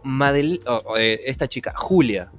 eh, 0.98 1.20
esta 1.26 1.48
chica, 1.48 1.72
Julia, 1.76 2.32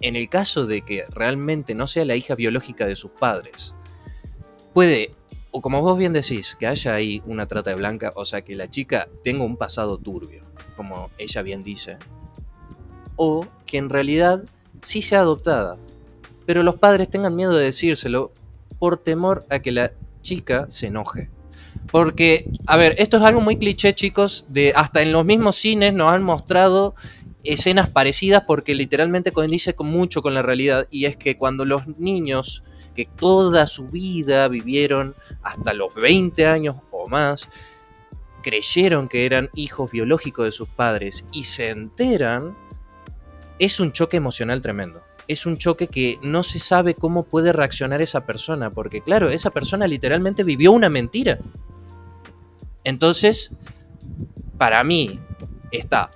en 0.00 0.16
el 0.16 0.28
caso 0.28 0.66
de 0.66 0.82
que 0.82 1.04
realmente 1.10 1.74
no 1.74 1.86
sea 1.86 2.04
la 2.04 2.16
hija 2.16 2.34
biológica 2.34 2.86
de 2.86 2.96
sus 2.96 3.10
padres, 3.12 3.74
puede, 4.72 5.14
o 5.50 5.60
como 5.60 5.80
vos 5.80 5.98
bien 5.98 6.12
decís, 6.12 6.56
que 6.58 6.66
haya 6.66 6.94
ahí 6.94 7.22
una 7.26 7.46
trata 7.46 7.70
de 7.70 7.76
blanca, 7.76 8.12
o 8.16 8.24
sea, 8.24 8.42
que 8.42 8.54
la 8.54 8.68
chica 8.68 9.08
tenga 9.24 9.44
un 9.44 9.56
pasado 9.56 9.98
turbio, 9.98 10.44
como 10.76 11.10
ella 11.18 11.42
bien 11.42 11.62
dice, 11.62 11.98
o 13.16 13.46
que 13.66 13.78
en 13.78 13.90
realidad 13.90 14.44
sí 14.82 15.02
sea 15.02 15.20
adoptada, 15.20 15.78
pero 16.46 16.62
los 16.62 16.76
padres 16.76 17.08
tengan 17.08 17.36
miedo 17.36 17.56
de 17.56 17.64
decírselo 17.64 18.32
por 18.78 18.96
temor 18.96 19.46
a 19.50 19.60
que 19.60 19.72
la 19.72 19.92
chica 20.22 20.66
se 20.68 20.88
enoje. 20.88 21.30
Porque, 21.90 22.48
a 22.66 22.76
ver, 22.76 22.94
esto 22.98 23.18
es 23.18 23.22
algo 23.22 23.40
muy 23.40 23.56
cliché, 23.56 23.92
chicos, 23.92 24.46
de 24.48 24.72
hasta 24.74 25.02
en 25.02 25.12
los 25.12 25.24
mismos 25.24 25.56
cines 25.56 25.92
nos 25.92 26.14
han 26.14 26.22
mostrado 26.22 26.94
escenas 27.44 27.88
parecidas 27.88 28.44
porque 28.46 28.74
literalmente 28.74 29.32
coincide 29.32 29.74
con 29.74 29.88
mucho 29.88 30.22
con 30.22 30.32
la 30.32 30.42
realidad 30.42 30.86
y 30.90 31.06
es 31.06 31.16
que 31.16 31.36
cuando 31.36 31.64
los 31.64 31.86
niños 31.98 32.62
que 32.94 33.06
toda 33.06 33.66
su 33.66 33.88
vida 33.88 34.46
vivieron 34.48 35.16
hasta 35.42 35.72
los 35.72 35.94
20 35.94 36.46
años 36.46 36.76
o 36.90 37.08
más, 37.08 37.48
creyeron 38.42 39.08
que 39.08 39.26
eran 39.26 39.50
hijos 39.54 39.90
biológicos 39.90 40.44
de 40.44 40.52
sus 40.52 40.68
padres 40.68 41.24
y 41.32 41.44
se 41.44 41.70
enteran 41.70 42.56
es 43.58 43.80
un 43.80 43.92
choque 43.92 44.16
emocional 44.16 44.60
tremendo. 44.60 45.02
Es 45.28 45.46
un 45.46 45.56
choque 45.56 45.86
que 45.86 46.18
no 46.20 46.42
se 46.42 46.58
sabe 46.58 46.94
cómo 46.94 47.22
puede 47.22 47.52
reaccionar 47.52 48.02
esa 48.02 48.26
persona, 48.26 48.70
porque 48.70 49.02
claro, 49.02 49.30
esa 49.30 49.50
persona 49.50 49.86
literalmente 49.86 50.42
vivió 50.42 50.72
una 50.72 50.88
mentira. 50.88 51.38
Entonces, 52.84 53.54
para 54.58 54.82
mí 54.84 55.20
está 55.70 56.10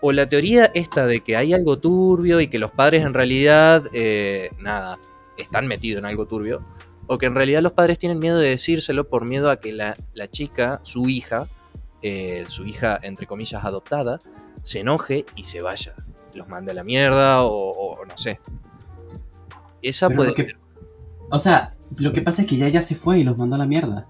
o 0.00 0.12
la 0.12 0.28
teoría 0.28 0.66
esta 0.74 1.06
de 1.06 1.20
que 1.20 1.36
hay 1.36 1.52
algo 1.52 1.78
turbio 1.78 2.40
y 2.40 2.48
que 2.48 2.58
los 2.58 2.70
padres 2.70 3.04
en 3.04 3.14
realidad, 3.14 3.84
eh, 3.92 4.50
nada, 4.58 4.98
están 5.36 5.66
metidos 5.66 5.98
en 5.98 6.06
algo 6.06 6.26
turbio, 6.26 6.64
o 7.06 7.18
que 7.18 7.26
en 7.26 7.34
realidad 7.34 7.62
los 7.62 7.72
padres 7.72 7.98
tienen 7.98 8.18
miedo 8.18 8.38
de 8.38 8.50
decírselo 8.50 9.08
por 9.08 9.24
miedo 9.24 9.50
a 9.50 9.60
que 9.60 9.72
la, 9.72 9.96
chica, 10.30 10.80
su 10.82 11.08
hija, 11.08 11.48
eh, 12.02 12.44
su 12.46 12.64
hija 12.66 12.98
entre 13.02 13.26
comillas 13.26 13.64
adoptada, 13.64 14.20
se 14.62 14.80
enoje 14.80 15.24
y 15.34 15.44
se 15.44 15.62
vaya 15.62 15.94
los 16.34 16.48
mande 16.48 16.70
a 16.70 16.74
la 16.74 16.84
mierda 16.84 17.42
o, 17.42 17.98
no 18.06 18.16
sé. 18.16 18.38
Esa 19.82 20.08
puede 20.08 20.34
ser. 20.34 20.56
O 21.30 21.38
sea, 21.40 21.74
lo 21.96 22.12
que 22.12 22.22
pasa 22.22 22.42
es 22.42 22.48
que 22.48 22.54
ella 22.54 22.68
ya 22.68 22.82
se 22.82 22.94
fue 22.94 23.18
y 23.18 23.24
los 23.24 23.36
mandó 23.36 23.56
a 23.56 23.58
la 23.58 23.66
mierda. 23.66 24.06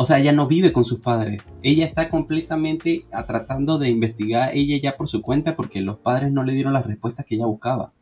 O 0.00 0.06
sea, 0.06 0.18
ella 0.18 0.32
no 0.32 0.46
vive 0.46 0.72
con 0.72 0.86
sus 0.86 1.00
padres. 1.00 1.42
Ella 1.62 1.84
está 1.84 2.08
completamente 2.08 3.04
tratando 3.26 3.78
de 3.78 3.90
investigar 3.90 4.50
ella 4.54 4.78
ya 4.82 4.96
por 4.96 5.10
su 5.10 5.20
cuenta 5.20 5.56
porque 5.56 5.82
los 5.82 5.98
padres 5.98 6.32
no 6.32 6.42
le 6.42 6.54
dieron 6.54 6.72
las 6.72 6.86
respuestas 6.86 7.26
que 7.26 7.34
ella 7.34 7.44
buscaba. 7.44 7.92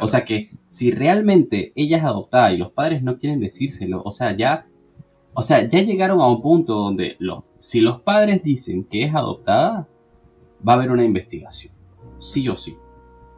O 0.00 0.06
sea 0.06 0.24
que 0.24 0.52
si 0.68 0.92
realmente 0.92 1.72
ella 1.74 1.96
es 1.96 2.04
adoptada 2.04 2.52
y 2.52 2.56
los 2.56 2.70
padres 2.70 3.02
no 3.02 3.18
quieren 3.18 3.40
decírselo, 3.40 4.00
o 4.04 4.12
sea, 4.12 4.36
ya, 4.36 4.68
o 5.34 5.42
sea, 5.42 5.66
ya 5.66 5.82
llegaron 5.82 6.20
a 6.20 6.28
un 6.28 6.40
punto 6.40 6.74
donde 6.74 7.16
los, 7.18 7.42
si 7.58 7.80
los 7.80 8.00
padres 8.00 8.44
dicen 8.44 8.84
que 8.84 9.02
es 9.02 9.12
adoptada, 9.12 9.88
va 10.64 10.74
a 10.74 10.76
haber 10.76 10.92
una 10.92 11.02
investigación 11.02 11.74
sí 12.20 12.48
o 12.48 12.56
sí. 12.56 12.78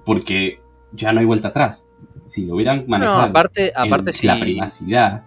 Porque 0.05 0.61
ya 0.93 1.15
no 1.15 1.21
hay 1.21 1.25
vuelta 1.25 1.49
atrás. 1.49 1.87
Si 2.27 2.45
lo 2.45 2.57
hubieran 2.57 2.85
manejado 2.89 3.21
no, 3.21 3.25
aparte, 3.25 3.73
aparte 3.75 4.11
la 4.25 4.39
privacidad. 4.39 5.25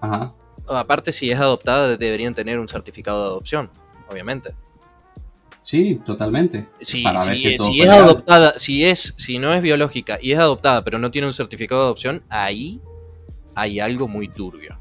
Ajá. 0.00 0.35
Aparte, 0.68 1.12
si 1.12 1.30
es 1.30 1.38
adoptada, 1.38 1.96
deberían 1.96 2.34
tener 2.34 2.58
un 2.58 2.68
certificado 2.68 3.22
de 3.22 3.28
adopción, 3.28 3.70
obviamente. 4.10 4.54
Sí, 5.62 6.00
totalmente. 6.06 6.68
Si, 6.78 7.02
si 7.58 7.82
es 7.82 7.88
adoptada, 7.88 8.56
si 8.56 8.84
es, 8.84 9.14
si 9.16 9.38
no 9.40 9.52
es 9.52 9.60
biológica 9.62 10.16
y 10.22 10.30
es 10.30 10.38
adoptada, 10.38 10.84
pero 10.84 11.00
no 11.00 11.10
tiene 11.10 11.26
un 11.26 11.32
certificado 11.32 11.80
de 11.80 11.86
adopción, 11.86 12.22
ahí 12.28 12.80
hay 13.56 13.80
algo 13.80 14.06
muy 14.06 14.28
turbio. 14.28 14.78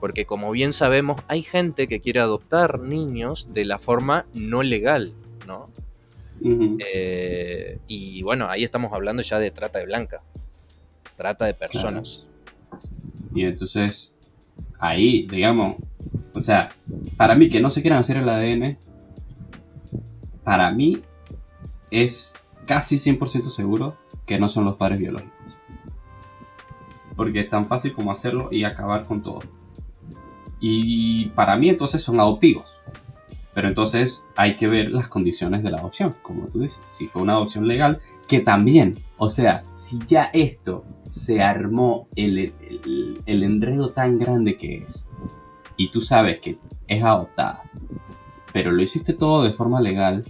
Porque 0.00 0.26
como 0.26 0.50
bien 0.50 0.72
sabemos, 0.72 1.22
hay 1.28 1.42
gente 1.42 1.86
que 1.86 2.00
quiere 2.00 2.18
adoptar 2.18 2.80
niños 2.80 3.50
de 3.54 3.64
la 3.64 3.78
forma 3.78 4.26
no 4.34 4.64
legal, 4.64 5.14
¿no? 5.46 5.70
Eh, 6.44 7.78
y 7.86 8.22
bueno, 8.22 8.48
ahí 8.50 8.64
estamos 8.64 8.92
hablando 8.92 9.22
ya 9.22 9.38
de 9.38 9.52
trata 9.52 9.78
de 9.78 9.86
blanca, 9.86 10.22
trata 11.14 11.44
de 11.44 11.54
personas. 11.54 12.26
Y 13.32 13.44
entonces, 13.44 14.12
ahí, 14.78 15.26
digamos, 15.26 15.76
o 16.34 16.40
sea, 16.40 16.70
para 17.16 17.34
mí 17.34 17.48
que 17.48 17.60
no 17.60 17.70
se 17.70 17.82
quieran 17.82 18.00
hacer 18.00 18.16
el 18.16 18.28
ADN, 18.28 18.78
para 20.44 20.70
mí 20.72 21.00
es 21.90 22.34
casi 22.66 22.96
100% 22.96 23.44
seguro 23.44 23.96
que 24.26 24.38
no 24.38 24.48
son 24.48 24.64
los 24.64 24.76
padres 24.76 24.98
biológicos. 24.98 25.32
Porque 27.16 27.40
es 27.40 27.50
tan 27.50 27.66
fácil 27.66 27.92
como 27.92 28.10
hacerlo 28.10 28.48
y 28.50 28.64
acabar 28.64 29.04
con 29.06 29.22
todo. 29.22 29.40
Y 30.60 31.26
para 31.30 31.56
mí 31.56 31.68
entonces 31.68 32.02
son 32.02 32.18
adoptivos. 32.18 32.72
Pero 33.54 33.68
entonces 33.68 34.24
hay 34.36 34.56
que 34.56 34.66
ver 34.66 34.90
las 34.90 35.08
condiciones 35.08 35.62
de 35.62 35.70
la 35.70 35.78
adopción, 35.78 36.14
como 36.22 36.46
tú 36.46 36.60
dices. 36.60 36.80
Si 36.84 37.06
fue 37.06 37.22
una 37.22 37.34
adopción 37.34 37.68
legal, 37.68 38.00
que 38.32 38.40
también, 38.40 38.94
o 39.18 39.28
sea, 39.28 39.62
si 39.72 39.98
ya 40.06 40.30
esto 40.32 40.86
se 41.06 41.42
armó 41.42 42.08
el, 42.16 42.54
el, 43.26 43.42
enredo 43.42 43.90
tan 43.90 44.18
grande 44.18 44.56
que 44.56 44.78
es, 44.78 45.06
y 45.76 45.90
tú 45.90 46.00
sabes 46.00 46.40
que 46.40 46.56
es 46.88 47.04
adoptada, 47.04 47.62
pero 48.50 48.72
lo 48.72 48.80
hiciste 48.80 49.12
todo 49.12 49.42
de 49.42 49.52
forma 49.52 49.82
legal, 49.82 50.24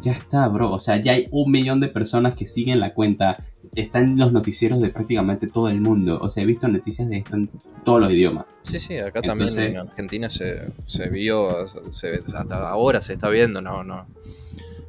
ya 0.00 0.14
está, 0.14 0.48
bro. 0.48 0.72
O 0.72 0.80
sea, 0.80 1.00
ya 1.00 1.12
hay 1.12 1.28
un 1.30 1.52
millón 1.52 1.78
de 1.78 1.86
personas 1.86 2.34
que 2.34 2.48
siguen 2.48 2.80
la 2.80 2.92
cuenta 2.92 3.38
está 3.72 4.00
en 4.00 4.18
los 4.18 4.32
noticieros 4.32 4.80
de 4.80 4.88
prácticamente 4.88 5.46
todo 5.46 5.68
el 5.68 5.80
mundo. 5.80 6.18
O 6.20 6.28
sea, 6.28 6.42
he 6.42 6.46
visto 6.46 6.66
noticias 6.66 7.08
de 7.08 7.18
esto 7.18 7.36
en 7.36 7.50
todos 7.84 8.00
los 8.00 8.10
idiomas. 8.10 8.46
Sí, 8.62 8.80
sí, 8.80 8.98
acá 8.98 9.22
también 9.22 9.56
en 9.60 9.76
Argentina 9.76 10.28
se, 10.28 10.72
vio, 11.08 11.68
se, 11.88 12.14
hasta 12.14 12.68
ahora 12.68 13.00
se 13.00 13.12
está 13.12 13.28
viendo, 13.28 13.62
no, 13.62 13.84
no. 13.84 14.06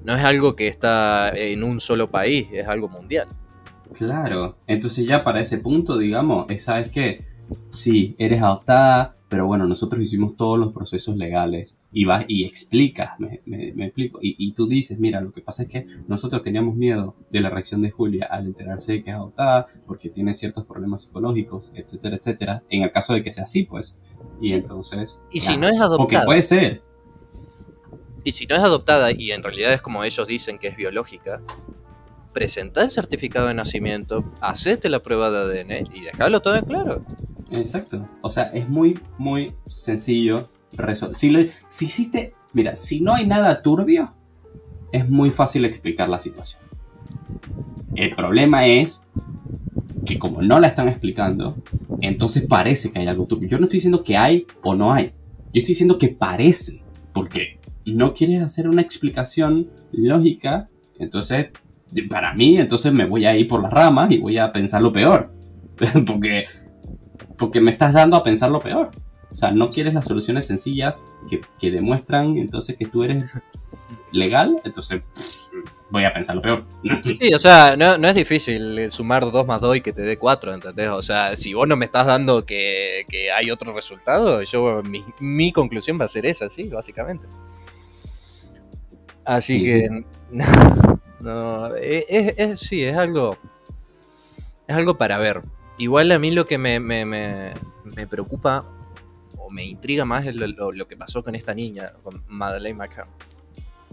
No 0.04 0.16
es 0.16 0.24
algo 0.24 0.56
que 0.56 0.68
está 0.68 1.30
en 1.30 1.64
un 1.64 1.80
solo 1.80 2.10
país, 2.10 2.48
es 2.52 2.68
algo 2.68 2.90
mundial. 2.90 3.28
Claro, 3.94 4.58
entonces 4.68 5.06
ya 5.06 5.24
para 5.24 5.40
ese 5.40 5.60
punto, 5.60 5.98
digamos, 5.98 6.48
¿sabes 6.60 6.90
qué? 6.90 7.26
Sí, 7.70 8.16
eres 8.18 8.42
adoptada, 8.42 9.16
pero 9.30 9.48
bueno, 9.48 9.66
nosotros 9.66 10.02
hicimos 10.02 10.36
todos 10.36 10.60
los 10.60 10.74
procesos 10.74 11.16
legales 11.16 11.78
y 11.92 12.06
vas 12.06 12.26
y 12.28 12.44
explicas, 12.44 13.20
me, 13.20 13.42
explico. 13.86 14.20
Y, 14.22 14.52
tú 14.54 14.68
dices, 14.68 15.00
mira, 15.00 15.22
lo 15.22 15.32
que 15.32 15.42
pasa 15.42 15.64
es 15.64 15.70
que 15.70 15.86
nosotros 16.08 16.44
teníamos 16.44 16.76
miedo 16.76 17.16
de 17.32 17.42
la 17.42 17.50
reacción 17.50 17.82
de 17.82 17.92
Julia 17.92 18.28
al 18.30 18.48
enterarse 18.48 18.94
de 18.94 19.04
que 19.04 19.10
es 19.12 19.16
adoptada, 19.16 19.68
porque 19.88 20.10
tiene 20.10 20.34
ciertos 20.34 20.66
problemas 20.66 21.04
psicológicos, 21.04 21.72
etcétera, 21.76 22.18
etcétera. 22.18 22.64
En 22.70 22.84
el 22.84 22.92
caso 22.92 23.14
de 23.14 23.24
que 23.24 23.32
sea 23.32 23.46
así, 23.46 23.64
pues. 23.64 24.00
Y 24.40 24.54
entonces. 24.54 25.20
Y 25.32 25.40
si 25.40 25.58
no 25.58 25.68
es 25.68 25.80
adoptada. 25.80 25.98
Porque 25.98 26.20
puede 26.26 26.44
ser. 26.44 26.84
Y 28.24 28.32
si 28.32 28.46
no 28.46 28.56
es 28.56 28.62
adoptada 28.62 29.12
y 29.12 29.32
en 29.32 29.44
realidad 29.44 29.74
es 29.74 29.82
como 29.82 30.04
ellos 30.04 30.28
dicen 30.28 30.58
que 30.58 30.68
es 30.68 30.78
biológica, 30.78 31.42
presenta 32.34 32.82
el 32.84 32.92
certificado 32.92 33.48
de 33.48 33.54
nacimiento, 33.54 34.24
hacete 34.42 34.90
la 34.90 35.02
prueba 35.02 35.30
de 35.30 35.62
ADN 35.62 35.88
y 35.94 36.02
déjalo 36.02 36.42
todo 36.42 36.56
en 36.56 36.66
claro. 36.66 37.06
Exacto. 37.52 38.08
O 38.22 38.30
sea, 38.30 38.46
es 38.46 38.68
muy, 38.68 39.00
muy 39.18 39.54
sencillo 39.68 40.50
resolver. 40.74 41.16
Si 41.68 41.86
hiciste, 41.86 42.34
mira, 42.54 42.76
si 42.76 43.02
no 43.02 43.14
hay 43.14 43.28
nada 43.28 43.62
turbio, 43.62 44.14
es 44.92 45.08
muy 45.10 45.32
fácil 45.32 45.66
explicar 45.66 46.10
la 46.10 46.20
situación. 46.20 46.62
El 47.96 48.16
problema 48.16 48.66
es 48.66 49.06
que 50.06 50.18
como 50.18 50.42
no 50.42 50.60
la 50.60 50.68
están 50.68 50.88
explicando, 50.88 51.56
entonces 52.02 52.44
parece 52.44 52.92
que 52.92 53.00
hay 53.00 53.08
algo 53.08 53.26
turbio. 53.26 53.48
Yo 53.48 53.58
no 53.58 53.66
estoy 53.66 53.78
diciendo 53.78 54.04
que 54.04 54.18
hay 54.18 54.46
o 54.62 54.76
no 54.76 54.92
hay. 54.92 55.14
Yo 55.54 55.60
estoy 55.60 55.70
diciendo 55.70 55.98
que 55.98 56.10
parece. 56.10 56.82
Porque 57.14 57.60
no 57.86 58.14
quieres 58.14 58.42
hacer 58.42 58.68
una 58.68 58.82
explicación 58.82 59.70
lógica. 59.92 60.70
Entonces, 61.00 61.48
para 62.10 62.34
mí, 62.34 62.58
entonces 62.58 62.92
me 62.94 63.06
voy 63.06 63.26
a 63.26 63.36
ir 63.36 63.48
por 63.48 63.62
las 63.62 63.72
ramas 63.72 64.12
y 64.12 64.18
voy 64.18 64.38
a 64.38 64.52
pensar 64.52 64.82
lo 64.82 64.94
peor. 64.94 65.32
porque 66.06 66.46
porque 67.38 67.62
me 67.62 67.72
estás 67.72 67.94
dando 67.94 68.18
a 68.18 68.24
pensar 68.24 68.52
lo 68.52 68.60
peor. 68.60 68.92
O 69.32 69.36
sea, 69.36 69.52
no 69.52 69.70
quieres 69.70 69.94
las 69.94 70.06
soluciones 70.06 70.46
sencillas 70.46 71.10
que, 71.30 71.42
que 71.60 71.72
demuestran 71.72 72.38
entonces 72.38 72.78
que 72.78 72.86
tú 72.86 73.04
eres 73.04 73.34
legal, 74.12 74.62
entonces 74.64 75.02
voy 75.90 76.06
a 76.06 76.14
pensar 76.14 76.36
lo 76.36 76.42
peor. 76.42 76.66
Sí, 77.04 77.34
o 77.34 77.40
sea, 77.40 77.76
no, 77.76 78.08
es 78.08 78.16
difícil 78.16 78.90
sumar 78.92 79.32
2 79.32 79.48
más 79.48 79.60
2 79.60 79.78
y 79.78 79.82
que 79.82 79.92
te 79.92 80.04
dé 80.04 80.18
4, 80.18 80.54
¿entendés? 80.54 80.90
O 80.90 81.02
sea, 81.02 81.36
si 81.36 81.54
vos 81.54 81.68
no 81.68 81.76
me 81.76 81.86
estás 81.86 82.06
dando 82.06 82.46
que, 82.46 83.06
que 83.10 83.32
hay 83.32 83.50
otro 83.50 83.74
resultado, 83.74 84.44
yo 84.44 84.84
mi, 84.84 85.04
mi, 85.20 85.52
conclusión 85.52 86.00
va 86.00 86.06
a 86.06 86.08
ser 86.08 86.26
esa, 86.26 86.50
sí, 86.50 86.68
básicamente. 86.68 87.28
Así 89.26 89.58
Sí. 89.60 89.64
que... 89.64 90.06
No, 91.20 91.74
es, 91.76 92.06
es- 92.10 92.34
es- 92.38 92.60
sí, 92.60 92.84
es 92.84 92.98
algo... 92.98 93.38
Es 94.68 94.76
algo 94.76 94.98
para 94.98 95.18
ver. 95.18 95.42
Igual 95.78 96.12
a 96.12 96.20
mí 96.20 96.32
lo 96.32 96.46
que 96.48 96.58
me, 96.58 96.80
me, 96.82 97.06
me, 97.06 97.54
me 97.86 98.08
preocupa 98.08 98.66
o 99.38 99.50
me 99.50 99.64
intriga 99.66 100.04
más 100.06 100.26
es 100.26 100.36
lo, 100.36 100.48
lo- 100.48 100.72
lo 100.74 100.88
que 100.88 100.98
pasó 100.98 101.24
con 101.24 101.36
esta 101.36 101.54
niña, 101.54 101.94
con 102.04 102.24
Madeleine 102.28 102.78
McCann. 102.78 103.08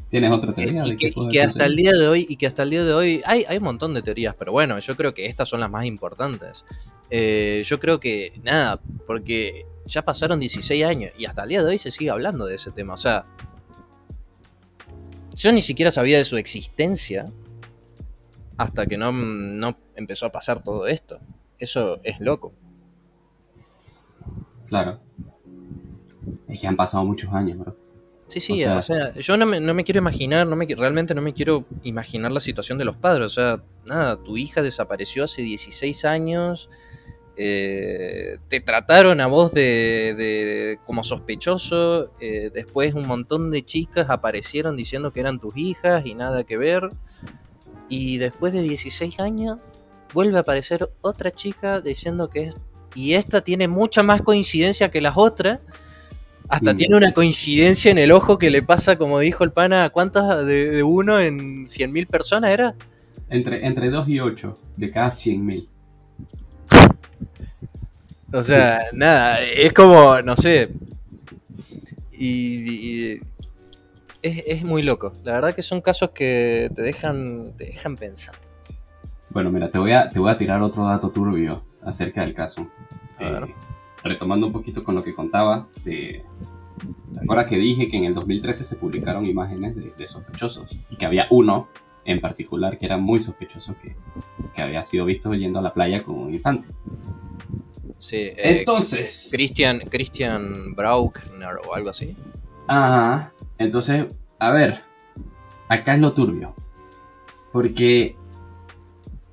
¿Tienes 0.08 0.32
otra 0.32 0.52
teoría? 0.52 0.84
y 0.84 0.90
de 0.90 0.96
que, 0.96 1.12
y 1.14 1.28
que 1.28 1.40
hasta 1.40 1.66
el 1.66 1.76
día 1.76 1.92
de 1.92 2.08
hoy 2.08 2.26
y 2.28 2.34
que 2.34 2.48
hasta 2.48 2.64
el 2.64 2.70
día 2.70 2.82
de 2.84 2.92
hoy 2.92 3.22
hay, 3.24 3.44
hay 3.48 3.58
un 3.58 3.62
montón 3.62 3.94
de 3.94 4.02
teorías 4.02 4.34
pero 4.36 4.50
bueno 4.50 4.76
yo 4.80 4.96
creo 4.96 5.14
que 5.14 5.26
estas 5.26 5.48
son 5.48 5.60
las 5.60 5.70
más 5.70 5.84
importantes 5.84 6.64
Eh, 7.10 7.62
yo 7.64 7.78
creo 7.78 8.00
que 8.00 8.32
nada 8.42 8.80
porque 9.06 9.66
ya 9.86 10.02
pasaron 10.02 10.40
16 10.40 10.84
años 10.84 11.12
y 11.16 11.26
hasta 11.26 11.44
el 11.44 11.50
día 11.50 11.62
de 11.62 11.68
hoy 11.70 11.78
se 11.78 11.92
sigue 11.92 12.10
hablando 12.10 12.44
de 12.46 12.56
ese 12.56 12.72
tema 12.72 12.94
o 12.94 12.96
sea 12.96 13.24
yo 15.42 15.52
ni 15.52 15.62
siquiera 15.62 15.90
sabía 15.90 16.18
de 16.18 16.24
su 16.24 16.36
existencia 16.36 17.30
hasta 18.56 18.86
que 18.86 18.98
no, 18.98 19.12
no 19.12 19.76
empezó 19.96 20.26
a 20.26 20.32
pasar 20.32 20.62
todo 20.62 20.86
esto 20.86 21.20
eso 21.58 22.00
es 22.02 22.20
loco 22.20 22.52
Claro. 24.70 25.00
Es 26.48 26.60
que 26.60 26.66
han 26.68 26.76
pasado 26.76 27.04
muchos 27.04 27.32
años, 27.34 27.58
bro. 27.58 27.76
Sí, 28.28 28.38
sí, 28.38 28.64
O 28.64 28.76
o 28.76 28.80
sea, 28.80 29.12
yo 29.14 29.36
no 29.36 29.44
me, 29.44 29.58
no 29.58 29.74
me 29.74 29.82
quiero 29.82 29.98
imaginar, 29.98 30.46
no 30.46 30.54
me, 30.54 30.64
realmente 30.66 31.12
no 31.12 31.20
me 31.20 31.34
quiero 31.34 31.66
imaginar 31.82 32.30
la 32.30 32.38
situación 32.38 32.78
de 32.78 32.84
los 32.84 32.96
padres. 32.96 33.26
O 33.26 33.28
sea, 33.28 33.62
nada, 33.88 34.16
tu 34.22 34.36
hija 34.36 34.62
desapareció 34.62 35.24
hace 35.24 35.42
16 35.42 36.04
años, 36.04 36.70
eh, 37.36 38.38
te 38.48 38.60
trataron 38.60 39.20
a 39.20 39.26
vos 39.26 39.52
de, 39.52 40.14
de- 40.16 40.78
como 40.84 41.02
sospechoso, 41.04 42.10
eh, 42.20 42.50
después 42.52 42.94
un 42.94 43.06
montón 43.06 43.50
de 43.50 43.62
chicas 43.64 44.10
aparecieron 44.10 44.76
diciendo 44.76 45.12
que 45.12 45.20
eran 45.20 45.38
tus 45.40 45.56
hijas 45.56 46.04
y 46.04 46.14
nada 46.14 46.44
que 46.44 46.56
ver. 46.56 46.90
Y 47.88 48.18
después 48.18 48.52
de 48.52 48.62
16 48.62 49.18
años 49.20 49.58
vuelve 50.12 50.36
a 50.36 50.40
aparecer 50.40 50.88
otra 51.00 51.30
chica 51.30 51.80
diciendo 51.80 52.28
que 52.30 52.44
es... 52.44 52.54
Y 52.94 53.14
esta 53.14 53.40
tiene 53.40 53.68
mucha 53.68 54.02
más 54.02 54.20
coincidencia 54.22 54.90
que 54.90 55.00
las 55.00 55.16
otras. 55.16 55.60
Hasta 56.48 56.72
Mm. 56.74 56.76
tiene 56.76 56.96
una 56.96 57.12
coincidencia 57.12 57.90
en 57.92 57.98
el 57.98 58.10
ojo 58.10 58.36
que 58.38 58.50
le 58.50 58.62
pasa, 58.62 58.96
como 58.98 59.20
dijo 59.20 59.44
el 59.44 59.52
pana, 59.52 59.88
¿cuántas 59.90 60.44
de, 60.44 60.70
de 60.70 60.82
uno 60.82 61.20
en 61.20 61.64
100.000 61.66 62.06
personas 62.08 62.50
era? 62.50 62.74
Entre, 63.28 63.64
entre 63.64 63.90
2 63.90 64.08
y 64.08 64.18
8 64.18 64.58
de 64.76 64.90
cada 64.90 65.08
100.000. 65.10 65.68
O 68.32 68.42
sea, 68.42 68.80
nada, 68.92 69.40
es 69.42 69.72
como, 69.72 70.20
no 70.22 70.36
sé. 70.36 70.70
Y, 72.12 73.14
y- 73.14 73.20
es, 74.22 74.44
es 74.46 74.64
muy 74.64 74.82
loco. 74.82 75.14
La 75.24 75.34
verdad 75.34 75.54
que 75.54 75.62
son 75.62 75.80
casos 75.80 76.10
que 76.10 76.70
te 76.74 76.82
dejan, 76.82 77.52
te 77.56 77.64
dejan 77.66 77.96
pensar. 77.96 78.34
Bueno, 79.30 79.50
mira, 79.50 79.70
te 79.70 79.78
voy, 79.78 79.92
a, 79.92 80.10
te 80.10 80.18
voy 80.18 80.30
a 80.30 80.36
tirar 80.36 80.60
otro 80.62 80.84
dato 80.84 81.10
turbio 81.10 81.62
acerca 81.82 82.20
del 82.20 82.34
caso. 82.34 82.68
Eh, 83.18 83.40
retomando 84.04 84.46
un 84.46 84.52
poquito 84.52 84.82
con 84.84 84.94
lo 84.94 85.02
que 85.02 85.14
contaba, 85.14 85.68
de, 85.84 86.22
¿te 87.14 87.20
acuerdas 87.20 87.48
que 87.48 87.56
dije 87.56 87.88
que 87.88 87.96
en 87.96 88.04
el 88.04 88.14
2013 88.14 88.64
se 88.64 88.76
publicaron 88.76 89.24
imágenes 89.26 89.74
de, 89.76 89.92
de 89.96 90.08
sospechosos? 90.08 90.76
Y 90.90 90.96
que 90.96 91.06
había 91.06 91.26
uno 91.30 91.68
en 92.04 92.20
particular 92.20 92.78
que 92.78 92.86
era 92.86 92.96
muy 92.96 93.20
sospechoso 93.20 93.76
que, 93.82 93.94
que 94.54 94.62
había 94.62 94.84
sido 94.84 95.04
visto 95.04 95.32
yendo 95.34 95.58
a 95.60 95.62
la 95.62 95.72
playa 95.72 96.02
con 96.02 96.16
un 96.18 96.34
infante. 96.34 96.66
Sí, 98.00 98.16
eh, 98.16 98.34
Entonces... 98.60 99.30
Christian, 99.32 99.80
Christian 99.90 100.74
Braukner 100.74 101.56
o 101.68 101.74
algo 101.74 101.90
así. 101.90 102.16
Ajá. 102.66 103.32
Entonces, 103.58 104.06
a 104.38 104.50
ver, 104.50 104.80
acá 105.68 105.94
es 105.94 106.00
lo 106.00 106.12
turbio. 106.12 106.54
Porque 107.52 108.16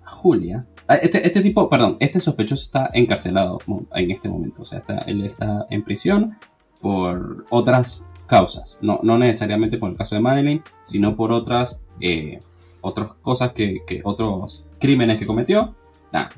Julia, 0.03 0.65
ah, 0.87 0.95
este, 0.95 1.25
este 1.25 1.41
tipo, 1.41 1.69
perdón, 1.69 1.97
este 1.99 2.19
sospechoso 2.19 2.63
está 2.65 2.89
encarcelado 2.93 3.59
en 3.95 4.11
este 4.11 4.27
momento. 4.29 4.63
O 4.63 4.65
sea, 4.65 4.79
está- 4.79 4.99
él 5.07 5.23
está 5.25 5.65
en 5.69 5.83
prisión 5.83 6.37
por 6.81 7.45
otras 7.49 8.05
causas. 8.27 8.79
No, 8.81 8.99
no 9.03 9.17
necesariamente 9.17 9.77
por 9.77 9.91
el 9.91 9.95
caso 9.97 10.15
de 10.15 10.21
Madeline, 10.21 10.61
sino 10.83 11.15
por 11.15 11.31
otras, 11.31 11.79
eh, 12.01 12.41
otras 12.81 13.13
cosas 13.21 13.53
que, 13.53 13.81
que- 13.87 14.01
otros 14.03 14.65
crímenes 14.79 15.17
que 15.19 15.25
cometió. 15.25 15.73
Nada, 16.11 16.29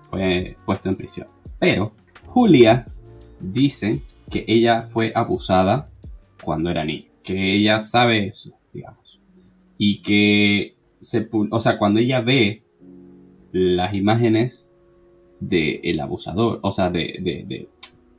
fue 0.00 0.56
puesto 0.66 0.88
en 0.88 0.96
prisión. 0.96 1.28
Pero 1.60 1.92
Julia 2.26 2.88
dice 3.38 4.02
que 4.28 4.44
ella 4.48 4.86
fue 4.88 5.12
abusada 5.14 5.88
cuando 6.42 6.70
era 6.70 6.84
niña, 6.84 7.06
que 7.22 7.54
ella 7.54 7.78
sabe 7.78 8.26
eso, 8.26 8.58
digamos, 8.72 9.20
y 9.78 10.02
que 10.02 10.74
se, 11.00 11.28
o 11.32 11.60
sea, 11.60 11.78
cuando 11.78 12.00
ella 12.00 12.22
ve 12.22 12.64
las 13.52 13.94
imágenes 13.94 14.68
de 15.38 15.80
el 15.84 16.00
abusador, 16.00 16.60
o 16.62 16.72
sea, 16.72 16.90
de, 16.90 17.18
de, 17.20 17.44
de, 17.46 17.68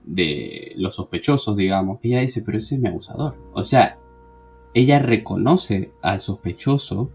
de 0.03 0.73
los 0.75 0.95
sospechosos, 0.95 1.57
digamos, 1.57 1.99
ella 2.03 2.21
dice, 2.21 2.43
pero 2.43 2.57
ese 2.57 2.75
es 2.75 2.81
mi 2.81 2.89
abusador. 2.89 3.35
O 3.53 3.63
sea, 3.63 3.97
ella 4.73 4.99
reconoce 4.99 5.91
al 6.01 6.19
sospechoso 6.19 7.11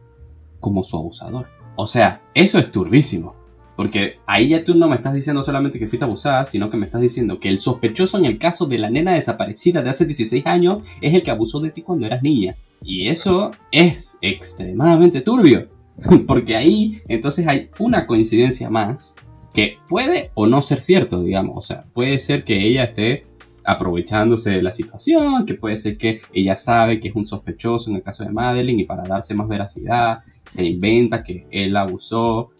como 0.60 0.82
su 0.84 0.96
abusador. 0.96 1.46
O 1.76 1.86
sea, 1.86 2.22
eso 2.34 2.58
es 2.58 2.72
turbísimo. 2.72 3.35
Porque 3.76 4.18
ahí 4.26 4.48
ya 4.48 4.64
tú 4.64 4.74
no 4.74 4.88
me 4.88 4.96
estás 4.96 5.12
diciendo 5.12 5.42
solamente 5.42 5.78
que 5.78 5.86
fuiste 5.86 6.04
abusada, 6.04 6.46
sino 6.46 6.70
que 6.70 6.78
me 6.78 6.86
estás 6.86 7.00
diciendo 7.00 7.38
que 7.38 7.50
el 7.50 7.60
sospechoso 7.60 8.18
en 8.18 8.24
el 8.24 8.38
caso 8.38 8.66
de 8.66 8.78
la 8.78 8.90
nena 8.90 9.12
desaparecida 9.12 9.82
de 9.82 9.90
hace 9.90 10.06
16 10.06 10.46
años 10.46 10.78
es 11.00 11.12
el 11.12 11.22
que 11.22 11.30
abusó 11.30 11.60
de 11.60 11.70
ti 11.70 11.82
cuando 11.82 12.06
eras 12.06 12.22
niña. 12.22 12.56
Y 12.82 13.08
eso 13.08 13.50
es 13.70 14.16
extremadamente 14.22 15.20
turbio. 15.20 15.68
Porque 16.26 16.56
ahí 16.56 17.02
entonces 17.08 17.46
hay 17.46 17.70
una 17.78 18.06
coincidencia 18.06 18.70
más 18.70 19.14
que 19.52 19.78
puede 19.88 20.30
o 20.34 20.46
no 20.46 20.62
ser 20.62 20.80
cierto, 20.80 21.22
digamos. 21.22 21.56
O 21.56 21.60
sea, 21.60 21.84
puede 21.92 22.18
ser 22.18 22.44
que 22.44 22.66
ella 22.66 22.84
esté 22.84 23.24
aprovechándose 23.64 24.50
de 24.52 24.62
la 24.62 24.72
situación, 24.72 25.44
que 25.44 25.54
puede 25.54 25.76
ser 25.76 25.98
que 25.98 26.20
ella 26.32 26.56
sabe 26.56 27.00
que 27.00 27.08
es 27.08 27.16
un 27.16 27.26
sospechoso 27.26 27.90
en 27.90 27.96
el 27.96 28.02
caso 28.02 28.24
de 28.24 28.30
Madeline 28.30 28.80
y 28.80 28.84
para 28.84 29.02
darse 29.02 29.34
más 29.34 29.48
veracidad 29.48 30.20
se 30.48 30.64
inventa 30.64 31.24
que 31.24 31.46
él 31.50 31.76
abusó, 31.76 32.50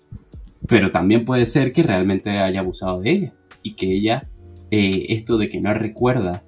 pero 0.68 0.90
también 0.90 1.24
puede 1.24 1.46
ser 1.46 1.72
que 1.72 1.82
realmente 1.82 2.30
haya 2.38 2.60
abusado 2.60 3.00
de 3.00 3.10
ella 3.10 3.32
y 3.62 3.74
que 3.74 3.92
ella, 3.92 4.28
eh, 4.70 5.06
esto 5.10 5.36
de 5.38 5.48
que 5.48 5.60
no 5.60 5.72
recuerda 5.74 6.42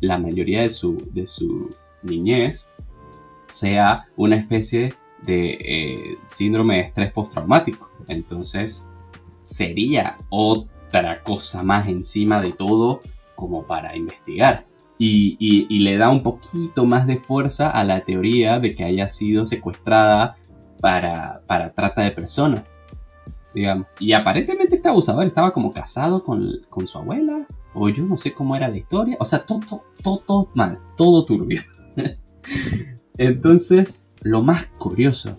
la 0.00 0.18
mayoría 0.18 0.62
de 0.62 0.70
su, 0.70 1.08
de 1.12 1.26
su 1.26 1.74
niñez, 2.02 2.68
sea 3.48 4.06
una 4.16 4.36
especie 4.36 4.94
de 5.22 5.50
eh, 5.60 6.18
síndrome 6.26 6.76
de 6.76 6.82
estrés 6.82 7.12
postraumático. 7.12 7.90
Entonces, 8.06 8.84
sería 9.40 10.18
otra 10.28 11.22
cosa 11.22 11.62
más 11.62 11.88
encima 11.88 12.40
de 12.40 12.52
todo 12.52 13.00
como 13.34 13.64
para 13.66 13.96
investigar. 13.96 14.66
Y, 14.98 15.36
y- 15.38 15.66
y 15.68 15.78
le 15.80 15.96
da 15.96 16.10
un 16.10 16.22
poquito 16.22 16.84
más 16.84 17.06
de 17.06 17.16
fuerza 17.18 17.70
a 17.70 17.84
la 17.84 18.00
teoría 18.00 18.58
de 18.60 18.74
que 18.74 18.84
haya 18.84 19.08
sido 19.08 19.44
secuestrada 19.44 20.36
para, 20.80 21.42
para 21.46 21.72
trata 21.72 22.02
de 22.02 22.10
personas. 22.10 22.62
Y 23.54 24.12
aparentemente 24.12 24.76
este 24.76 24.88
abusador 24.88 25.26
estaba 25.26 25.52
como 25.52 25.72
casado 25.72 26.22
con, 26.22 26.60
con 26.68 26.86
su 26.86 26.98
abuela. 26.98 27.46
O 27.74 27.88
yo 27.88 28.04
no 28.04 28.16
sé 28.16 28.32
cómo 28.32 28.56
era 28.56 28.68
la 28.68 28.76
historia. 28.76 29.16
O 29.20 29.24
sea, 29.24 29.44
todo, 29.44 29.60
todo, 29.60 29.82
todo, 30.02 30.18
todo 30.26 30.50
mal. 30.54 30.80
Todo 30.96 31.24
turbio. 31.24 31.62
Entonces, 33.18 34.12
lo 34.20 34.42
más 34.42 34.66
curioso, 34.78 35.38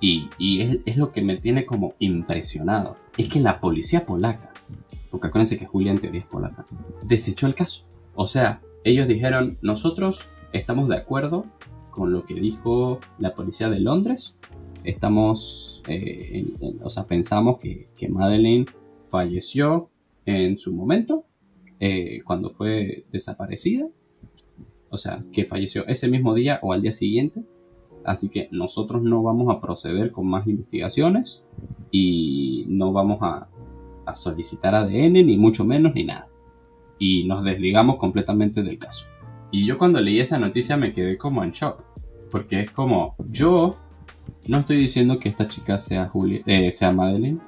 y, 0.00 0.28
y 0.36 0.62
es, 0.62 0.78
es 0.84 0.96
lo 0.96 1.12
que 1.12 1.22
me 1.22 1.36
tiene 1.36 1.64
como 1.64 1.94
impresionado, 2.00 2.96
es 3.16 3.28
que 3.28 3.40
la 3.40 3.60
policía 3.60 4.04
polaca, 4.04 4.52
porque 5.10 5.28
acuérdense 5.28 5.58
que 5.58 5.66
Julia 5.66 5.92
en 5.92 6.00
teoría 6.00 6.22
es 6.22 6.26
polaca, 6.26 6.66
desechó 7.02 7.46
el 7.46 7.54
caso. 7.54 7.84
O 8.14 8.26
sea, 8.26 8.60
ellos 8.84 9.06
dijeron, 9.06 9.58
nosotros 9.62 10.26
estamos 10.52 10.88
de 10.88 10.96
acuerdo 10.96 11.46
con 11.90 12.12
lo 12.12 12.24
que 12.24 12.34
dijo 12.34 12.98
la 13.18 13.34
policía 13.34 13.70
de 13.70 13.78
Londres, 13.78 14.36
estamos, 14.84 15.82
eh, 15.88 16.30
en- 16.32 16.56
en- 16.68 16.78
o 16.82 16.90
sea, 16.90 17.04
pensamos 17.06 17.58
que, 17.58 17.88
que 17.96 18.08
Madeleine 18.08 18.66
falleció 19.10 19.88
en 20.26 20.58
su 20.58 20.74
momento, 20.74 21.24
eh, 21.80 22.22
cuando 22.24 22.50
fue 22.50 23.04
desaparecida, 23.12 23.86
o 24.90 24.98
sea, 24.98 25.22
que 25.32 25.44
falleció 25.44 25.86
ese 25.86 26.08
mismo 26.08 26.34
día 26.34 26.58
o 26.62 26.72
al 26.72 26.82
día 26.82 26.92
siguiente. 26.92 27.42
Así 28.04 28.28
que 28.28 28.48
nosotros 28.50 29.02
no 29.02 29.22
vamos 29.22 29.54
a 29.54 29.60
proceder 29.60 30.10
con 30.10 30.26
más 30.26 30.46
investigaciones 30.46 31.42
y 31.90 32.64
no 32.68 32.92
vamos 32.92 33.18
a, 33.22 33.48
a 34.06 34.14
solicitar 34.14 34.74
ADN, 34.74 35.24
ni 35.24 35.36
mucho 35.36 35.64
menos, 35.64 35.94
ni 35.94 36.04
nada. 36.04 36.28
Y 36.98 37.24
nos 37.24 37.44
desligamos 37.44 37.96
completamente 37.96 38.62
del 38.62 38.78
caso. 38.78 39.06
Y 39.50 39.66
yo 39.66 39.78
cuando 39.78 40.00
leí 40.00 40.20
esa 40.20 40.38
noticia 40.38 40.76
me 40.76 40.92
quedé 40.92 41.16
como 41.16 41.42
en 41.44 41.52
shock. 41.52 41.82
Porque 42.30 42.60
es 42.60 42.70
como, 42.70 43.14
yo 43.30 43.76
no 44.46 44.60
estoy 44.60 44.76
diciendo 44.76 45.18
que 45.18 45.28
esta 45.28 45.46
chica 45.46 45.78
sea, 45.78 46.08
Julia, 46.08 46.42
eh, 46.46 46.72
sea 46.72 46.90
Madeline. 46.90 47.40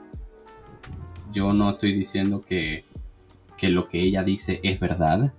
Yo 1.32 1.52
no 1.52 1.70
estoy 1.70 1.92
diciendo 1.92 2.44
que, 2.46 2.84
que 3.56 3.68
lo 3.68 3.88
que 3.88 4.00
ella 4.02 4.22
dice 4.22 4.60
es 4.62 4.78
verdad. 4.78 5.32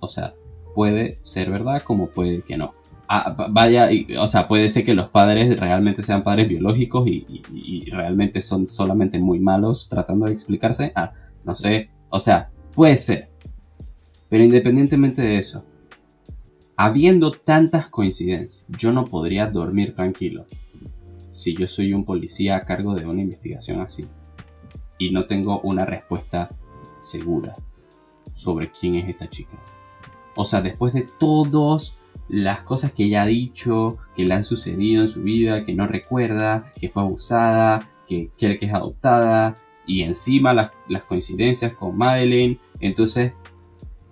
O 0.00 0.08
sea, 0.08 0.34
puede 0.74 1.18
ser 1.22 1.50
verdad 1.50 1.82
como 1.82 2.08
puede 2.08 2.42
que 2.42 2.56
no. 2.56 2.74
Ah, 3.08 3.48
vaya, 3.50 3.88
o 4.18 4.26
sea, 4.26 4.48
puede 4.48 4.70
ser 4.70 4.84
que 4.84 4.94
los 4.94 5.08
padres 5.08 5.58
realmente 5.58 6.02
sean 6.02 6.24
padres 6.24 6.48
biológicos 6.48 7.06
y, 7.06 7.84
realmente 7.90 8.42
son 8.42 8.66
solamente 8.66 9.18
muy 9.18 9.38
malos 9.38 9.88
tratando 9.88 10.26
de 10.26 10.32
explicarse. 10.32 10.92
Ah, 10.94 11.12
no 11.44 11.54
sé, 11.54 11.90
o 12.08 12.18
sea, 12.18 12.50
puede 12.74 12.96
ser. 12.96 13.28
Pero 14.28 14.42
independientemente 14.42 15.22
de 15.22 15.38
eso, 15.38 15.64
habiendo 16.76 17.30
tantas 17.30 17.88
coincidencias, 17.88 18.64
yo 18.68 18.92
no 18.92 19.06
podría 19.06 19.46
dormir 19.46 19.94
tranquilo 19.94 20.46
si 21.32 21.54
yo 21.54 21.66
soy 21.66 21.92
un 21.92 22.04
policía 22.04 22.56
a 22.56 22.64
cargo 22.64 22.94
de 22.94 23.06
una 23.06 23.22
investigación 23.22 23.80
así 23.80 24.06
y 24.98 25.10
no 25.10 25.26
tengo 25.26 25.60
una 25.60 25.84
respuesta 25.84 26.50
segura 27.00 27.56
sobre 28.32 28.70
quién 28.70 28.96
es 28.96 29.08
esta 29.08 29.28
chica. 29.28 29.58
O 30.36 30.44
sea, 30.44 30.60
después 30.62 30.92
de 30.94 31.08
todas 31.18 31.96
las 32.28 32.62
cosas 32.62 32.92
que 32.92 33.04
ella 33.04 33.22
ha 33.22 33.26
dicho, 33.26 33.98
que 34.16 34.24
le 34.24 34.34
han 34.34 34.44
sucedido 34.44 35.02
en 35.02 35.08
su 35.08 35.22
vida, 35.22 35.64
que 35.64 35.74
no 35.74 35.86
recuerda, 35.86 36.72
que 36.80 36.88
fue 36.88 37.02
abusada, 37.02 37.88
que 38.06 38.30
quiere 38.38 38.58
que 38.58 38.66
es 38.66 38.74
adoptada, 38.74 39.58
y 39.86 40.02
encima 40.02 40.54
las, 40.54 40.70
coincidencias 41.06 41.74
con 41.74 41.96
Madeleine, 41.96 42.58
entonces 42.80 43.32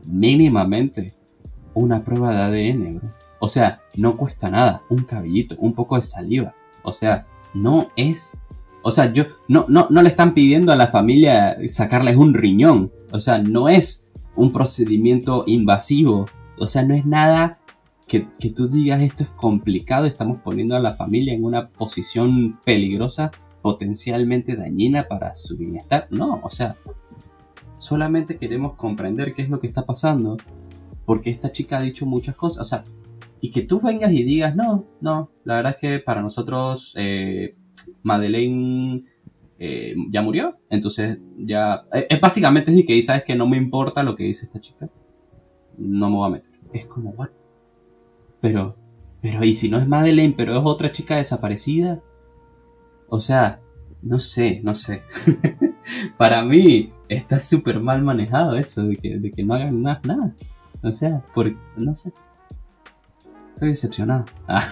mínimamente 0.05 1.15
una 1.75 2.05
prueba 2.05 2.35
de 2.35 2.71
ADN, 2.71 2.97
bro. 2.97 3.09
O 3.41 3.49
sea, 3.49 3.81
no 3.97 4.17
cuesta 4.17 4.51
nada, 4.51 4.83
un 4.89 4.99
cabellito, 4.99 5.57
un 5.59 5.75
poco 5.75 5.97
de 5.97 6.03
saliva. 6.03 6.55
O 6.83 6.93
sea, 6.93 7.27
no 7.55 7.89
es. 7.97 8.37
O 8.83 8.91
sea, 8.91 9.13
yo 9.13 9.25
no, 9.49 9.67
no, 9.69 9.89
no 9.91 10.03
le 10.03 10.09
están 10.09 10.35
pidiendo 10.35 10.73
a 10.73 10.77
la 10.77 10.87
familia 10.87 11.57
sacarles 11.69 12.17
un 12.17 12.35
riñón. 12.35 12.93
O 13.11 13.21
sea, 13.21 13.39
no 13.39 13.69
es 13.69 14.09
un 14.37 14.53
procedimiento 14.53 15.45
invasivo. 15.47 16.27
O 16.59 16.67
sea, 16.67 16.85
no 16.85 16.95
es 16.95 17.05
nada 17.05 17.59
que, 18.07 18.29
que, 18.39 18.51
tú 18.51 18.69
digas 18.69 19.01
esto 19.03 19.25
es 19.25 19.31
complicado, 19.31 20.07
estamos 20.07 20.41
poniendo 20.43 20.77
a 20.77 20.81
la 20.81 20.95
familia 20.95 21.35
en 21.35 21.45
una 21.45 21.69
posición 21.69 22.61
peligrosa, 22.65 23.31
potencialmente 23.63 24.55
dañina 24.55 25.09
para 25.09 25.35
su 25.35 25.57
bienestar. 25.57 26.07
No, 26.11 26.41
o 26.43 26.51
sea, 26.51 26.77
solamente 27.79 28.39
queremos 28.39 28.75
comprender 28.75 29.35
qué 29.35 29.43
es 29.43 29.49
lo 29.49 29.59
que 29.59 29.67
está 29.67 29.85
pasando, 29.85 30.37
porque 31.05 31.31
esta 31.31 31.53
chica 31.53 31.79
ha 31.79 31.83
dicho 31.83 32.07
muchas 32.07 32.37
cosas, 32.37 32.63
o 32.63 32.65
sea, 32.65 32.85
y 33.41 33.51
que 33.51 33.63
tú 33.63 33.81
vengas 33.81 34.13
y 34.13 34.23
digas, 34.23 34.55
no, 34.55 34.85
no, 35.01 35.31
la 35.45 35.57
verdad 35.57 35.73
es 35.73 35.81
que 35.81 35.99
para 35.99 36.23
nosotros 36.23 36.95
eh, 36.97 37.57
Madeleine 38.03 39.05
eh, 39.59 39.95
ya 40.11 40.23
murió, 40.23 40.59
entonces 40.71 41.19
ya, 41.39 41.85
eh, 41.93 42.07
es, 42.09 42.21
básicamente 42.21 42.71
es 42.77 42.87
que 42.87 43.03
sabes 43.03 43.25
que 43.25 43.35
no 43.35 43.49
me 43.49 43.57
importa 43.57 44.03
lo 44.03 44.15
que 44.15 44.25
dice 44.25 44.47
esta 44.47 44.61
chica, 44.61 44.89
no 45.77 46.11
me 46.11 46.17
voy 46.17 46.27
a 46.29 46.33
meter. 46.35 46.53
Es 46.73 46.87
como, 46.87 47.11
what? 47.11 47.31
Pero, 48.41 48.77
pero, 49.21 49.45
¿y 49.45 49.55
si 49.55 49.69
no 49.69 49.79
es 49.79 49.87
Madeleine, 49.89 50.35
pero 50.37 50.57
es 50.57 50.63
otra 50.65 50.91
chica 50.91 51.17
desaparecida? 51.17 52.01
O 53.09 53.21
sea, 53.21 53.61
no 54.03 54.19
sé, 54.19 54.61
no 54.63 54.75
sé. 54.75 55.03
Para 56.17 56.45
mí 56.45 56.93
está 57.09 57.39
súper 57.39 57.81
mal 57.81 58.03
manejado 58.03 58.57
eso, 58.57 58.85
de 58.85 58.97
que, 58.97 59.19
de 59.19 59.31
que 59.33 59.45
no 59.45 59.55
hagan 59.55 59.83
nada, 59.83 60.01
nada. 60.05 60.35
O 60.83 60.93
sea, 60.93 61.23
por, 61.35 61.53
no 61.77 61.95
sé. 61.95 62.13
Estoy 63.55 63.69
decepcionado. 63.69 64.25
Ah. 64.49 64.69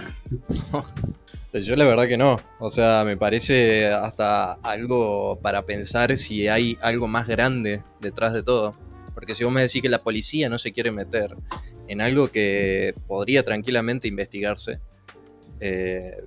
Yo 1.52 1.76
la 1.76 1.84
verdad 1.84 2.06
que 2.06 2.16
no. 2.16 2.36
O 2.58 2.70
sea, 2.70 3.04
me 3.04 3.16
parece 3.16 3.88
hasta 3.88 4.52
algo 4.54 5.38
para 5.40 5.64
pensar 5.66 6.16
si 6.16 6.48
hay 6.48 6.78
algo 6.80 7.08
más 7.08 7.26
grande 7.26 7.82
detrás 8.00 8.32
de 8.32 8.42
todo. 8.42 8.74
Porque 9.14 9.34
si 9.34 9.44
vos 9.44 9.52
me 9.52 9.60
decís 9.60 9.82
que 9.82 9.88
la 9.88 10.02
policía 10.02 10.48
no 10.48 10.58
se 10.58 10.72
quiere 10.72 10.90
meter 10.90 11.36
en 11.88 12.00
algo 12.00 12.28
que 12.28 12.94
podría 13.06 13.42
tranquilamente 13.42 14.08
investigarse, 14.08 14.80
eh, 15.58 16.24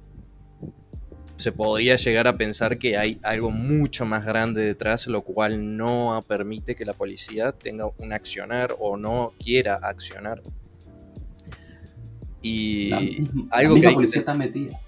se 1.36 1.51
podría 1.51 1.95
llegar 1.95 2.27
a 2.27 2.38
pensar 2.38 2.77
que 2.77 2.97
hay 2.97 3.19
algo 3.23 3.51
mucho 3.51 4.05
más 4.05 4.25
grande 4.25 4.63
detrás, 4.63 5.07
lo 5.07 5.23
cual 5.23 5.77
no 5.77 6.23
permite 6.27 6.75
que 6.75 6.86
la 6.86 6.93
policía 6.93 7.51
tenga 7.51 7.89
un 7.97 8.13
accionar 8.13 8.75
o 8.79 8.97
no 8.97 9.34
quiera 9.39 9.75
accionar. 9.75 10.41
Y 12.41 12.91
algo 13.51 13.75
que 13.75 13.89
policía 13.91 14.19
está 14.19 14.34
metida. 14.34 14.79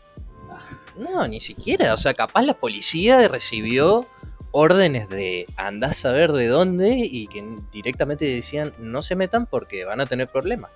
No, 0.98 1.28
ni 1.28 1.39
siquiera. 1.39 1.93
O 1.93 1.98
sea, 1.98 2.14
capaz 2.14 2.43
la 2.43 2.54
policía 2.54 3.28
recibió 3.28 4.08
órdenes 4.52 5.10
de 5.10 5.48
andar 5.58 5.89
a 5.89 5.93
saber 5.93 6.32
de 6.32 6.48
dónde 6.48 6.96
y 6.98 7.28
que 7.28 7.43
directamente 7.72 8.26
decían 8.26 8.74
no 8.80 9.02
se 9.02 9.16
metan 9.16 9.46
porque 9.46 9.84
van 9.86 10.02
a 10.02 10.06
tener 10.06 10.30
problemas. 10.30 10.72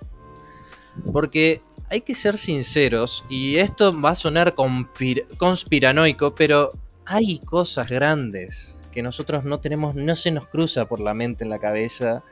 Porque 1.12 1.62
hay 1.90 2.02
que 2.02 2.14
ser 2.14 2.38
sinceros, 2.38 3.24
y 3.28 3.56
esto 3.56 4.00
va 4.00 4.10
a 4.10 4.14
sonar 4.14 4.54
conspiranoico, 4.54 6.34
pero 6.36 6.72
hay 7.04 7.40
cosas 7.40 7.90
grandes 7.90 8.84
que 8.92 9.02
nosotros 9.02 9.44
no 9.44 9.58
tenemos, 9.60 9.96
no 9.96 10.14
se 10.14 10.30
nos 10.30 10.46
cruza 10.46 10.86
por 10.86 11.00
la 11.00 11.14
mente 11.14 11.42
en 11.42 11.50
la 11.50 11.58
cabeza 11.58 12.22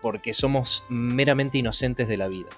porque 0.00 0.32
somos 0.32 0.84
meramente 0.88 1.58
inocentes 1.58 2.08
de 2.08 2.16
la 2.16 2.28
vida. 2.28 2.50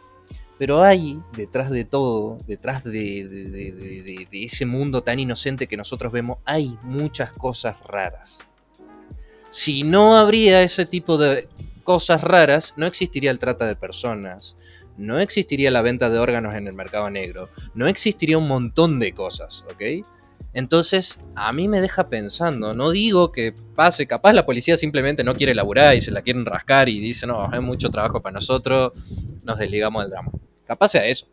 Pero 0.59 0.83
hay 0.83 1.21
detrás 1.37 1.71
de 1.71 1.85
todo, 1.85 2.39
detrás 2.47 2.85
de, 2.85 4.29
ese 4.33 4.67
mundo 4.67 5.03
tan 5.03 5.19
inocente 5.19 5.67
que 5.67 5.77
nosotros 5.77 6.13
vemos, 6.13 6.39
hay 6.45 6.79
muchas 6.83 7.33
cosas 7.33 7.81
raras. 7.85 8.51
Si 9.49 9.83
no 9.83 10.17
habría 10.17 10.63
ese 10.63 10.85
tipo 10.85 11.17
de 11.17 11.49
cosas 11.85 12.23
raras, 12.23 12.75
no 12.77 12.87
existiría 12.87 13.31
el 13.31 13.39
trata 13.39 13.67
de 13.67 13.77
personas, 13.77 14.57
no 14.99 15.19
existiría 15.19 15.71
la 15.71 15.81
venta 15.81 16.11
de 16.11 16.19
órganos 16.19 16.55
en 16.55 16.67
el 16.67 16.75
mercado 16.75 17.09
negro, 17.09 17.49
no 17.75 17.87
existiría 17.87 18.37
un 18.37 18.49
montón 18.49 18.99
de 18.99 19.13
cosas, 19.13 19.65
¿ok? 19.73 20.05
Entonces, 20.53 21.25
a 21.35 21.53
mí 21.53 21.69
me 21.69 21.81
deja 21.81 22.09
pensando, 22.09 22.75
no 22.75 22.91
digo 22.91 23.31
que 23.31 23.55
pase, 23.75 24.07
capaz 24.07 24.33
la 24.33 24.45
policía 24.45 24.77
simplemente 24.77 25.23
no 25.23 25.35
quiere 25.35 25.55
laburar 25.55 25.95
y 25.95 26.01
se 26.01 26.11
la 26.11 26.23
quieren 26.23 26.45
rascar 26.45 26.89
y 26.89 26.99
dice, 26.99 27.27
no, 27.27 27.49
hay 27.51 27.61
mucho 27.61 27.91
trabajo 27.91 28.21
para 28.21 28.35
nosotros, 28.35 28.93
nos 29.45 29.59
desligamos 29.59 30.03
del 30.03 30.11
drama. 30.11 30.33
Capaz 30.67 30.89
sea 30.89 31.07
eso. 31.07 31.29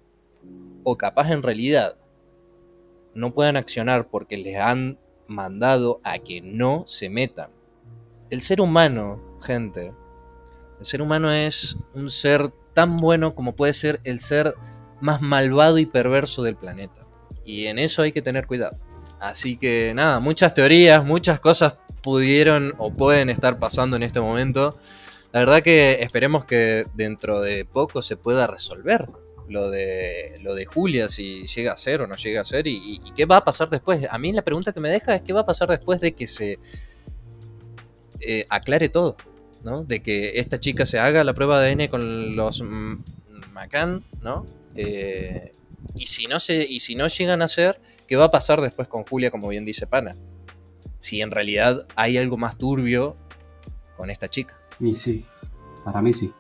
O 0.84 0.98
capaz 0.98 1.32
en 1.32 1.42
realidad 1.42 1.98
no 3.16 3.34
puedan 3.34 3.58
accionar 3.58 4.10
porque 4.10 4.38
les 4.38 4.58
han 4.58 5.00
mandado 5.28 6.02
a 6.04 6.20
que 6.20 6.42
no 6.42 6.84
se 6.86 7.10
metan. 7.10 7.50
El 8.30 8.42
ser 8.42 8.62
humano, 8.62 9.38
gente, 9.42 9.94
el 10.80 10.86
ser 10.86 11.02
humano 11.02 11.32
es 11.32 11.78
un 11.94 12.10
ser 12.10 12.52
tan 12.76 12.98
bueno 12.98 13.34
como 13.34 13.56
puede 13.56 13.74
ser 13.74 14.00
el 14.04 14.20
ser 14.20 14.54
más 15.02 15.22
malvado 15.22 15.80
y 15.80 15.88
perverso 15.88 16.44
del 16.44 16.56
planeta. 16.56 17.08
Y 17.44 17.66
en 17.66 17.80
eso 17.80 18.04
hay 18.04 18.12
que 18.12 18.22
tener 18.22 18.46
cuidado. 18.46 18.78
Así 19.20 19.58
que 19.58 19.94
nada, 19.96 20.20
muchas 20.20 20.54
teorías, 20.54 21.04
muchas 21.04 21.40
cosas 21.40 21.78
pudieron 22.04 22.76
o 22.78 22.92
pueden 22.92 23.32
estar 23.32 23.58
pasando 23.58 23.96
en 23.96 24.04
este 24.04 24.22
momento. 24.22 24.78
La 25.32 25.40
verdad 25.40 25.64
que 25.64 26.02
esperemos 26.02 26.46
que 26.46 26.86
dentro 26.94 27.42
de 27.42 27.66
poco 27.66 28.02
se 28.02 28.18
pueda 28.18 28.46
resolver 28.46 29.08
lo 29.48 29.70
de, 29.70 30.40
lo 30.42 30.56
de 30.56 30.66
Julia, 30.66 31.10
si 31.10 31.46
llega 31.46 31.74
a 31.74 31.78
ser 31.78 32.02
o 32.02 32.08
no 32.08 32.16
llega 32.16 32.42
a 32.42 32.46
ser, 32.46 32.68
y, 32.68 33.02
qué 33.16 33.26
va 33.26 33.38
a 33.38 33.44
pasar 33.44 33.70
después. 33.70 34.06
A 34.10 34.18
mí 34.18 34.34
la 34.34 34.44
pregunta 34.44 34.74
que 34.74 34.80
me 34.80 34.92
deja 34.92 35.16
es 35.16 35.22
qué 35.22 35.34
va 35.34 35.42
a 35.42 35.46
pasar 35.46 35.70
después 35.70 36.00
de 36.00 36.14
que 36.14 36.28
se 36.28 36.60
eh, 38.20 38.46
aclare 38.50 38.90
todo, 38.90 39.18
¿no? 39.66 39.84
De 39.84 40.02
que 40.02 40.40
esta 40.40 40.60
chica 40.60 40.86
se 40.86 41.00
haga 41.00 41.24
la 41.24 41.34
prueba 41.34 41.60
de 41.60 41.72
ADN 41.72 41.88
con 41.90 42.36
los 42.36 42.64
Macan, 43.52 44.04
¿no? 44.22 44.46
Eh, 44.76 45.54
y, 45.96 46.06
si 46.06 46.28
no 46.28 46.40
se, 46.40 46.64
y 46.64 46.80
si 46.80 46.96
no 46.96 47.08
llegan 47.08 47.42
a 47.42 47.48
ser, 47.48 47.82
¿qué 48.08 48.16
va 48.16 48.26
a 48.26 48.32
pasar 48.32 48.62
después 48.62 48.88
con 48.88 49.04
Julia, 49.04 49.32
como 49.32 49.48
bien 49.50 49.66
dice 49.66 49.88
Pana? 49.88 50.16
Si 51.00 51.20
en 51.20 51.32
realidad 51.32 51.88
hay 51.96 52.18
algo 52.18 52.38
más 52.38 52.58
turbio 52.58 53.18
con 53.98 54.10
esta 54.12 54.30
chica. 54.30 54.56
Y 54.80 54.96
sí, 54.96 55.26
para 55.84 56.02
mí 56.02 56.14
sí. 56.14 56.32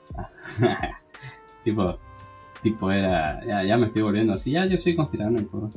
tipo, 1.63 1.97
tipo 2.61 2.91
era, 2.91 3.41
ya, 3.65 3.75
me 3.77 3.87
estoy 3.87 4.03
volviendo 4.03 4.33
así, 4.33 4.51
ya 4.51 4.65
yo 4.65 4.77
soy 4.77 4.95
conspiranoico. 4.95 5.71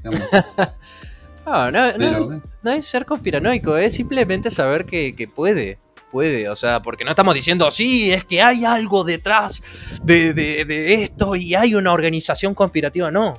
no, 1.46 1.70
no, 1.70 1.92
no, 1.96 2.72
es, 2.72 2.84
ser 2.84 3.06
conspiranoico, 3.06 3.76
es 3.78 3.94
simplemente 3.94 4.50
saber 4.50 4.84
que, 4.84 5.30
puede, 5.34 5.78
puede, 6.10 6.48
o 6.48 6.56
sea, 6.56 6.82
porque 6.82 7.04
no 7.04 7.10
estamos 7.10 7.34
diciendo, 7.34 7.70
sí, 7.70 8.10
es 8.12 8.24
que 8.24 8.42
hay 8.42 8.64
algo 8.64 9.04
detrás 9.04 10.00
de, 10.02 10.32
de, 10.32 11.02
esto 11.02 11.36
y 11.36 11.54
hay 11.54 11.74
una 11.74 11.92
organización 11.92 12.54
conspirativa, 12.54 13.10
no, 13.10 13.36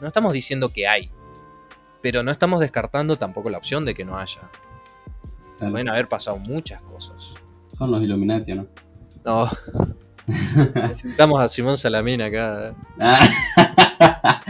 no 0.00 0.06
estamos 0.06 0.32
diciendo 0.32 0.70
que 0.70 0.86
hay, 0.88 1.10
pero 2.00 2.22
no 2.22 2.30
estamos 2.30 2.60
descartando 2.60 3.16
tampoco 3.16 3.50
la 3.50 3.58
opción 3.58 3.84
de 3.84 3.94
que 3.94 4.04
no 4.04 4.18
haya. 4.18 4.42
Pueden 5.58 5.88
haber 5.88 6.08
pasado 6.08 6.36
muchas 6.36 6.82
cosas. 6.82 7.34
Son 7.70 7.90
los 7.90 8.02
Illuminati, 8.02 8.54
¿no? 8.54 8.66
No. 9.24 9.48
Necesitamos 10.74 11.40
a 11.40 11.48
Simón 11.48 11.76
Salamina 11.76 12.26
acá. 12.26 12.74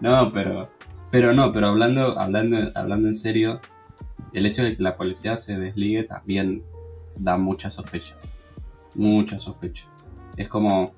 no, 0.00 0.30
pero. 0.32 0.70
Pero 1.10 1.34
no, 1.34 1.52
pero 1.52 1.68
hablando, 1.68 2.18
hablando, 2.18 2.72
hablando 2.74 3.08
en 3.08 3.14
serio, 3.14 3.60
el 4.32 4.46
hecho 4.46 4.62
de 4.62 4.76
que 4.76 4.82
la 4.82 4.96
policía 4.96 5.36
se 5.36 5.58
desligue 5.58 6.04
también 6.04 6.62
da 7.16 7.36
mucha 7.36 7.70
sospecha. 7.70 8.16
Mucha 8.94 9.38
sospecha. 9.38 9.86
Es 10.36 10.48
como, 10.48 10.92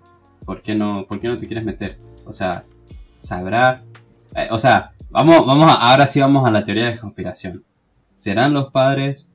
¿por 0.44 0.62
qué 0.62 0.74
no, 0.74 1.06
por 1.08 1.20
qué 1.20 1.28
no 1.28 1.38
te 1.38 1.46
quieres 1.46 1.64
meter? 1.64 1.98
O 2.24 2.32
sea, 2.32 2.64
sabrá. 3.18 3.82
Eh, 4.34 4.48
o 4.50 4.58
sea, 4.58 4.92
vamos, 5.10 5.46
vamos 5.46 5.70
a, 5.70 5.90
ahora 5.90 6.06
sí 6.06 6.20
vamos 6.20 6.46
a 6.46 6.50
la 6.50 6.64
teoría 6.64 6.86
de 6.86 6.98
conspiración. 6.98 7.64
¿Serán 8.14 8.52
los 8.52 8.70
padres 8.70 9.30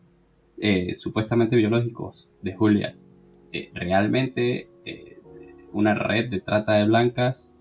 eh, 0.58 0.96
supuestamente 0.96 1.56
biológicos 1.56 2.30
de 2.42 2.54
Julia 2.54 2.96
eh, 3.52 3.72
realmente 3.74 4.68
una 5.72 5.94
red 5.94 6.30
de 6.30 6.42
trata 6.42 6.74
de 6.74 6.86
blancas? 6.86 7.54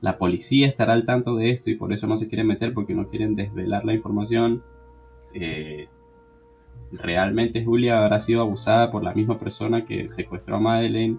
La 0.00 0.18
policía 0.18 0.68
estará 0.68 0.92
al 0.92 1.06
tanto 1.06 1.36
de 1.36 1.50
esto 1.50 1.70
y 1.70 1.74
por 1.74 1.92
eso 1.92 2.06
no 2.06 2.16
se 2.16 2.28
quieren 2.28 2.46
meter 2.46 2.74
porque 2.74 2.94
no 2.94 3.08
quieren 3.08 3.34
desvelar 3.34 3.84
la 3.84 3.94
información. 3.94 4.62
Realmente 6.92 7.64
Julia 7.64 7.98
habrá 7.98 8.20
sido 8.20 8.40
abusada 8.40 8.90
por 8.90 9.02
la 9.02 9.12
misma 9.12 9.38
persona 9.38 9.84
que 9.84 10.08
secuestró 10.08 10.56
a 10.56 10.60
Madeleine 10.60 11.18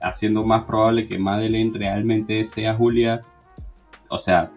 haciendo 0.00 0.44
más 0.44 0.64
probable 0.64 1.08
que 1.08 1.18
Madeleine 1.18 1.76
realmente 1.76 2.44
sea 2.44 2.74
Julia. 2.74 3.22
O 4.08 4.18
sea. 4.18 4.50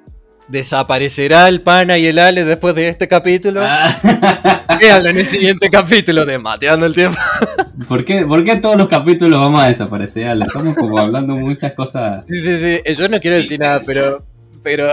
¿Desaparecerá 0.48 1.48
el 1.48 1.62
pana 1.62 1.98
y 1.98 2.06
el 2.08 2.20
Ale 2.20 2.44
después 2.44 2.76
de 2.76 2.90
este 2.90 3.08
capítulo? 3.08 3.62
Ah. 3.64 3.96
en 4.82 5.18
el 5.18 5.26
siguiente 5.26 5.70
capítulo 5.70 6.26
de 6.26 6.40
Mateando 6.40 6.86
el 6.86 6.94
Tiempo. 6.94 7.18
¿Por 7.88 8.04
qué, 8.04 8.26
¿Por 8.26 8.44
qué 8.44 8.58
todos 8.58 8.76
los 8.76 8.90
capítulos 8.90 9.40
vamos 9.40 9.62
a 9.62 9.68
desaparecer, 9.68 10.28
Ale? 10.28 10.46
Estamos 10.46 10.76
como 10.76 10.98
hablando 10.98 11.36
muchas 11.36 11.74
cosas. 11.74 12.26
Sí, 12.26 12.42
sí, 12.42 12.58
sí. 12.58 12.94
Yo 12.94 13.08
no 13.08 13.20
quiero 13.20 13.38
decir 13.38 13.60
nada, 13.60 13.80
pero. 13.86 14.26
Pero. 14.64 14.88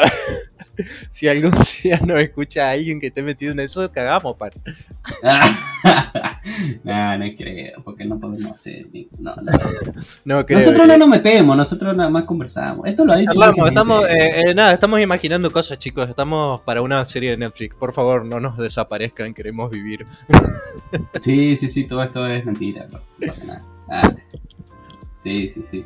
si 1.10 1.28
algún 1.28 1.52
día 1.82 2.00
no 2.04 2.16
escucha 2.18 2.68
a 2.68 2.72
alguien 2.72 3.00
que 3.00 3.08
esté 3.08 3.22
metido 3.22 3.52
en 3.52 3.60
eso, 3.60 3.90
cagamos, 3.90 4.36
par. 4.36 4.52
no, 6.84 7.18
no 7.18 7.24
creo, 7.36 7.82
porque 7.82 8.04
no 8.04 8.18
podemos 8.18 8.50
hacer. 8.52 8.86
No, 9.18 9.34
no. 10.24 10.42
nosotros 10.48 10.86
no 10.86 10.98
nos 10.98 11.08
metemos, 11.08 11.56
nosotros 11.56 11.96
nada 11.96 12.10
más 12.10 12.24
conversamos. 12.24 12.86
Esto 12.86 13.04
lo 13.04 13.12
ha 13.12 13.16
dicho. 13.16 13.32
estamos, 13.66 14.04
eh, 14.08 14.50
eh, 14.50 14.54
nada, 14.54 14.72
estamos 14.74 15.00
imaginando 15.00 15.50
cosas, 15.50 15.78
chicos. 15.78 16.08
Estamos 16.08 16.60
para 16.62 16.82
una 16.82 17.04
serie 17.04 17.30
de 17.30 17.36
Netflix. 17.36 17.74
Por 17.74 17.92
favor, 17.92 18.24
no 18.24 18.40
nos 18.40 18.56
desaparezcan, 18.56 19.34
queremos 19.34 19.70
vivir. 19.70 20.06
sí, 21.22 21.56
sí, 21.56 21.68
sí, 21.68 21.84
todo 21.84 22.02
esto 22.02 22.26
es 22.26 22.44
mentira. 22.44 22.86
No, 22.90 23.00
pasa 23.26 23.44
nada. 23.44 23.64
Ah. 23.90 24.12
Sí, 25.22 25.48
sí, 25.48 25.64
sí. 25.68 25.84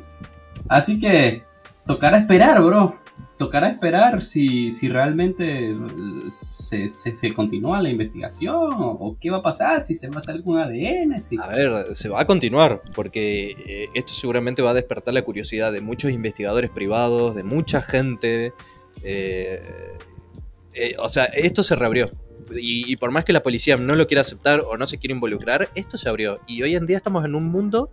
Así 0.69 0.99
que 0.99 1.43
tocará 1.85 2.17
esperar, 2.17 2.61
bro 2.61 3.02
tocará 3.43 3.67
esperar 3.67 4.23
si, 4.23 4.71
si 4.71 4.87
realmente 4.87 5.75
se, 6.29 6.87
se, 6.87 7.33
continúa 7.33 7.81
la 7.81 7.89
investigación 7.89 8.71
o, 8.77 9.17
qué 9.19 9.29
va 9.29 9.39
a 9.39 9.41
pasar, 9.41 9.81
si 9.81 9.95
se 9.95 10.07
va 10.07 10.15
a 10.15 10.19
hacer 10.19 10.35
algún 10.35 10.59
ADN. 10.59 11.19
A 11.41 11.47
ver, 11.49 11.93
se 11.93 12.07
va 12.07 12.21
a 12.21 12.25
continuar 12.25 12.81
porque 12.95 13.51
eh, 13.67 13.89
esto 13.95 14.13
seguramente 14.13 14.61
va 14.61 14.69
a 14.69 14.73
despertar 14.73 15.13
la 15.13 15.23
curiosidad 15.23 15.73
de 15.73 15.81
muchos 15.81 16.11
investigadores 16.11 16.69
privados, 16.69 17.35
de 17.35 17.43
mucha 17.43 17.81
gente. 17.81 18.53
Eh, 19.03 19.61
eh, 20.73 20.95
o 20.99 21.09
sea, 21.09 21.25
esto 21.25 21.63
se 21.63 21.75
reabrió. 21.75 22.09
Y 22.55 22.95
por 22.95 23.11
más 23.11 23.25
que 23.25 23.33
la 23.33 23.43
policía 23.43 23.75
no 23.75 23.95
lo 23.95 24.07
quiera 24.07 24.21
aceptar 24.21 24.61
o 24.61 24.77
no 24.77 24.85
se 24.85 24.99
quiera 24.99 25.13
involucrar, 25.13 25.69
esto 25.75 25.97
se 25.97 26.07
abrió. 26.07 26.39
Y 26.47 26.63
hoy 26.63 26.75
en 26.75 26.85
día 26.85 26.95
estamos 26.95 27.25
en 27.25 27.35
un 27.35 27.47
mundo 27.47 27.91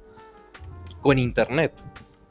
con 1.01 1.19
internet. 1.19 1.73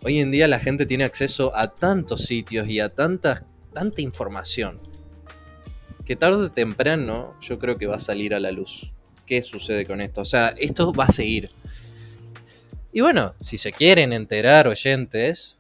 Hoy 0.02 0.20
en 0.20 0.32
día 0.32 0.48
la 0.48 0.60
gente 0.60 0.86
tiene 0.86 1.04
acceso 1.04 1.56
a 1.56 1.76
tantos 1.76 2.26
sitios 2.26 2.70
y 2.70 2.80
a 2.80 2.90
tanta, 2.90 3.46
tanta 3.74 4.02
información 4.02 4.80
que 6.06 6.16
tarde 6.16 6.46
o 6.46 6.52
temprano 6.52 7.36
yo 7.40 7.60
creo 7.60 7.78
que 7.78 7.86
va 7.86 7.98
a 7.98 8.00
salir 8.00 8.34
a 8.34 8.40
la 8.40 8.52
luz. 8.52 8.94
¿Qué 9.28 9.42
sucede 9.42 9.86
con 9.86 10.02
esto? 10.02 10.22
O 10.22 10.26
sea, 10.26 10.56
esto 10.58 10.92
va 10.92 11.06
a 11.06 11.12
seguir. 11.12 11.52
Y 12.92 13.02
bueno, 13.02 13.36
si 13.40 13.60
se 13.60 13.72
quieren 13.72 14.14
enterar 14.14 14.68
oyentes 14.68 15.58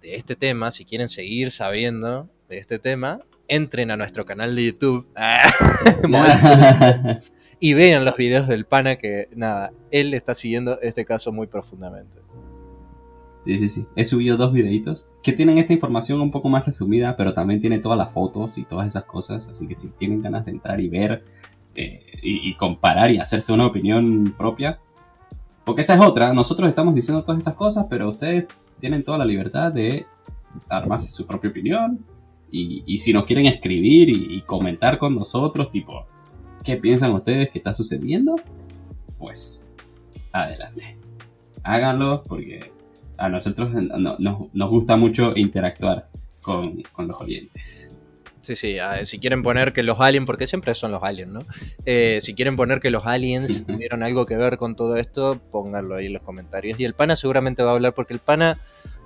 de 0.00 0.14
este 0.14 0.34
tema, 0.34 0.70
si 0.70 0.86
quieren 0.86 1.08
seguir 1.08 1.50
sabiendo 1.50 2.30
de 2.48 2.56
este 2.56 2.78
tema, 2.78 3.20
entren 3.48 3.90
a 3.90 3.98
nuestro 3.98 4.24
canal 4.24 4.56
de 4.56 4.64
YouTube 4.64 5.08
y 7.60 7.74
vean 7.74 8.04
los 8.04 8.16
videos 8.16 8.48
del 8.48 8.64
pana 8.64 8.96
que, 8.96 9.28
nada, 9.34 9.72
él 9.90 10.14
está 10.14 10.34
siguiendo 10.34 10.80
este 10.80 11.04
caso 11.04 11.32
muy 11.32 11.48
profundamente. 11.48 12.22
Sí, 13.46 13.58
sí, 13.58 13.68
sí. 13.68 13.86
He 13.94 14.04
subido 14.04 14.36
dos 14.36 14.52
videitos 14.52 15.06
que 15.22 15.32
tienen 15.32 15.58
esta 15.58 15.72
información 15.72 16.20
un 16.20 16.32
poco 16.32 16.48
más 16.48 16.66
resumida, 16.66 17.16
pero 17.16 17.32
también 17.32 17.60
tiene 17.60 17.78
todas 17.78 17.96
las 17.96 18.10
fotos 18.12 18.58
y 18.58 18.64
todas 18.64 18.88
esas 18.88 19.04
cosas. 19.04 19.46
Así 19.46 19.68
que 19.68 19.76
si 19.76 19.88
tienen 19.90 20.20
ganas 20.20 20.44
de 20.44 20.50
entrar 20.50 20.80
y 20.80 20.88
ver 20.88 21.24
eh, 21.76 22.04
y, 22.22 22.54
comparar 22.56 23.12
y 23.12 23.18
hacerse 23.18 23.52
una 23.52 23.66
opinión 23.66 24.34
propia, 24.36 24.80
porque 25.64 25.82
esa 25.82 25.94
es 25.94 26.00
otra. 26.00 26.32
Nosotros 26.32 26.68
estamos 26.68 26.92
diciendo 26.92 27.22
todas 27.22 27.38
estas 27.38 27.54
cosas, 27.54 27.86
pero 27.88 28.10
ustedes 28.10 28.46
tienen 28.80 29.04
toda 29.04 29.18
la 29.18 29.24
libertad 29.24 29.70
de 29.72 30.06
armarse 30.68 31.12
su 31.12 31.24
propia 31.24 31.50
opinión. 31.50 32.04
Y, 32.50 32.98
si 32.98 33.12
nos 33.12 33.26
quieren 33.26 33.46
escribir 33.46 34.08
y, 34.08 34.34
y 34.34 34.40
comentar 34.40 34.98
con 34.98 35.14
nosotros, 35.14 35.70
tipo, 35.70 36.04
¿qué 36.64 36.76
piensan 36.78 37.12
ustedes 37.12 37.50
que 37.50 37.58
está 37.58 37.72
sucediendo? 37.72 38.34
Pues, 39.18 39.64
adelante. 40.32 40.96
Háganlo 41.62 42.24
porque 42.24 42.75
a 43.18 43.28
nosotros 43.28 43.70
nos 43.72 44.70
gusta 44.70 44.96
mucho 44.96 45.32
interactuar 45.36 46.08
con, 46.42 46.82
los 46.98 47.20
oyentes. 47.20 47.90
Sí, 48.40 48.54
sí, 48.54 48.76
si 49.04 49.18
quieren 49.18 49.42
poner 49.42 49.72
que 49.72 49.82
los 49.82 49.98
aliens, 50.00 50.24
porque 50.24 50.46
siempre 50.46 50.74
son 50.76 50.92
los 50.92 51.02
aliens, 51.02 51.32
¿no? 51.32 51.40
Eh, 51.84 52.20
si 52.20 52.34
quieren 52.34 52.54
poner 52.54 52.78
que 52.78 52.90
los 52.90 53.04
aliens 53.04 53.66
tuvieron 53.66 54.04
algo 54.04 54.24
que 54.24 54.36
ver 54.36 54.56
con 54.56 54.76
todo 54.76 54.96
esto, 54.96 55.40
pónganlo 55.50 55.96
ahí 55.96 56.06
en 56.06 56.12
los 56.12 56.22
comentarios. 56.22 56.78
Y 56.78 56.84
el 56.84 56.94
pana 56.94 57.16
seguramente 57.16 57.64
va 57.64 57.72
a 57.72 57.74
hablar 57.74 57.94
porque 57.94 58.14
el 58.14 58.20
pana 58.20 58.60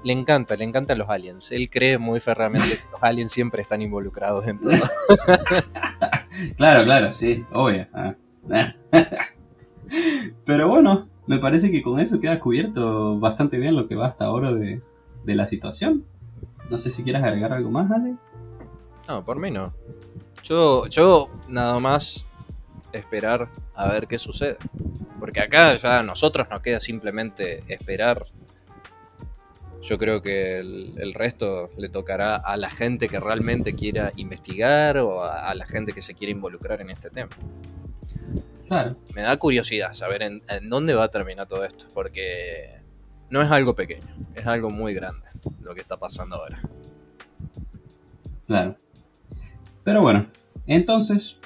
le 0.05 0.13
encanta, 0.13 0.57
le 0.57 0.65
encantan 0.65 0.99
los 0.99 1.09
aliens. 1.09 1.53
Él 1.53 1.71
cree 1.71 1.97
muy 1.97 2.21
ferramente 2.21 2.69
que 2.69 2.91
los 2.93 3.03
aliens 3.03 3.33
siempre 3.33 3.63
están 3.63 3.81
involucrados 3.81 4.47
en 4.47 4.61
todo. 4.61 4.73
claro, 6.57 6.85
claro, 6.85 7.13
sí, 7.15 7.43
obvio. 7.53 7.87
Ah. 7.95 8.15
Pero 10.45 10.69
bueno, 10.69 11.09
me 11.31 11.39
parece 11.39 11.71
que 11.71 11.81
con 11.81 12.01
eso 12.01 12.19
queda 12.19 12.41
cubierto 12.41 13.17
bastante 13.21 13.57
bien 13.57 13.77
lo 13.77 13.87
que 13.87 13.95
va 13.95 14.09
hasta 14.09 14.25
ahora 14.25 14.53
de, 14.53 14.83
la 15.27 15.47
situación. 15.47 16.05
No 16.69 16.77
sé 16.77 16.91
si 16.91 17.05
quieras 17.05 17.23
agregar 17.23 17.53
algo 17.53 17.71
más, 17.71 17.89
Ale. 17.89 18.17
No, 19.07 19.25
por 19.25 19.39
mí 19.39 19.49
no. 19.49 19.73
Yo, 20.43 20.89
yo 20.89 21.31
nada 21.47 21.79
más 21.79 22.27
esperar 22.93 23.49
a 23.77 23.93
ver 23.93 24.09
qué 24.09 24.19
sucede. 24.19 24.57
Porque 25.21 25.39
acá 25.39 25.77
ya 25.77 26.01
a 26.01 26.03
nosotros 26.03 26.49
nos 26.51 26.63
queda 26.63 26.81
simplemente 26.81 27.63
esperar. 27.69 28.27
Yo 29.83 29.99
creo 29.99 30.23
que 30.23 30.59
el, 30.59 31.15
resto 31.15 31.71
le 31.79 31.91
tocará 31.91 32.35
a 32.35 32.57
la 32.57 32.71
gente 32.71 33.09
que 33.09 33.21
realmente 33.21 33.77
quiera 33.77 34.13
investigar 34.17 34.99
o 34.99 35.23
a 35.23 35.55
la 35.55 35.65
gente 35.65 35.93
que 35.93 36.01
se 36.01 36.15
quiera 36.15 36.33
involucrar 36.33 36.81
en 36.81 36.91
este 36.91 37.09
tema. 37.09 37.31
Me 39.15 39.23
da 39.23 39.37
curiosidad 39.37 39.93
saber 39.93 40.23
en, 40.23 40.43
dónde 40.69 40.95
va 40.95 41.05
a 41.05 41.09
terminar 41.09 41.49
todo 41.49 41.65
esto, 41.65 41.87
porque 41.93 42.81
no 43.29 43.43
es 43.43 43.51
algo 43.51 43.75
pequeño, 43.75 44.07
es 44.35 44.47
algo 44.47 44.71
muy 44.71 44.95
grande 44.95 45.29
lo 45.61 45.75
que 45.75 45.81
está 45.81 45.97
pasando 45.97 46.37
ahora. 46.37 46.61
Claro. 48.47 48.77
Pero 49.83 50.03
bueno, 50.03 50.27
entonces, 50.69 51.39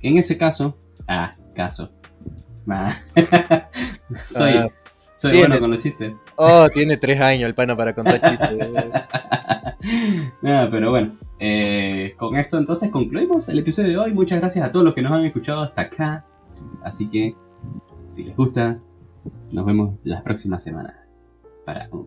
en 0.00 0.16
ese 0.16 0.38
caso, 0.38 0.74
ah, 1.06 1.36
caso. 1.54 1.90
Ah. 2.66 2.96
soy, 4.26 4.52
ah, 4.52 4.68
soy 5.14 5.38
bueno 5.40 5.58
con 5.58 5.70
los 5.70 5.82
chistes. 5.82 6.14
Oh, 6.36 6.68
tiene 6.70 6.96
tres 6.96 7.20
años 7.20 7.46
el 7.46 7.54
pana 7.54 7.76
para 7.76 7.94
contar 7.94 8.22
chistes. 8.22 8.50
no, 10.42 10.70
pero 10.70 10.90
bueno, 10.90 11.18
eh, 11.38 12.14
con 12.16 12.36
eso 12.36 12.56
entonces 12.56 12.90
concluimos 12.90 13.50
el 13.50 13.58
episodio 13.58 13.90
de 13.90 13.98
hoy. 13.98 14.14
Muchas 14.14 14.40
gracias 14.40 14.64
a 14.64 14.72
todos 14.72 14.84
los 14.84 14.94
que 14.94 15.02
nos 15.02 15.12
han 15.12 15.26
escuchado 15.26 15.62
hasta 15.62 15.82
acá. 15.82 16.24
Así 16.82 17.08
que, 17.08 17.36
si 18.06 18.24
les 18.24 18.36
gusta, 18.36 18.78
nos 19.52 19.66
vemos 19.66 19.96
la 20.04 20.22
próxima 20.22 20.58
semana 20.58 21.06
para 21.64 21.88
un 21.92 22.06